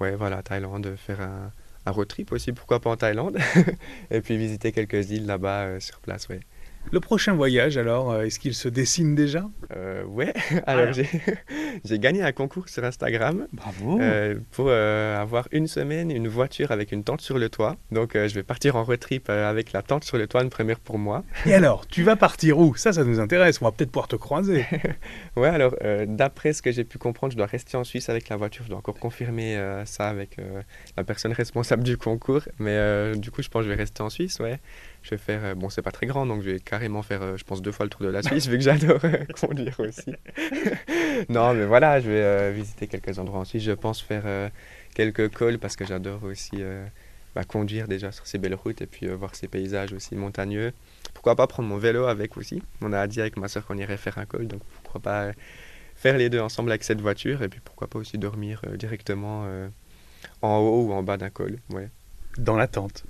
ouais, 0.00 0.16
voilà, 0.16 0.42
Thaïlande, 0.42 0.94
faire 0.96 1.20
un, 1.20 1.52
un, 1.86 1.90
road 1.90 2.08
trip 2.08 2.32
aussi, 2.32 2.52
pourquoi 2.52 2.80
pas 2.80 2.90
en 2.90 2.96
Thaïlande. 2.96 3.38
et 4.10 4.20
puis 4.20 4.36
visiter 4.36 4.72
quelques 4.72 5.10
îles 5.10 5.26
là-bas 5.26 5.80
sur 5.80 6.00
place, 6.00 6.28
ouais. 6.28 6.40
Le 6.92 6.98
prochain 6.98 7.34
voyage, 7.34 7.76
alors, 7.76 8.10
euh, 8.10 8.22
est-ce 8.22 8.40
qu'il 8.40 8.54
se 8.54 8.68
dessine 8.68 9.14
déjà? 9.14 9.48
Euh, 9.76 10.02
Ouais, 10.04 10.32
alors, 10.66 10.92
j'ai 11.84 11.98
gagné 11.98 12.22
un 12.22 12.32
concours 12.32 12.68
sur 12.68 12.84
Instagram. 12.84 13.46
Bravo 13.52 14.00
euh, 14.00 14.36
Pour 14.50 14.66
euh, 14.68 15.20
avoir 15.20 15.46
une 15.52 15.68
semaine, 15.68 16.10
une 16.10 16.26
voiture 16.26 16.72
avec 16.72 16.90
une 16.90 17.04
tente 17.04 17.20
sur 17.20 17.38
le 17.38 17.48
toit. 17.48 17.76
Donc 17.92 18.12
je 18.14 18.34
vais 18.34 18.42
partir 18.42 18.76
en 18.76 18.84
road 18.84 18.98
trip 18.98 19.30
avec 19.30 19.72
la 19.72 19.82
tente 19.82 20.04
sur 20.04 20.16
le 20.16 20.26
toit, 20.26 20.42
une 20.42 20.50
première 20.50 20.80
pour 20.80 20.98
moi. 20.98 21.24
Et 21.46 21.54
alors, 21.54 21.86
tu 21.86 22.02
vas 22.02 22.16
partir 22.16 22.58
où? 22.58 22.74
Ça, 22.74 22.92
ça 22.92 23.04
nous 23.04 23.20
intéresse, 23.20 23.60
on 23.62 23.66
va 23.66 23.72
peut-être 23.72 23.92
pouvoir 23.92 24.08
te 24.08 24.16
croiser. 24.16 24.64
ouais, 25.36 25.48
alors, 25.48 25.76
d'après 26.06 26.52
ce 26.52 26.62
que 26.62 26.72
j'ai 26.72 26.84
pu 26.84 26.98
comprendre, 26.98 27.32
je 27.32 27.36
dois 27.36 27.46
rester 27.46 27.76
en 27.76 27.84
Suisse 27.84 28.08
avec 28.08 28.28
la 28.28 28.36
voiture. 28.36 28.64
Je 28.64 28.70
dois 28.70 28.78
encore 28.78 28.98
confirmer 28.98 29.58
ça 29.84 30.08
avec 30.08 30.36
la 30.96 31.04
personne 31.04 31.32
responsable 31.32 31.82
du 31.82 31.96
concours. 31.96 32.42
Mais 32.58 33.14
du 33.16 33.30
coup, 33.30 33.42
je 33.42 33.48
pense 33.48 33.60
que 33.60 33.68
je 33.68 33.70
vais 33.70 33.80
rester 33.80 34.02
en 34.02 34.10
Suisse, 34.10 34.40
ouais. 34.40 34.58
Je 35.02 35.10
vais 35.10 35.16
faire, 35.16 35.44
euh, 35.44 35.54
bon, 35.54 35.70
c'est 35.70 35.82
pas 35.82 35.92
très 35.92 36.06
grand, 36.06 36.26
donc 36.26 36.42
je 36.42 36.50
vais 36.50 36.60
carrément 36.60 37.02
faire, 37.02 37.22
euh, 37.22 37.36
je 37.36 37.44
pense, 37.44 37.62
deux 37.62 37.72
fois 37.72 37.86
le 37.86 37.90
tour 37.90 38.02
de 38.02 38.08
la 38.08 38.22
Suisse, 38.22 38.48
vu 38.48 38.58
que 38.58 38.64
j'adore 38.64 39.00
euh, 39.04 39.24
conduire 39.40 39.78
aussi. 39.80 40.14
non, 41.28 41.54
mais 41.54 41.64
voilà, 41.64 42.00
je 42.00 42.10
vais 42.10 42.52
visiter 42.52 42.86
quelques 42.86 43.18
endroits 43.18 43.40
en 43.40 43.44
Suisse. 43.44 43.62
Je 43.62 43.72
pense 43.72 44.02
faire 44.02 44.50
quelques 44.94 45.30
cols 45.32 45.58
parce 45.58 45.76
que 45.76 45.86
j'adore 45.86 46.24
aussi 46.24 46.62
bah, 47.34 47.44
conduire 47.44 47.88
déjà 47.88 48.12
sur 48.12 48.26
ces 48.26 48.38
belles 48.38 48.54
routes 48.54 48.82
et 48.82 48.86
puis 48.86 49.06
voir 49.08 49.34
ces 49.34 49.48
paysages 49.48 49.92
aussi 49.92 50.16
montagneux. 50.16 50.72
Pourquoi 51.14 51.34
pas 51.34 51.46
prendre 51.46 51.68
mon 51.68 51.78
vélo 51.78 52.04
avec 52.04 52.36
aussi? 52.36 52.62
On 52.82 52.92
a 52.92 53.06
dit 53.06 53.20
avec 53.20 53.36
ma 53.36 53.48
soeur 53.48 53.66
qu'on 53.66 53.78
irait 53.78 53.96
faire 53.96 54.18
un 54.18 54.26
col, 54.26 54.46
donc 54.46 54.60
pourquoi 54.82 55.00
pas 55.00 55.32
faire 55.96 56.16
les 56.18 56.28
deux 56.28 56.40
ensemble 56.40 56.70
avec 56.70 56.84
cette 56.84 57.00
voiture 57.00 57.42
et 57.42 57.48
puis 57.48 57.60
pourquoi 57.64 57.88
pas 57.88 57.98
aussi 57.98 58.18
dormir 58.18 58.62
directement 58.74 59.46
en 60.42 60.56
haut 60.58 60.88
ou 60.88 60.92
en 60.92 61.02
bas 61.02 61.16
d'un 61.16 61.30
col. 61.30 61.58
Ouais. 61.70 61.88
Dans 62.38 62.56
la 62.56 62.68
tente. 62.68 63.04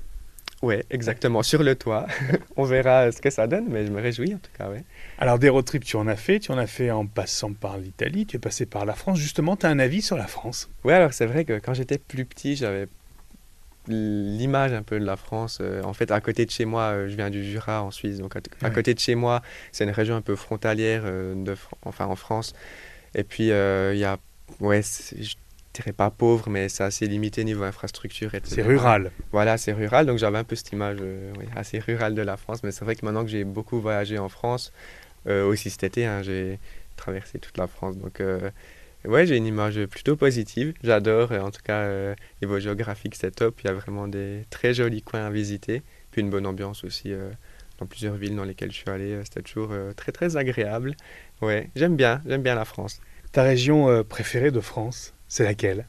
Oui, 0.63 0.77
exactement, 0.91 1.43
sur 1.43 1.63
le 1.63 1.75
toit. 1.75 2.07
On 2.57 2.65
verra 2.65 3.11
ce 3.13 3.21
que 3.23 3.31
ça 3.31 3.47
donne, 3.47 3.67
mais 3.71 3.87
je 3.87 3.91
me 3.91 4.01
réjouis 4.01 4.35
en 4.35 4.39
tout 4.39 4.51
cas, 4.57 4.69
ouais. 4.69 4.85
Alors 5.19 5.39
des 5.39 5.49
road 5.49 5.65
trips, 5.65 5.85
tu 5.85 5.97
en 5.97 6.07
as 6.07 6.17
fait, 6.17 6.39
tu 6.39 6.53
en 6.53 6.59
as 6.59 6.67
fait 6.67 6.91
en 6.91 7.07
passant 7.07 7.53
par 7.55 7.79
l'Italie, 7.79 8.27
tu 8.27 8.37
es 8.37 8.39
passé 8.39 8.67
par 8.67 8.85
la 8.85 8.95
France. 8.95 9.19
Justement, 9.19 9.57
tu 9.57 9.65
as 9.65 9.71
un 9.71 9.79
avis 9.79 10.03
sur 10.03 10.19
la 10.19 10.27
France? 10.27 10.69
Oui, 10.85 10.93
alors 10.93 11.15
c'est 11.15 11.27
vrai 11.27 11.45
que 11.45 11.59
quand 11.59 11.73
j'étais 11.73 11.97
plus 11.97 12.27
petit, 12.27 12.57
j'avais 12.57 12.89
l'image 13.89 14.73
un 14.73 14.83
peu 14.83 15.01
de 15.01 15.05
la 15.05 15.17
France. 15.17 15.59
Euh, 15.61 15.83
en 15.83 15.95
fait, 15.95 16.11
à 16.11 16.21
côté 16.21 16.45
de 16.45 16.51
chez 16.51 16.65
moi, 16.65 16.93
euh, 16.93 17.09
je 17.09 17.17
viens 17.17 17.31
du 17.31 17.45
Jura 17.45 17.83
en 17.83 17.91
Suisse, 17.91 18.19
donc 18.19 18.35
à, 18.37 18.71
côté 18.71 18.95
de 18.95 18.99
chez 18.99 19.15
moi, 19.15 19.43
c'est 19.73 19.85
une 19.85 19.91
région 19.91 20.17
un 20.17 20.21
peu 20.21 20.37
frontalière, 20.37 21.03
euh, 21.05 21.35
de, 21.35 21.57
enfin 21.85 22.07
en 22.07 22.17
France. 22.17 22.55
Et 23.15 23.25
puis, 23.25 23.45
il 23.45 23.99
y 23.99 24.05
a, 24.05 24.19
ouais, 24.61 24.83
dirais 25.75 25.93
pas 25.93 26.11
pauvre, 26.11 26.49
mais 26.49 26.69
c'est 26.69 26.83
assez 26.83 27.07
limité 27.07 27.45
niveau 27.45 27.63
infrastructure. 27.65 28.31
C'est 28.45 28.63
rural. 28.63 29.11
Voilà, 29.33 29.57
c'est 29.59 29.73
rural. 29.73 30.07
Donc 30.07 30.19
j'avais 30.19 30.39
un 30.39 30.45
peu 30.45 30.57
cette 30.57 30.73
image 30.73 30.99
euh, 31.01 31.33
assez 31.55 31.79
rurale 31.79 32.15
de 32.15 32.23
la 32.23 32.37
France. 32.37 32.63
Mais 32.63 32.73
c'est 32.73 32.85
vrai 32.85 32.97
que 32.97 33.05
maintenant 33.05 33.23
que 33.25 33.31
j'ai 33.31 33.45
beaucoup 33.45 33.81
voyagé 33.81 34.19
en 34.19 34.29
France, 34.29 34.73
euh, 35.27 35.47
aussi 35.47 35.71
cet 35.71 35.85
été, 35.85 36.07
hein, 36.07 36.23
j'ai 36.23 36.59
traversé 36.97 37.39
toute 37.39 37.57
la 37.57 37.67
France. 37.67 37.97
Donc 37.99 38.21
euh, 38.21 38.51
ouais, 39.05 39.27
j'ai 39.27 39.37
une 39.37 39.47
image 39.47 39.85
plutôt 39.87 40.17
positive. 40.17 40.75
J'adore. 40.83 41.33
En 41.33 41.51
tout 41.51 41.63
cas, 41.63 42.15
niveau 42.43 42.59
géographique, 42.59 43.15
c'est 43.15 43.31
top. 43.31 43.61
Il 43.63 43.67
y 43.67 43.71
a 43.71 43.75
vraiment 43.75 44.09
des 44.09 44.45
très 44.51 44.75
jolis 44.75 45.03
coins 45.03 45.27
à 45.27 45.31
visiter. 45.31 45.83
Puis 46.11 46.21
une 46.21 46.31
bonne 46.31 46.47
ambiance 46.47 46.83
aussi 46.83 47.13
dans 47.79 47.87
plusieurs 47.87 48.17
villes 48.17 48.35
dans 48.35 48.45
lesquelles 48.45 48.73
je 48.73 48.79
suis 48.79 48.91
allé. 48.91 49.21
C'était 49.25 49.43
toujours 49.43 49.73
très 49.95 50.11
très 50.11 50.37
agréable. 50.37 50.97
Ouais, 51.41 51.71
j'aime 51.77 51.95
bien, 51.95 52.21
j'aime 52.27 52.43
bien 52.43 52.57
la 52.57 52.65
France. 52.65 53.01
Ta 53.31 53.45
région 53.45 54.03
préférée 54.03 54.51
de 54.51 54.61
France? 54.61 55.15
C'est 55.31 55.45
laquelle? 55.45 55.87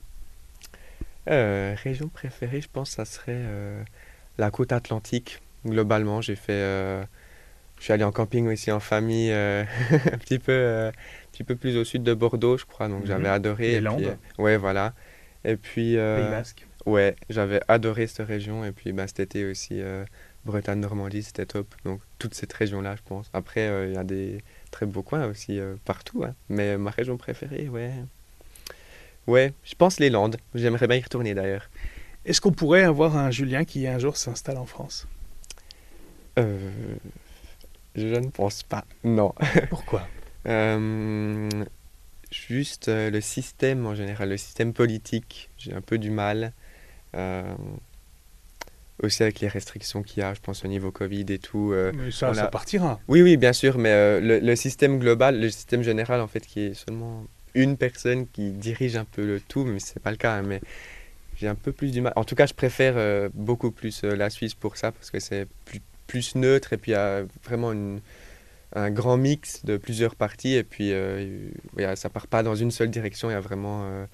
Euh, 1.30 1.75
Région 1.84 2.08
préférée, 2.08 2.62
je 2.62 2.69
pense, 2.71 2.91
ça 2.91 3.06
serait 3.06 3.34
euh, 3.36 3.84
la 4.38 4.51
côte 4.51 4.71
atlantique. 4.71 5.41
Globalement, 5.65 6.21
j'ai 6.21 6.36
fait. 6.36 6.54
Euh, 6.54 7.04
je 7.80 7.86
suis 7.86 7.93
allé 7.93 8.04
en 8.04 8.12
camping 8.12 8.47
aussi 8.47 8.71
en 8.71 8.80
famille, 8.80 9.32
un 9.32 9.65
petit 10.19 10.39
peu, 10.39 10.88
un 10.88 10.91
petit 11.32 11.43
peu 11.43 11.56
plus 11.56 11.75
au 11.75 11.84
sud 11.84 12.04
de 12.04 12.13
Bordeaux, 12.13 12.58
je 12.58 12.65
crois. 12.65 12.88
Donc 12.88 13.06
j'avais 13.06 13.27
mhm. 13.27 13.36
adoré. 13.36 13.71
Les 13.71 13.82
Landes. 13.82 14.17
ouais, 14.38 14.58
voilà. 14.58 14.93
Et 15.43 15.58
puis. 15.58 15.95
Pays 15.95 16.30
Basque. 16.30 16.67
Ouais, 16.86 17.15
j'avais 17.30 17.62
adoré 17.67 18.08
cette 18.08 18.27
région. 18.27 18.63
Et 18.63 18.71
puis 18.71 18.91
bah, 18.91 19.08
cet 19.08 19.19
été 19.19 19.45
aussi, 19.45 19.82
Bretagne, 20.45 20.80
Normandie, 20.80 21.23
c'était 21.23 21.47
top. 21.47 21.73
Donc 21.84 22.01
toute 22.19 22.36
cette 22.36 22.54
région-là, 22.54 22.95
je 22.95 23.01
pense. 23.04 23.32
Après, 23.34 23.88
il 23.88 23.95
y 23.95 23.97
a 23.97 24.04
des 24.04 24.43
très 24.69 24.86
beaux 24.86 25.04
coins 25.04 25.25
aussi 25.25 25.60
partout. 25.84 26.23
Hein. 26.23 26.36
Mais 26.49 26.77
ma 26.77 26.91
région 26.91 27.17
préférée, 27.17 27.67
ouais. 27.69 27.91
Ouais, 29.32 29.54
je 29.63 29.76
pense 29.76 29.98
les 30.02 30.10
Landes. 30.10 30.36
J'aimerais 30.54 30.88
bien 30.88 30.98
y 30.98 31.02
retourner 31.02 31.34
d'ailleurs. 31.34 31.70
Est-ce 32.26 32.41
qu'on 32.41 32.52
pourrait 32.52 32.84
avoir 32.84 33.15
un 33.15 33.32
Julien 33.32 33.63
qui 33.63 33.88
un 33.88 33.98
jour 33.98 34.17
s'installe 34.17 34.58
en 34.58 34.65
France? 34.65 35.08
Euh, 36.38 36.70
Je 37.96 38.08
ne 38.08 38.28
pense 38.28 38.63
pas. 38.63 38.84
Non. 39.06 39.34
Pourquoi? 39.70 40.06
Euh, 40.50 41.48
Juste 42.30 42.89
euh, 42.89 43.10
le 43.10 43.22
système 43.22 43.86
en 43.86 43.96
général, 43.96 44.28
le 44.28 44.36
système 44.36 44.74
politique. 44.74 45.50
J'ai 45.58 45.74
un 45.74 45.82
peu 45.82 45.98
du 45.98 46.12
mal. 46.12 46.52
aussi 49.02 49.24
avec 49.24 49.39
les 49.39 49.48
restrictions 49.48 50.04
qu'il 50.04 50.24
y 50.24 50.26
a, 50.26 50.34
je 50.34 50.41
pense 50.41 50.65
au 50.65 50.67
niveau 50.67 50.91
Covid 50.91 51.26
et 51.30 51.39
tout. 51.39 51.74
mais 51.96 52.12
ça, 52.12 52.34
ça 52.34 52.48
partira. 52.48 53.00
Oui, 53.08 53.22
oui, 53.22 53.38
bien 53.38 53.54
sûr, 53.54 53.78
mais 53.78 54.20
le, 54.20 54.39
le, 54.39 54.56
système 54.58 55.00
global, 55.00 55.39
le 55.39 55.50
système 55.50 55.84
général 55.84 56.20
en 56.20 56.28
fait, 56.28 56.46
qui 56.46 56.60
est 56.60 56.74
seulement 56.74 57.24
une 57.54 57.78
personne 57.78 58.28
qui 58.28 58.52
dirige 58.52 58.96
un 58.96 59.06
peu 59.06 59.26
le 59.26 59.40
tout, 59.40 59.64
mais 59.64 59.80
c'est 59.80 60.00
pas 60.00 60.12
le 60.12 60.18
cas. 60.18 60.42
Mais 60.42 60.62
j'ai 61.38 61.48
un 61.48 61.56
peu 61.56 61.72
plus 61.72 61.92
du 61.92 62.02
mal. 62.02 62.14
En 62.16 62.24
tout 62.24 62.36
cas, 62.36 62.46
je 62.46 62.54
préfère 62.54 62.94
euh, 62.98 63.30
beaucoup 63.34 63.72
plus 63.72 64.04
euh, 64.04 64.16
la 64.16 64.30
Suisse 64.30 64.54
pour 64.54 64.78
ça 64.78 64.92
parce 64.92 65.10
que 65.10 65.20
c'est 65.20 65.48
plus, 66.08 66.36
neutre 66.36 66.74
et 66.74 66.78
puis 66.78 66.92
il 66.92 66.96
y 66.96 66.98
a 66.98 67.24
vraiment 67.46 67.74
un 68.74 68.92
grand 68.92 69.16
mix 69.16 69.64
de 69.64 69.78
plusieurs 69.78 70.16
parties 70.16 70.56
et 70.56 70.64
puis 70.64 70.92
euh, 70.92 71.50
ça 71.96 72.10
part 72.10 72.28
pas 72.28 72.44
dans 72.44 72.56
une 72.56 72.70
seule 72.70 72.90
direction. 72.90 73.30
Il 73.30 73.34
y 73.34 73.36
a 73.36 73.40
vraiment 73.40 74.06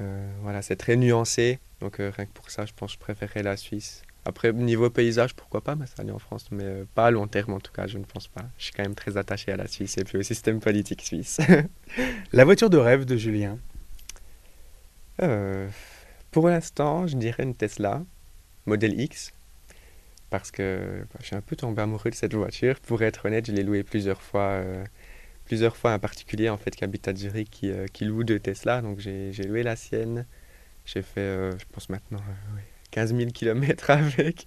euh, 0.00 0.30
voilà, 0.40 0.62
c'est 0.62 0.76
très 0.76 0.96
nuancé. 0.96 1.58
Donc 1.80 1.96
rien 1.98 2.24
que 2.24 2.32
pour 2.32 2.50
ça, 2.50 2.64
je 2.64 2.72
pense 2.74 2.92
que 2.92 2.94
je 2.94 2.98
préférerais 3.00 3.42
la 3.42 3.58
Suisse. 3.58 4.02
Après, 4.26 4.52
niveau 4.52 4.90
paysage, 4.90 5.36
pourquoi 5.36 5.60
pas 5.60 5.76
m'installer 5.76 6.10
en 6.10 6.18
France, 6.18 6.48
mais 6.50 6.64
euh, 6.64 6.84
pas 6.96 7.06
à 7.06 7.10
long 7.12 7.28
terme 7.28 7.52
en 7.52 7.60
tout 7.60 7.70
cas, 7.70 7.86
je 7.86 7.96
ne 7.96 8.02
pense 8.02 8.26
pas. 8.26 8.42
Je 8.58 8.64
suis 8.64 8.72
quand 8.72 8.82
même 8.82 8.96
très 8.96 9.16
attaché 9.16 9.52
à 9.52 9.56
la 9.56 9.68
Suisse 9.68 9.96
et 9.98 10.04
puis 10.04 10.18
au 10.18 10.22
système 10.22 10.58
politique 10.58 11.02
suisse. 11.02 11.38
la 12.32 12.44
voiture 12.44 12.68
de 12.68 12.76
rêve 12.76 13.04
de 13.04 13.16
Julien? 13.16 13.56
Euh, 15.22 15.68
Pour 16.32 16.48
l'instant, 16.48 17.06
je 17.06 17.16
dirais 17.16 17.44
une 17.44 17.54
Tesla, 17.54 18.02
modèle 18.66 19.00
X, 19.00 19.32
parce 20.28 20.50
que 20.50 21.04
bah, 21.12 21.20
je 21.20 21.26
suis 21.26 21.36
un 21.36 21.40
peu 21.40 21.54
tombé 21.54 21.82
amoureux 21.82 22.10
de 22.10 22.16
cette 22.16 22.34
voiture. 22.34 22.80
Pour 22.80 23.02
être 23.02 23.26
honnête, 23.26 23.46
je 23.46 23.52
l'ai 23.52 23.62
louée 23.62 23.84
plusieurs 23.84 24.22
fois. 24.22 24.48
Euh, 24.58 24.84
plusieurs 25.44 25.76
fois 25.76 25.92
un 25.92 26.00
particulier 26.00 26.48
en 26.48 26.56
fait 26.56 26.74
qui 26.74 26.82
habite 26.82 27.06
à 27.06 27.14
Zurich 27.14 27.48
qui, 27.48 27.70
qui 27.92 28.04
loue 28.04 28.24
deux 28.24 28.40
Tesla 28.40 28.82
donc 28.82 28.98
j'ai 28.98 29.30
loué 29.46 29.62
la 29.62 29.76
sienne 29.76 30.26
j'ai 30.84 31.02
fait 31.02 31.52
je 31.52 31.64
pense 31.72 31.88
maintenant 31.88 32.18
15 32.96 33.14
000 33.14 33.30
km 33.30 33.90
avec. 33.90 34.46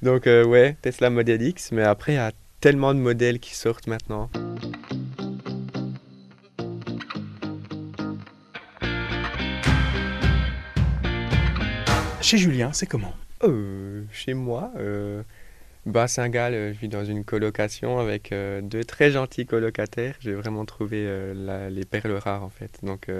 Donc 0.00 0.26
ouais, 0.26 0.76
Tesla 0.82 1.10
Model 1.10 1.42
X, 1.42 1.72
mais 1.72 1.82
après 1.82 2.12
il 2.12 2.14
y 2.14 2.18
a 2.18 2.30
tellement 2.60 2.94
de 2.94 3.00
modèles 3.00 3.40
qui 3.40 3.56
sortent 3.56 3.88
maintenant. 3.88 4.30
Chez 12.22 12.38
Julien, 12.38 12.72
c'est 12.72 12.86
comment? 12.86 13.14
Euh, 13.42 14.04
Chez 14.12 14.34
moi, 14.34 14.70
euh, 14.78 15.24
bas 15.86 16.06
Saint-Gall, 16.06 16.54
euh, 16.54 16.72
je 16.72 16.78
vis 16.78 16.88
dans 16.88 17.04
une 17.04 17.24
colocation 17.24 17.98
avec 17.98 18.30
euh, 18.30 18.60
deux 18.60 18.84
très 18.84 19.10
gentils 19.10 19.46
colocataires. 19.46 20.14
J'ai 20.20 20.34
vraiment 20.34 20.64
trouvé 20.64 21.04
les 21.34 21.84
perles 21.84 22.12
rares 22.12 22.44
en 22.44 22.48
fait. 22.48 22.78
Donc, 22.84 23.10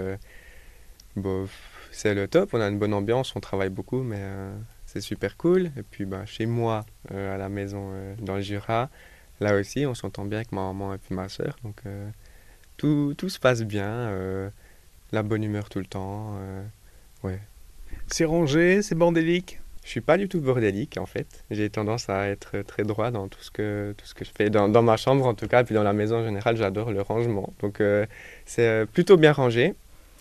bon, 1.17 1.49
c'est 1.93 2.15
le 2.15 2.29
top. 2.29 2.51
On 2.53 2.61
a 2.61 2.69
une 2.69 2.79
bonne 2.79 2.95
ambiance, 2.95 3.35
on 3.37 3.41
travaille 3.41 3.71
beaucoup, 3.71 4.03
mais 4.03 4.21
c'est 4.87 5.01
super 5.01 5.37
cool. 5.37 5.71
Et 5.77 5.83
puis, 5.83 6.05
bah, 6.05 6.27
chez 6.27 6.47
moi, 6.47 6.85
à 7.11 7.37
la 7.37 7.49
maison 7.49 7.93
dans 8.21 8.37
le 8.37 8.43
Jura, 8.43 8.91
là 9.41 9.57
aussi, 9.57 9.87
on 9.87 9.95
s'entend 9.95 10.25
bien 10.25 10.39
avec 10.39 10.53
ma 10.53 10.63
maman 10.63 10.95
et 10.95 10.99
puis 10.99 11.15
ma 11.15 11.29
soeur. 11.29 11.57
Donc, 11.65 11.83
tout, 12.77 13.15
tout, 13.17 13.29
se 13.29 13.39
passe 13.39 13.63
bien. 13.63 14.11
la 15.13 15.23
bonne 15.23 15.45
humeur 15.45 15.69
tout 15.69 15.81
le 15.81 15.87
temps. 15.87 16.39
ouais. 17.23 17.41
C'est 18.09 18.25
rangé, 18.25 18.83
c'est 18.83 18.95
bordélique? 18.95 19.61
Je 19.87 19.91
suis 19.93 20.01
pas 20.01 20.19
du 20.19 20.29
tout 20.29 20.41
bordélique 20.41 20.99
en 20.99 21.07
fait. 21.07 21.45
J'ai 21.53 21.71
tendance 21.71 22.11
à 22.11 22.27
être 22.27 22.63
très 22.63 22.83
droit 22.83 23.13
dans 23.13 23.29
tout 23.29 23.41
ce 23.41 23.53
que, 23.53 23.95
tout 23.97 24.05
ce 24.05 24.15
que 24.15 24.25
je 24.25 24.33
fais. 24.37 24.51
Dans, 24.51 24.69
dans 24.69 24.83
ma 24.83 24.97
chambre 24.97 25.25
en 25.27 25.35
tout 25.35 25.47
cas, 25.47 25.63
puis 25.63 25.77
dans 25.77 25.85
la 25.85 25.93
maison 25.93 26.17
en 26.17 26.25
général, 26.25 26.57
j'adore 26.57 26.91
le 26.91 27.03
rangement. 27.03 27.53
Donc 27.61 27.81
euh, 27.81 28.05
c'est 28.47 28.67
euh, 28.67 28.87
plutôt 28.87 29.17
bien 29.17 29.31
rangé. 29.31 29.75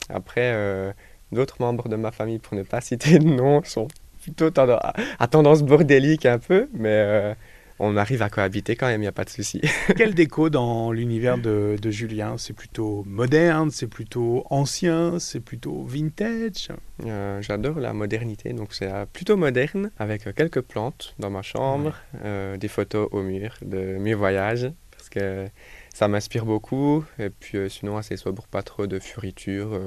Après, 0.10 0.52
euh, 0.54 0.94
d'autres 1.32 1.58
membres 1.60 1.90
de 1.90 1.96
ma 1.96 2.12
famille, 2.12 2.40
pour 2.40 2.58
ne 2.58 2.64
pas 2.64 2.82
citer 2.82 3.20
de 3.20 3.26
nom, 3.26 3.64
sont 3.64 3.88
plutôt 4.22 4.50
à 4.58 5.28
tendance 5.28 5.62
bordélique 5.62 6.26
un 6.26 6.40
peu, 6.40 6.68
mais 6.74 7.36
on 7.80 7.98
arrive 7.98 8.22
à 8.22 8.30
cohabiter 8.30 8.76
quand 8.76 8.88
même, 8.88 9.02
il 9.02 9.06
n'y 9.06 9.10
a 9.10 9.12
pas 9.12 9.26
de 9.26 9.30
souci. 9.30 9.62
Quelle 9.98 10.14
déco 10.14 10.50
dans 10.50 10.92
l'univers 10.92 11.38
de, 11.38 11.78
Julien? 11.90 12.38
C'est 12.38 12.54
plutôt 12.54 13.04
moderne, 13.06 13.70
c'est 13.70 13.88
plutôt 13.88 14.46
ancien, 14.50 15.20
c'est 15.20 15.42
plutôt 15.42 15.84
vintage? 15.84 16.70
Euh, 17.06 17.42
J'adore 17.42 17.80
la 17.80 17.94
modernité, 17.94 18.54
donc 18.54 18.74
c'est 18.74 18.92
euh, 18.92 19.06
plutôt 19.12 19.36
moderne, 19.36 19.92
avec 20.00 20.26
euh, 20.26 20.32
quelques 20.34 20.62
plantes 20.62 21.16
dans 21.20 21.30
ma 21.30 21.42
chambre, 21.42 21.94
des 22.24 22.68
photos 22.68 23.10
au 23.12 23.22
mur 23.22 23.58
de 23.62 23.98
mes 23.98 24.14
voyages, 24.14 24.72
parce 24.92 25.10
que 25.10 25.48
ça 25.94 26.08
m'inspire 26.08 26.46
beaucoup, 26.46 27.04
et 27.20 27.30
puis 27.30 27.70
sinon 27.70 27.98
assez 27.98 28.18
sobre, 28.18 28.48
pas 28.48 28.64
trop 28.64 28.88
de 28.88 29.00
fioritures, 29.00 29.80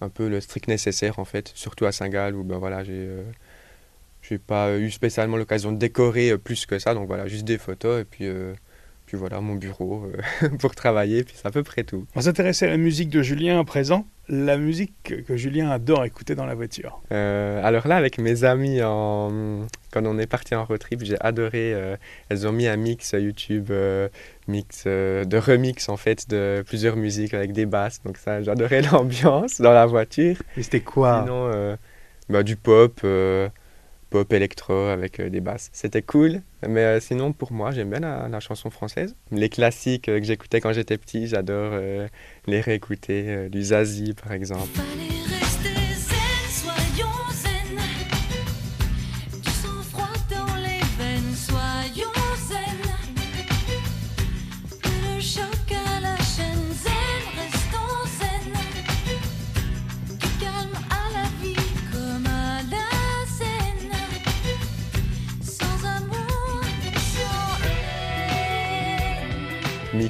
un 0.00 0.08
peu 0.08 0.28
le 0.28 0.40
strict 0.40 0.68
nécessaire 0.68 1.18
en 1.18 1.24
fait, 1.24 1.50
surtout 1.54 1.86
à 1.86 1.92
Saint-Gall 1.92 2.34
où 2.34 2.44
ben 2.44 2.58
voilà, 2.58 2.84
j'ai 2.84 3.08
j'ai 4.28 4.38
pas 4.38 4.76
eu 4.76 4.90
spécialement 4.90 5.36
l'occasion 5.36 5.72
de 5.72 5.78
décorer 5.78 6.30
euh, 6.30 6.38
plus 6.38 6.66
que 6.66 6.78
ça, 6.78 6.94
donc 6.94 7.06
voilà, 7.06 7.26
juste 7.26 7.44
des 7.44 7.58
photos 7.58 8.02
et 8.02 8.04
puis, 8.04 8.26
euh, 8.26 8.52
puis 9.06 9.16
voilà, 9.16 9.40
mon 9.40 9.54
bureau 9.54 10.10
euh, 10.42 10.48
pour 10.58 10.74
travailler, 10.74 11.24
puis 11.24 11.34
c'est 11.36 11.46
à 11.46 11.50
peu 11.50 11.62
près 11.62 11.84
tout. 11.84 12.06
On 12.14 12.20
s'intéressait 12.20 12.66
à 12.66 12.70
la 12.70 12.76
musique 12.76 13.10
de 13.10 13.22
Julien 13.22 13.58
à 13.60 13.64
présent, 13.64 14.06
la 14.28 14.56
musique 14.56 15.24
que 15.26 15.36
Julien 15.36 15.70
adore 15.70 16.04
écouter 16.04 16.34
dans 16.34 16.46
la 16.46 16.54
voiture. 16.54 17.00
alors 17.10 17.86
là, 17.88 17.96
avec 17.96 18.18
mes 18.18 18.44
amis, 18.44 18.82
en... 18.82 19.66
quand 19.90 20.04
on 20.04 20.18
est 20.18 20.26
parti 20.26 20.54
en 20.54 20.64
road 20.64 20.78
trip, 20.78 21.02
j'ai 21.02 21.16
adoré, 21.20 21.74
elles 22.28 22.46
ont 22.46 22.52
mis 22.52 22.66
un 22.66 22.76
mix 22.76 23.12
YouTube, 23.12 23.72
mix 24.46 24.86
de 24.86 25.36
remix 25.36 25.88
en 25.88 25.96
fait 25.96 26.28
de 26.28 26.62
plusieurs 26.66 26.96
musiques 26.96 27.34
avec 27.34 27.52
des 27.52 27.66
basses, 27.66 28.02
donc 28.04 28.18
ça, 28.18 28.42
j'adorais 28.42 28.82
l'ambiance 28.92 29.60
dans 29.60 29.72
la 29.72 29.86
voiture. 29.86 30.36
Et 30.56 30.62
c'était 30.62 30.80
quoi? 30.80 31.22
Sinon, 31.24 31.76
bah, 32.28 32.42
du 32.42 32.56
pop 32.56 33.00
pop 34.10 34.32
électro 34.32 34.72
avec 34.72 35.20
euh, 35.20 35.30
des 35.30 35.40
basses. 35.40 35.70
C'était 35.72 36.02
cool, 36.02 36.40
mais 36.66 36.84
euh, 36.84 37.00
sinon 37.00 37.32
pour 37.32 37.52
moi 37.52 37.70
j'aime 37.70 37.90
bien 37.90 38.00
la, 38.00 38.40
chanson 38.40 38.70
française. 38.70 39.16
Les 39.30 39.48
classiques 39.48 40.08
euh, 40.08 40.18
que 40.20 40.26
j'écoutais 40.26 40.60
quand 40.60 40.72
j'étais 40.72 40.98
petit, 40.98 41.26
j'adore 41.26 41.78
les 42.46 42.60
réécouter, 42.60 43.48
du 43.50 43.62
Zazie 43.62 44.14
par 44.14 44.32
exemple. 44.32 44.80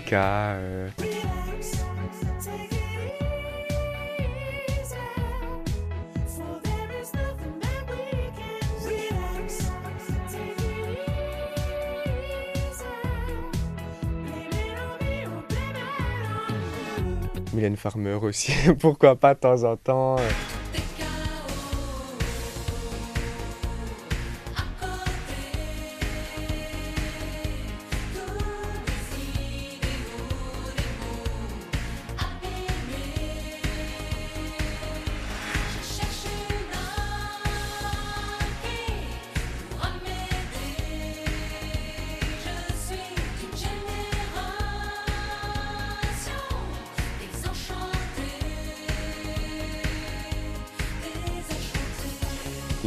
Mika. 0.09 0.55
Euh. 0.55 0.89
Farmer 17.77 18.15
aussi, 18.23 18.53
pourquoi 18.81 19.15
pas 19.15 19.35
de 19.35 19.41
temps 19.41 19.63
en 19.65 19.77
temps. 19.77 20.17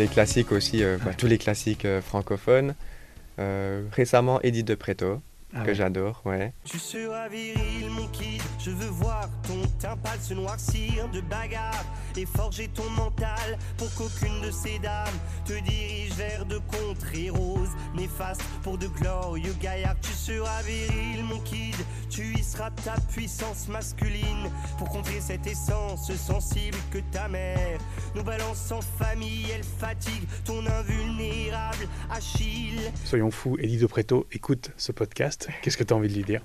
Les 0.01 0.07
classiques 0.07 0.51
aussi, 0.51 0.83
euh, 0.83 0.97
bah, 1.05 1.11
tous 1.15 1.27
les 1.27 1.37
classiques 1.37 1.85
euh, 1.85 2.01
francophones. 2.01 2.73
Euh, 3.37 3.83
récemment, 3.91 4.41
Edith 4.41 4.65
de 4.65 4.73
Preto, 4.73 5.21
ah 5.53 5.61
que 5.63 5.75
j'adore, 5.75 6.23
ouais. 6.25 6.53
Tu 6.65 6.79
seras 6.79 7.29
viril, 7.29 7.87
mon 7.91 8.07
kid, 8.07 8.41
je 8.57 8.71
veux 8.71 8.89
voir 8.89 9.29
ton 9.47 9.61
teint 9.79 9.95
pâle 9.97 10.19
se 10.19 10.33
noircir 10.33 11.07
de 11.13 11.21
bagarre 11.21 11.85
et 12.17 12.25
forger 12.25 12.67
ton 12.67 12.89
mental 12.91 13.57
pour 13.77 13.93
qu'aucune 13.95 14.41
de 14.41 14.51
ces 14.51 14.79
dames 14.79 15.07
te 15.45 15.53
dirige 15.53 16.13
vers 16.13 16.45
de 16.45 16.59
contrées 16.59 17.29
roses 17.29 17.69
néfastes 17.95 18.43
pour 18.63 18.77
de 18.77 18.87
glorieux 18.87 19.53
gaillards. 19.61 19.99
Tu 20.01 20.11
seras 20.11 20.61
viril, 20.63 21.23
mon 21.23 21.39
kid, 21.39 21.75
tu 22.09 22.33
y 22.37 22.43
seras 22.43 22.71
ta 22.71 22.95
puissance 23.11 23.67
masculine 23.67 24.49
pour 24.77 24.89
contrer 24.89 25.19
cette 25.19 25.47
essence 25.47 26.11
sensible 26.15 26.77
que 26.91 26.99
ta 27.11 27.27
mère 27.27 27.79
nous 28.15 28.23
balance 28.23 28.71
en 28.71 28.81
famille. 28.81 29.45
Elle 29.53 29.63
fatigue 29.63 30.27
ton 30.45 30.65
invulnérable 30.65 31.87
Achille. 32.09 32.91
Soyons 33.05 33.31
fous, 33.31 33.57
Elie 33.59 33.77
de 33.77 33.87
Preto 33.87 34.27
écoute 34.31 34.71
ce 34.77 34.91
podcast. 34.91 35.49
Qu'est-ce 35.61 35.77
que 35.77 35.83
tu 35.83 35.93
as 35.93 35.97
envie 35.97 36.09
de 36.09 36.15
lui 36.15 36.23
dire? 36.23 36.41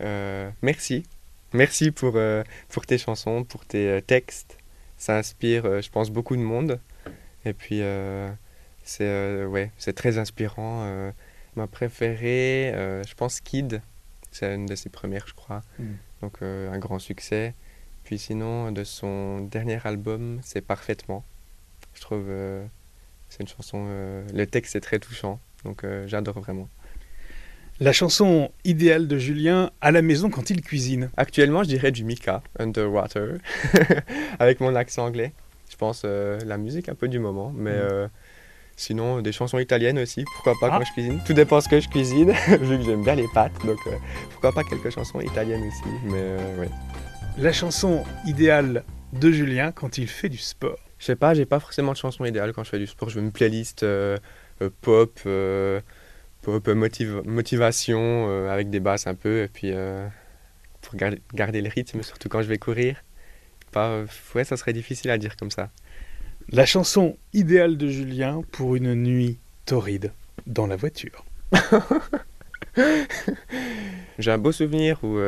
Euh, 0.00 0.50
Merci. 0.62 1.04
Merci 1.52 1.90
pour, 1.90 2.16
euh, 2.16 2.42
pour 2.68 2.84
tes 2.84 2.98
chansons, 2.98 3.42
pour 3.44 3.64
tes 3.64 3.88
euh, 3.88 4.00
textes 4.00 4.58
ça 4.98 5.16
inspire, 5.16 5.64
euh, 5.64 5.80
je 5.80 5.90
pense, 5.90 6.10
beaucoup 6.10 6.36
de 6.36 6.42
monde. 6.42 6.80
Et 7.44 7.52
puis, 7.52 7.80
euh, 7.80 8.30
c'est 8.82 9.06
euh, 9.06 9.46
ouais, 9.46 9.70
très 9.96 10.18
inspirant. 10.18 11.12
ma 11.56 11.66
préférée, 11.66 12.72
je 13.06 13.14
pense 13.14 13.40
Kid, 13.40 13.80
c'est 14.30 14.54
une 14.54 14.66
de 14.66 14.74
ses 14.74 14.90
premières, 14.90 15.26
je 15.26 15.34
crois. 15.34 15.62
Hmm. 15.78 15.94
Donc, 16.20 16.42
un 16.42 16.78
grand 16.78 16.98
succès. 16.98 17.54
Puis 18.04 18.18
sinon, 18.18 18.72
de 18.72 18.84
son 18.84 19.40
dernier 19.40 19.78
album, 19.84 20.40
c'est 20.42 20.60
Parfaitement. 20.60 21.24
Je 21.94 22.00
trouve 22.00 22.26
c'est 23.28 23.40
une 23.40 23.48
chanson. 23.48 23.86
le 24.32 24.44
texte 24.46 24.76
est 24.76 24.80
très 24.80 24.98
touchant, 24.98 25.40
donc 25.64 25.84
j'adore 26.06 26.40
vraiment. 26.40 26.68
La 27.80 27.92
chanson 27.92 28.50
idéale 28.64 29.06
de 29.06 29.18
Julien 29.18 29.70
à 29.80 29.92
la 29.92 30.02
maison 30.02 30.30
quand 30.30 30.50
il 30.50 30.62
cuisine 30.62 31.10
Actuellement, 31.16 31.62
je 31.62 31.68
dirais 31.68 31.92
du 31.92 32.02
Mika, 32.02 32.42
Underwater, 32.58 33.38
avec 34.40 34.58
mon 34.58 34.74
accent 34.74 35.06
anglais. 35.06 35.32
Je 35.70 35.76
pense 35.76 36.02
euh, 36.04 36.40
la 36.44 36.58
musique 36.58 36.88
un 36.88 36.96
peu 36.96 37.06
du 37.06 37.20
moment, 37.20 37.52
mais 37.54 37.70
mm. 37.70 37.88
euh, 37.92 38.08
sinon 38.74 39.20
des 39.20 39.30
chansons 39.30 39.60
italiennes 39.60 40.00
aussi, 40.00 40.24
pourquoi 40.34 40.54
pas 40.60 40.70
quand 40.70 40.80
ah. 40.80 40.84
je 40.88 40.92
cuisine. 40.92 41.20
Tout 41.24 41.34
dépend 41.34 41.60
ce 41.60 41.68
que 41.68 41.78
je 41.78 41.88
cuisine, 41.88 42.32
vu 42.48 42.78
que 42.78 42.84
j'aime 42.84 43.04
bien 43.04 43.14
les 43.14 43.28
pâtes, 43.32 43.64
donc 43.64 43.78
euh, 43.86 43.92
pourquoi 44.32 44.50
pas 44.50 44.64
quelques 44.64 44.90
chansons 44.90 45.20
italiennes 45.20 45.62
aussi, 45.62 45.88
mais 46.06 46.36
ouais. 46.58 46.70
La 47.38 47.52
chanson 47.52 48.02
idéale 48.26 48.82
de 49.12 49.30
Julien 49.30 49.70
quand 49.70 49.98
il 49.98 50.08
fait 50.08 50.28
du 50.28 50.38
sport 50.38 50.80
Je 50.98 51.04
sais 51.04 51.16
pas, 51.16 51.32
j'ai 51.32 51.46
pas 51.46 51.60
forcément 51.60 51.92
de 51.92 51.96
chanson 51.96 52.24
idéale 52.24 52.52
quand 52.52 52.64
je 52.64 52.70
fais 52.70 52.80
du 52.80 52.88
sport. 52.88 53.08
Je 53.08 53.20
veux 53.20 53.24
une 53.24 53.30
playlist 53.30 53.86
pop, 54.80 55.20
euh, 56.48 57.22
motivation 57.24 58.48
avec 58.48 58.70
des 58.70 58.80
basses 58.80 59.06
un 59.06 59.14
peu 59.14 59.42
et 59.42 59.48
puis 59.48 59.72
pour 60.82 60.94
garder, 60.96 61.20
garder, 61.34 61.60
le 61.60 61.68
rythme, 61.68 62.02
surtout 62.02 62.28
quand 62.28 62.42
je 62.42 62.48
vais 62.48 62.58
courir. 62.58 63.02
Pas, 63.72 64.04
ouais, 64.34 64.44
ça 64.44 64.56
serait 64.56 64.72
difficile 64.72 65.10
à 65.10 65.18
dire 65.18 65.36
comme 65.36 65.50
ça. 65.50 65.70
La 66.50 66.64
chanson 66.64 67.16
idéale 67.34 67.76
de 67.76 67.88
Julien 67.88 68.42
pour 68.52 68.76
une 68.76 68.94
nuit 68.94 69.38
torride 69.66 70.12
dans 70.46 70.66
la 70.66 70.76
voiture. 70.76 71.26
j'ai 74.18 74.30
un 74.30 74.38
beau 74.38 74.52
souvenir 74.52 75.02
où 75.04 75.18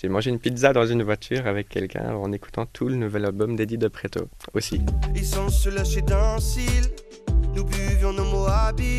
j'ai 0.00 0.08
mangé 0.08 0.30
une 0.30 0.38
pizza 0.38 0.72
dans 0.72 0.86
une 0.86 1.02
voiture 1.02 1.46
avec 1.46 1.68
quelqu'un 1.70 2.14
en 2.14 2.30
écoutant 2.30 2.66
tout 2.66 2.88
le 2.88 2.96
nouvel 2.96 3.24
album 3.24 3.56
d'Eddie 3.56 3.78
De 3.78 3.88
Preto 3.88 4.28
aussi. 4.52 4.82
Ils 5.14 5.24
sont 5.24 5.48
se 5.48 5.70
lâcher 5.70 6.02
d'un 6.02 6.38
cil, 6.38 6.90
nous 7.54 7.64
buvions 7.64 8.12
nos 8.12 8.24
mots 8.24 8.46
habiles. 8.46 8.95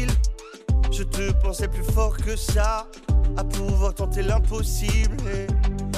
Je 0.97 1.03
te 1.03 1.31
pensais 1.43 1.67
plus 1.67 1.83
fort 1.83 2.17
que 2.17 2.35
ça, 2.35 2.87
à 3.37 3.43
pouvoir 3.43 3.93
tenter 3.93 4.23
l'impossible. 4.23 5.15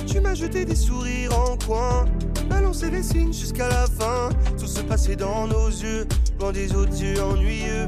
tu 0.06 0.20
m'as 0.20 0.34
jeté 0.34 0.66
des 0.66 0.76
sourires 0.76 1.40
en 1.40 1.56
coin, 1.56 2.04
balancé 2.50 2.90
des 2.90 3.02
signes 3.02 3.32
jusqu'à 3.32 3.70
la 3.70 3.88
fin. 3.88 4.28
Tout 4.60 4.68
se 4.68 4.82
passait 4.82 5.16
dans 5.16 5.48
nos 5.48 5.70
yeux, 5.70 6.06
loin 6.38 6.52
des 6.52 6.76
autres 6.76 7.02
yeux 7.02 7.24
ennuyeux. 7.24 7.88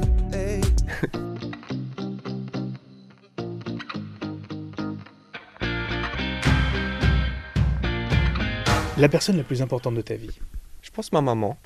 La 8.98 9.10
personne 9.10 9.36
la 9.36 9.44
plus 9.44 9.62
importante 9.62 9.96
de 9.96 10.02
ta 10.02 10.16
vie 10.16 10.40
Je 10.82 10.92
pense 10.92 11.12
ma 11.12 11.20
maman, 11.20 11.58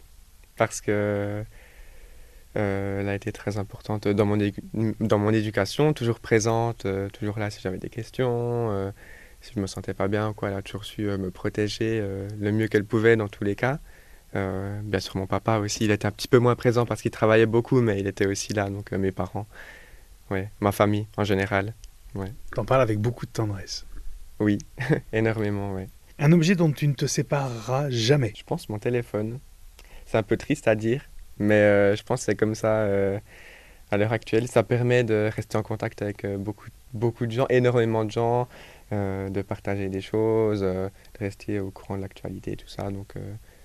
parce 0.57 0.81
que 0.81 1.45
euh, 2.55 3.01
elle 3.01 3.09
a 3.09 3.15
été 3.15 3.31
très 3.31 3.57
importante 3.57 4.07
dans 4.07 4.25
mon, 4.25 4.37
dans 4.99 5.17
mon 5.17 5.31
éducation, 5.31 5.93
toujours 5.93 6.19
présente, 6.19 6.85
euh, 6.85 7.09
toujours 7.09 7.37
là 7.37 7.49
si 7.49 7.59
j'avais 7.61 7.77
des 7.77 7.89
questions, 7.89 8.71
euh, 8.71 8.91
si 9.41 9.53
je 9.55 9.59
me 9.59 9.67
sentais 9.67 9.93
pas 9.93 10.07
bien, 10.07 10.33
quoi, 10.33 10.49
elle 10.49 10.55
a 10.55 10.61
toujours 10.61 10.85
su 10.85 11.03
me 11.03 11.31
protéger 11.31 12.03
le 12.39 12.51
mieux 12.51 12.67
qu'elle 12.67 12.85
pouvait 12.85 13.15
dans 13.15 13.27
tous 13.27 13.43
les 13.43 13.55
cas. 13.55 13.79
bien 14.33 14.99
sûr 14.99 15.17
mon 15.17 15.27
papa 15.27 15.57
aussi, 15.57 15.85
il 15.85 15.91
était 15.91 16.07
un 16.07 16.11
petit 16.11 16.27
peu 16.27 16.39
moins 16.39 16.55
présent 16.55 16.85
parce 16.85 17.01
qu'il 17.01 17.11
travaillait 17.11 17.45
beaucoup, 17.45 17.81
mais 17.81 17.99
il 17.99 18.07
était 18.07 18.25
aussi 18.25 18.53
là, 18.53 18.69
donc 18.69 18.91
mes 18.91 19.11
parents, 19.11 19.45
ouais, 20.31 20.49
ma 20.61 20.71
famille 20.71 21.07
en 21.17 21.23
général. 21.23 21.73
Ouais. 22.15 22.31
T'en 22.55 22.65
parles 22.65 22.81
avec 22.81 22.99
beaucoup 22.99 23.25
de 23.25 23.31
tendresse. 23.31 23.85
Oui, 24.39 24.57
énormément, 25.13 25.73
ouais. 25.73 25.89
Un 26.17 26.31
objet 26.31 26.55
dont 26.55 26.71
tu 26.71 26.87
ne 26.87 26.93
te 26.93 27.05
sépareras 27.05 27.89
jamais. 27.89 28.33
Je 28.37 28.43
pense 28.43 28.69
mon 28.69 28.79
téléphone. 28.79 29.39
C'est 30.05 30.17
un 30.17 30.23
peu 30.23 30.37
triste 30.37 30.67
à 30.67 30.75
dire, 30.75 31.03
mais 31.37 31.55
euh, 31.55 31.95
je 31.95 32.03
pense 32.03 32.21
que 32.21 32.25
c'est 32.25 32.35
comme 32.35 32.55
ça 32.55 32.79
euh, 32.79 33.19
à 33.91 33.97
l'heure 33.97 34.13
actuelle. 34.13 34.47
Ça 34.47 34.63
permet 34.63 35.03
de 35.03 35.29
rester 35.33 35.57
en 35.57 35.63
contact 35.63 36.01
avec 36.01 36.25
euh, 36.25 36.37
beaucoup, 36.37 36.67
beaucoup 36.93 37.25
de 37.25 37.31
gens, 37.31 37.47
énormément 37.49 38.05
de 38.05 38.11
gens, 38.11 38.47
de 38.91 39.41
partager 39.41 39.89
des 39.89 39.99
choses, 39.99 40.61
de 40.61 40.89
rester 41.19 41.59
au 41.59 41.71
courant 41.71 41.97
de 41.97 42.01
l'actualité, 42.01 42.55
tout 42.55 42.67
ça. 42.67 42.91
Donc 42.91 43.15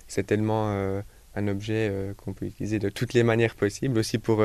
c'est 0.08 0.26
tellement 0.26 0.70
un 1.36 1.48
objet 1.48 1.92
qu'on 2.16 2.32
peut 2.32 2.46
utiliser 2.46 2.78
de 2.78 2.88
toutes 2.88 3.12
les 3.12 3.22
manières 3.22 3.54
possibles, 3.54 3.98
aussi 3.98 4.16
pour 4.16 4.42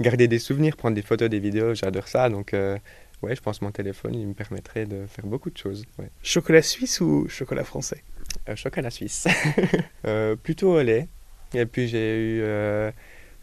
garder 0.00 0.26
des 0.26 0.40
souvenirs, 0.40 0.76
prendre 0.76 0.96
des 0.96 1.02
photos, 1.02 1.30
des 1.30 1.38
vidéos, 1.38 1.72
j'adore 1.74 2.08
ça. 2.08 2.28
Donc 2.28 2.52
ouais, 2.52 3.36
je 3.36 3.40
pense 3.40 3.60
que 3.60 3.64
mon 3.64 3.70
téléphone, 3.70 4.16
il 4.16 4.26
me 4.26 4.34
permettrait 4.34 4.86
de 4.86 5.06
faire 5.06 5.24
beaucoup 5.24 5.50
de 5.50 5.56
choses. 5.56 5.86
Chocolat 6.20 6.62
suisse 6.62 7.00
ou 7.00 7.28
chocolat 7.28 7.64
français? 7.64 8.02
Chocolat 8.56 8.90
suisse. 8.90 9.28
plutôt 10.42 10.74
au 10.74 10.82
lait. 10.82 11.08
Et 11.54 11.66
puis 11.66 11.88
j'ai 11.88 12.16
eu, 12.16 12.40
euh, 12.42 12.90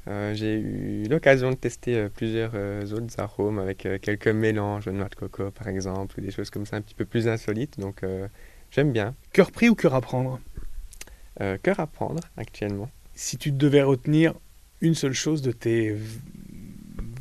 euh, 0.08 0.34
j'ai 0.34 0.56
eu 0.56 1.03
l'occasion 1.10 1.49
de 1.49 1.56
tester 1.56 2.08
plusieurs 2.10 2.53
autres 2.93 3.20
arômes 3.20 3.60
avec 3.60 3.88
quelques 4.01 4.28
mélanges 4.28 4.86
de 4.86 4.91
noix 4.91 5.10
de 5.10 5.16
coco 5.16 5.51
par 5.51 5.68
exemple, 5.68 6.20
ou 6.20 6.22
des 6.22 6.32
choses 6.32 6.49
comme 6.49 6.66
ça 6.66 6.78
un 6.78 6.82
petit 6.82 6.95
peu 6.95 7.06
plus 7.06 7.28
insolites. 7.28 7.80
Donc 7.80 8.01
j'aime 8.72 8.91
bien. 8.91 9.16
Cœur 9.34 9.51
pris 9.51 9.70
ou 9.70 9.76
cœur 9.76 9.95
à 9.95 10.01
prendre? 10.01 10.39
Cœur 11.39 11.80
à 11.80 11.88
prendre 11.88 12.22
actuellement. 12.38 12.89
Si 13.14 13.38
tu 13.38 13.51
devais 13.51 13.82
retenir 13.82 14.34
une 14.82 14.93
seule 14.93 15.14
chose 15.14 15.41
de 15.41 15.51
tes 15.51 15.95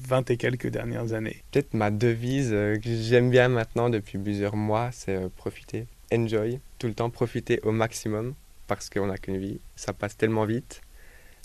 20 0.06 0.30
et 0.30 0.36
quelques 0.36 0.68
dernières 0.68 1.12
années? 1.12 1.42
Peut-être 1.50 1.74
ma 1.74 1.90
devise 1.90 2.50
euh, 2.52 2.76
que 2.76 2.88
j'aime 2.88 3.30
bien 3.30 3.48
maintenant 3.48 3.90
depuis 3.90 4.18
plusieurs 4.18 4.56
mois, 4.56 4.90
c'est 4.92 5.16
euh, 5.16 5.28
profiter, 5.34 5.86
enjoy, 6.12 6.60
tout 6.78 6.86
le 6.86 6.94
temps 6.94 7.10
profiter 7.10 7.60
au 7.62 7.72
maximum 7.72 8.34
parce 8.66 8.90
qu'on 8.90 9.06
n'a 9.06 9.18
qu'une 9.18 9.38
vie. 9.38 9.60
Ça 9.76 9.92
passe 9.92 10.16
tellement 10.16 10.44
vite, 10.44 10.82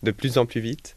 de 0.04 0.12
plus 0.12 0.38
en 0.38 0.46
plus 0.46 0.62
vite. 0.62 0.96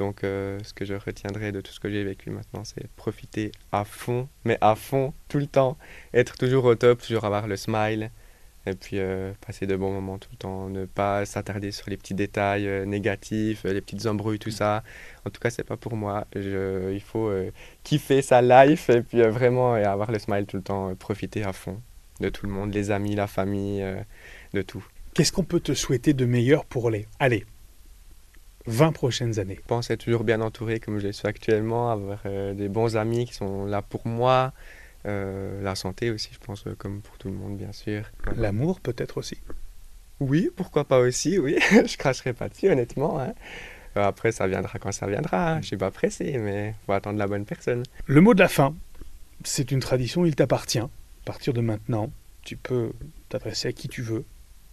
Donc 0.00 0.24
euh, 0.24 0.58
ce 0.62 0.72
que 0.72 0.86
je 0.86 0.94
retiendrai 0.94 1.52
de 1.52 1.60
tout 1.60 1.72
ce 1.72 1.78
que 1.78 1.90
j'ai 1.90 2.02
vécu 2.02 2.30
maintenant, 2.30 2.64
c'est 2.64 2.88
profiter 2.92 3.52
à 3.70 3.84
fond, 3.84 4.28
mais 4.44 4.56
à 4.62 4.74
fond, 4.74 5.12
tout 5.28 5.38
le 5.38 5.46
temps. 5.46 5.76
Être 6.14 6.38
toujours 6.38 6.64
au 6.64 6.74
top, 6.74 7.02
toujours 7.02 7.26
avoir 7.26 7.46
le 7.46 7.56
smile, 7.56 8.10
et 8.64 8.72
puis 8.72 8.98
euh, 8.98 9.32
passer 9.46 9.66
de 9.66 9.76
bons 9.76 9.92
moments 9.92 10.16
tout 10.16 10.30
le 10.32 10.38
temps, 10.38 10.70
ne 10.70 10.86
pas 10.86 11.26
s'attarder 11.26 11.70
sur 11.70 11.90
les 11.90 11.98
petits 11.98 12.14
détails 12.14 12.66
euh, 12.66 12.86
négatifs, 12.86 13.64
les 13.64 13.82
petites 13.82 14.06
embrouilles, 14.06 14.38
tout 14.38 14.50
ça. 14.50 14.82
En 15.26 15.30
tout 15.30 15.40
cas, 15.40 15.50
c'est 15.50 15.64
pas 15.64 15.76
pour 15.76 15.96
moi. 15.96 16.26
Je, 16.34 16.92
il 16.94 17.02
faut 17.02 17.30
kiffer 17.84 18.22
sa 18.22 18.40
life 18.40 18.88
et 18.88 19.02
puis 19.02 19.20
vraiment 19.20 19.74
avoir 19.74 20.10
le 20.12 20.18
smile 20.18 20.46
tout 20.46 20.56
le 20.56 20.62
temps, 20.62 20.94
profiter 20.94 21.44
à 21.44 21.52
fond 21.52 21.78
de 22.20 22.30
tout 22.30 22.46
le 22.46 22.52
monde, 22.52 22.72
les 22.72 22.90
amis, 22.90 23.14
la 23.14 23.26
famille, 23.26 23.84
de 24.54 24.62
tout. 24.62 24.86
Qu'est-ce 25.14 25.32
qu'on 25.32 25.44
peut 25.44 25.60
te 25.60 25.74
souhaiter 25.74 26.12
de 26.12 26.24
meilleur 26.24 26.64
pour 26.64 26.90
les, 26.90 27.06
allez, 27.18 27.44
20 28.66 28.92
prochaines 28.92 29.38
années? 29.38 29.56
Je 29.56 29.66
pense 29.66 29.90
être 29.90 30.04
toujours 30.04 30.24
bien 30.24 30.40
entouré 30.40 30.80
comme 30.80 30.98
je 30.98 31.06
le 31.08 31.12
suis 31.12 31.26
actuellement, 31.26 31.90
avoir 31.90 32.20
des 32.24 32.68
bons 32.68 32.96
amis 32.96 33.26
qui 33.26 33.34
sont 33.34 33.66
là 33.66 33.82
pour 33.82 34.06
moi, 34.06 34.52
euh, 35.06 35.62
la 35.62 35.74
santé 35.74 36.10
aussi, 36.10 36.30
je 36.32 36.38
pense, 36.38 36.66
euh, 36.66 36.74
comme 36.76 37.00
pour 37.00 37.16
tout 37.16 37.28
le 37.28 37.34
monde, 37.34 37.56
bien 37.56 37.72
sûr. 37.72 38.04
L'amour, 38.36 38.80
peut-être 38.80 39.18
aussi? 39.18 39.38
Oui, 40.20 40.50
pourquoi 40.54 40.84
pas 40.84 40.98
aussi, 40.98 41.38
oui. 41.38 41.58
je 41.70 41.96
cracherai 41.96 42.34
pas 42.34 42.48
dessus, 42.48 42.68
honnêtement. 42.68 43.18
Hein. 43.18 43.32
Euh, 43.96 44.04
après, 44.04 44.30
ça 44.30 44.46
viendra 44.46 44.78
quand 44.78 44.92
ça 44.92 45.06
viendra. 45.06 45.52
Hein. 45.52 45.60
Je 45.62 45.68
suis 45.68 45.76
pas 45.76 45.90
pressé, 45.90 46.36
mais 46.38 46.74
faut 46.84 46.92
attendre 46.92 47.18
la 47.18 47.26
bonne 47.26 47.46
personne. 47.46 47.82
Le 48.06 48.20
mot 48.20 48.34
de 48.34 48.40
la 48.40 48.48
fin, 48.48 48.74
c'est 49.42 49.70
une 49.70 49.80
tradition, 49.80 50.26
il 50.26 50.36
t'appartient. 50.36 50.78
À 50.78 50.88
partir 51.24 51.54
de 51.54 51.62
maintenant, 51.62 52.10
tu 52.42 52.56
peux 52.56 52.92
t'adresser 53.30 53.68
à 53.68 53.72
qui 53.72 53.88
tu 53.88 54.02
veux, 54.02 54.24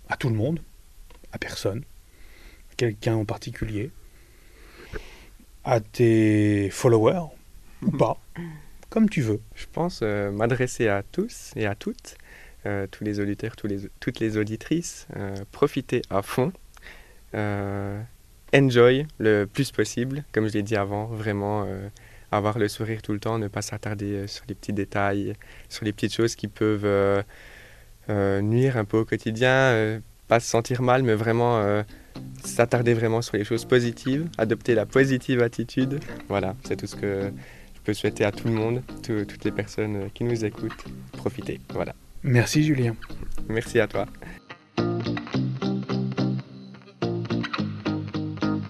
à 0.09 0.17
tout 0.17 0.29
le 0.29 0.35
monde, 0.35 0.59
à 1.31 1.37
personne, 1.37 1.83
à 2.71 2.75
quelqu'un 2.75 3.15
en 3.15 3.25
particulier, 3.25 3.91
à 5.63 5.79
tes 5.81 6.69
followers 6.69 7.27
ou 7.81 7.91
pas 7.91 8.17
comme 8.89 9.09
tu 9.09 9.21
veux. 9.21 9.41
Je 9.55 9.65
pense 9.71 9.99
euh, 10.01 10.31
m'adresser 10.31 10.87
à 10.87 11.03
tous 11.03 11.51
et 11.55 11.65
à 11.65 11.75
toutes, 11.75 12.17
euh, 12.65 12.87
tous 12.89 13.03
les 13.03 13.19
auditeurs, 13.19 13.55
tous 13.55 13.67
les, 13.67 13.89
toutes 13.99 14.19
les 14.19 14.37
auditrices, 14.37 15.07
euh, 15.15 15.35
profiter 15.51 16.01
à 16.09 16.21
fond, 16.21 16.51
enjoy 18.53 19.05
le 19.19 19.45
plus 19.45 19.71
possible, 19.71 20.23
comme 20.31 20.47
je 20.47 20.53
l'ai 20.53 20.63
dit 20.63 20.75
avant, 20.75 21.05
vraiment 21.05 21.67
avoir 22.31 22.57
le 22.57 22.67
sourire 22.67 23.01
tout 23.03 23.13
le 23.13 23.19
temps, 23.19 23.37
ne 23.37 23.47
pas 23.47 23.61
s'attarder 23.61 24.25
sur 24.27 24.45
les 24.47 24.55
petits 24.55 24.73
détails, 24.73 25.33
sur 25.69 25.85
les 25.85 25.93
petites 25.93 26.15
choses 26.15 26.35
qui 26.35 26.47
peuvent 26.47 27.23
nuire 28.09 28.77
un 28.77 28.85
peu 28.85 28.97
au 28.97 29.05
quotidien, 29.05 29.99
pas 30.27 30.39
se 30.39 30.49
sentir 30.49 30.81
mal, 30.81 31.03
mais 31.03 31.15
vraiment 31.15 31.83
s'attarder 32.43 32.93
vraiment 32.93 33.21
sur 33.21 33.37
les 33.37 33.43
choses 33.43 33.65
positives, 33.65 34.27
adopter 34.37 34.75
la 34.75 34.85
positive 34.85 35.41
attitude. 35.41 35.99
Voilà, 36.29 36.55
c'est 36.63 36.75
tout 36.75 36.87
ce 36.87 36.95
que 36.95 37.31
peux 37.87 37.93
souhaiter 37.93 38.25
à 38.25 38.33
tout 38.33 38.49
le 38.49 38.53
monde, 38.53 38.81
toutes 39.01 39.45
les 39.45 39.51
personnes 39.51 40.09
qui 40.13 40.25
nous 40.25 40.43
écoutent, 40.43 40.83
profiter. 41.13 41.61
Voilà. 41.73 41.95
Merci 42.21 42.61
Julien. 42.61 42.95
Merci 43.47 43.79
à 43.79 43.87
toi. 43.87 44.05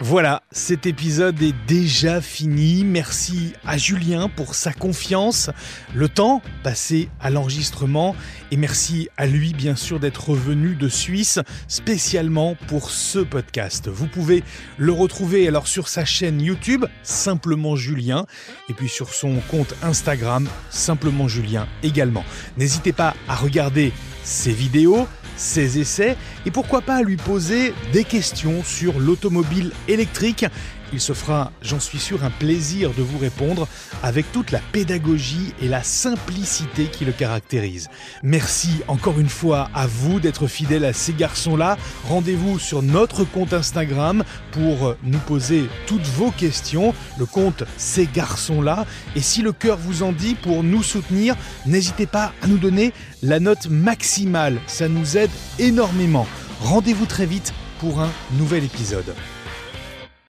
Voilà, 0.10 0.42
cet 0.54 0.86
épisode 0.86 1.42
est 1.42 1.54
déjà 1.68 2.22
fini. 2.22 2.86
Merci 2.86 3.52
à 3.66 3.78
Julien 3.78 4.30
pour 4.30 4.56
sa 4.56 4.72
confiance, 4.72 5.50
le 5.94 6.08
temps 6.08 6.42
passé 6.64 7.10
à 7.20 7.30
l'enregistrement 7.30 8.16
et 8.50 8.56
merci 8.56 9.10
à 9.18 9.28
lui 9.28 9.52
bien 9.52 9.76
sûr 9.76 10.00
d'être 10.00 10.30
revenu 10.30 10.76
de 10.76 10.88
Suisse 10.88 11.40
spécialement 11.68 12.56
pour 12.70 12.90
ce 12.90 13.20
podcast. 13.20 13.90
Vous 13.90 14.08
pouvez 14.08 14.46
le 14.78 14.94
retrouver 14.94 15.46
alors 15.46 15.68
sur 15.68 15.90
sa 15.90 16.06
chaîne 16.06 16.40
YouTube 16.40 16.86
simplement 17.04 17.76
Julien 17.76 18.28
et 18.70 18.74
puis 18.74 18.88
sur 18.88 19.14
son 19.14 19.42
compte 19.52 19.76
Instagram 19.84 20.48
simplement 20.70 21.28
Julien 21.28 21.68
également. 21.84 22.24
N'hésitez 22.56 22.94
pas 22.94 23.14
à 23.28 23.36
regarder 23.36 23.92
ses 24.24 24.54
vidéos 24.54 25.06
ses 25.38 25.80
essais 25.80 26.18
et 26.46 26.52
pourquoi 26.52 26.82
pas 26.82 27.02
lui 27.02 27.18
poser 27.18 27.74
des 27.94 28.04
questions 28.04 28.64
sur 28.64 29.00
l'automobile 29.00 29.72
électrique 29.88 30.46
Il 30.94 31.02
se 31.02 31.14
fera, 31.14 31.52
j'en 31.62 31.80
suis 31.80 32.00
sûr, 32.00 32.24
un 32.24 32.30
plaisir 32.30 32.92
de 32.92 33.02
vous 33.02 33.18
répondre 33.18 33.68
avec 34.04 34.32
toute 34.32 34.52
la 34.52 34.60
pédagogie 34.60 35.54
et 35.62 35.68
la 35.68 35.84
simplicité 35.84 36.86
qui 36.86 37.06
le 37.06 37.12
caractérise. 37.12 37.90
Merci 38.24 38.70
encore 38.88 39.20
une 39.20 39.30
fois 39.30 39.70
à 39.74 39.88
vous 39.88 40.20
d'être 40.20 40.48
fidèles 40.48 40.86
à 40.86 40.94
ces 40.94 41.14
garçons-là. 41.14 41.78
Rendez-vous 42.06 42.60
sur 42.60 42.82
notre 42.82 43.24
compte 43.24 43.54
Instagram 43.54 44.24
pour 44.52 44.96
nous 45.04 45.20
poser 45.20 45.68
toutes 45.86 46.08
vos 46.08 46.32
questions. 46.32 46.94
Le 47.20 47.26
compte 47.26 47.64
Ces 47.78 48.08
garçons-là. 48.08 48.86
Et 49.16 49.22
si 49.22 49.42
le 49.42 49.52
cœur 49.52 49.78
vous 49.78 50.04
en 50.04 50.12
dit, 50.12 50.36
pour 50.36 50.64
nous 50.64 50.84
soutenir, 50.84 51.36
n'hésitez 51.66 52.06
pas 52.06 52.32
à 52.42 52.48
nous 52.48 52.58
donner 52.58 52.94
la 53.22 53.40
note 53.40 53.68
maximale. 53.70 54.60
Ça 54.68 54.88
nous 54.88 55.18
aide 55.18 55.32
énormément. 55.60 56.28
Rendez-vous 56.62 57.06
très 57.06 57.26
vite 57.26 57.54
pour 57.80 58.02
un 58.02 58.10
nouvel 58.38 58.64
épisode. 58.64 59.14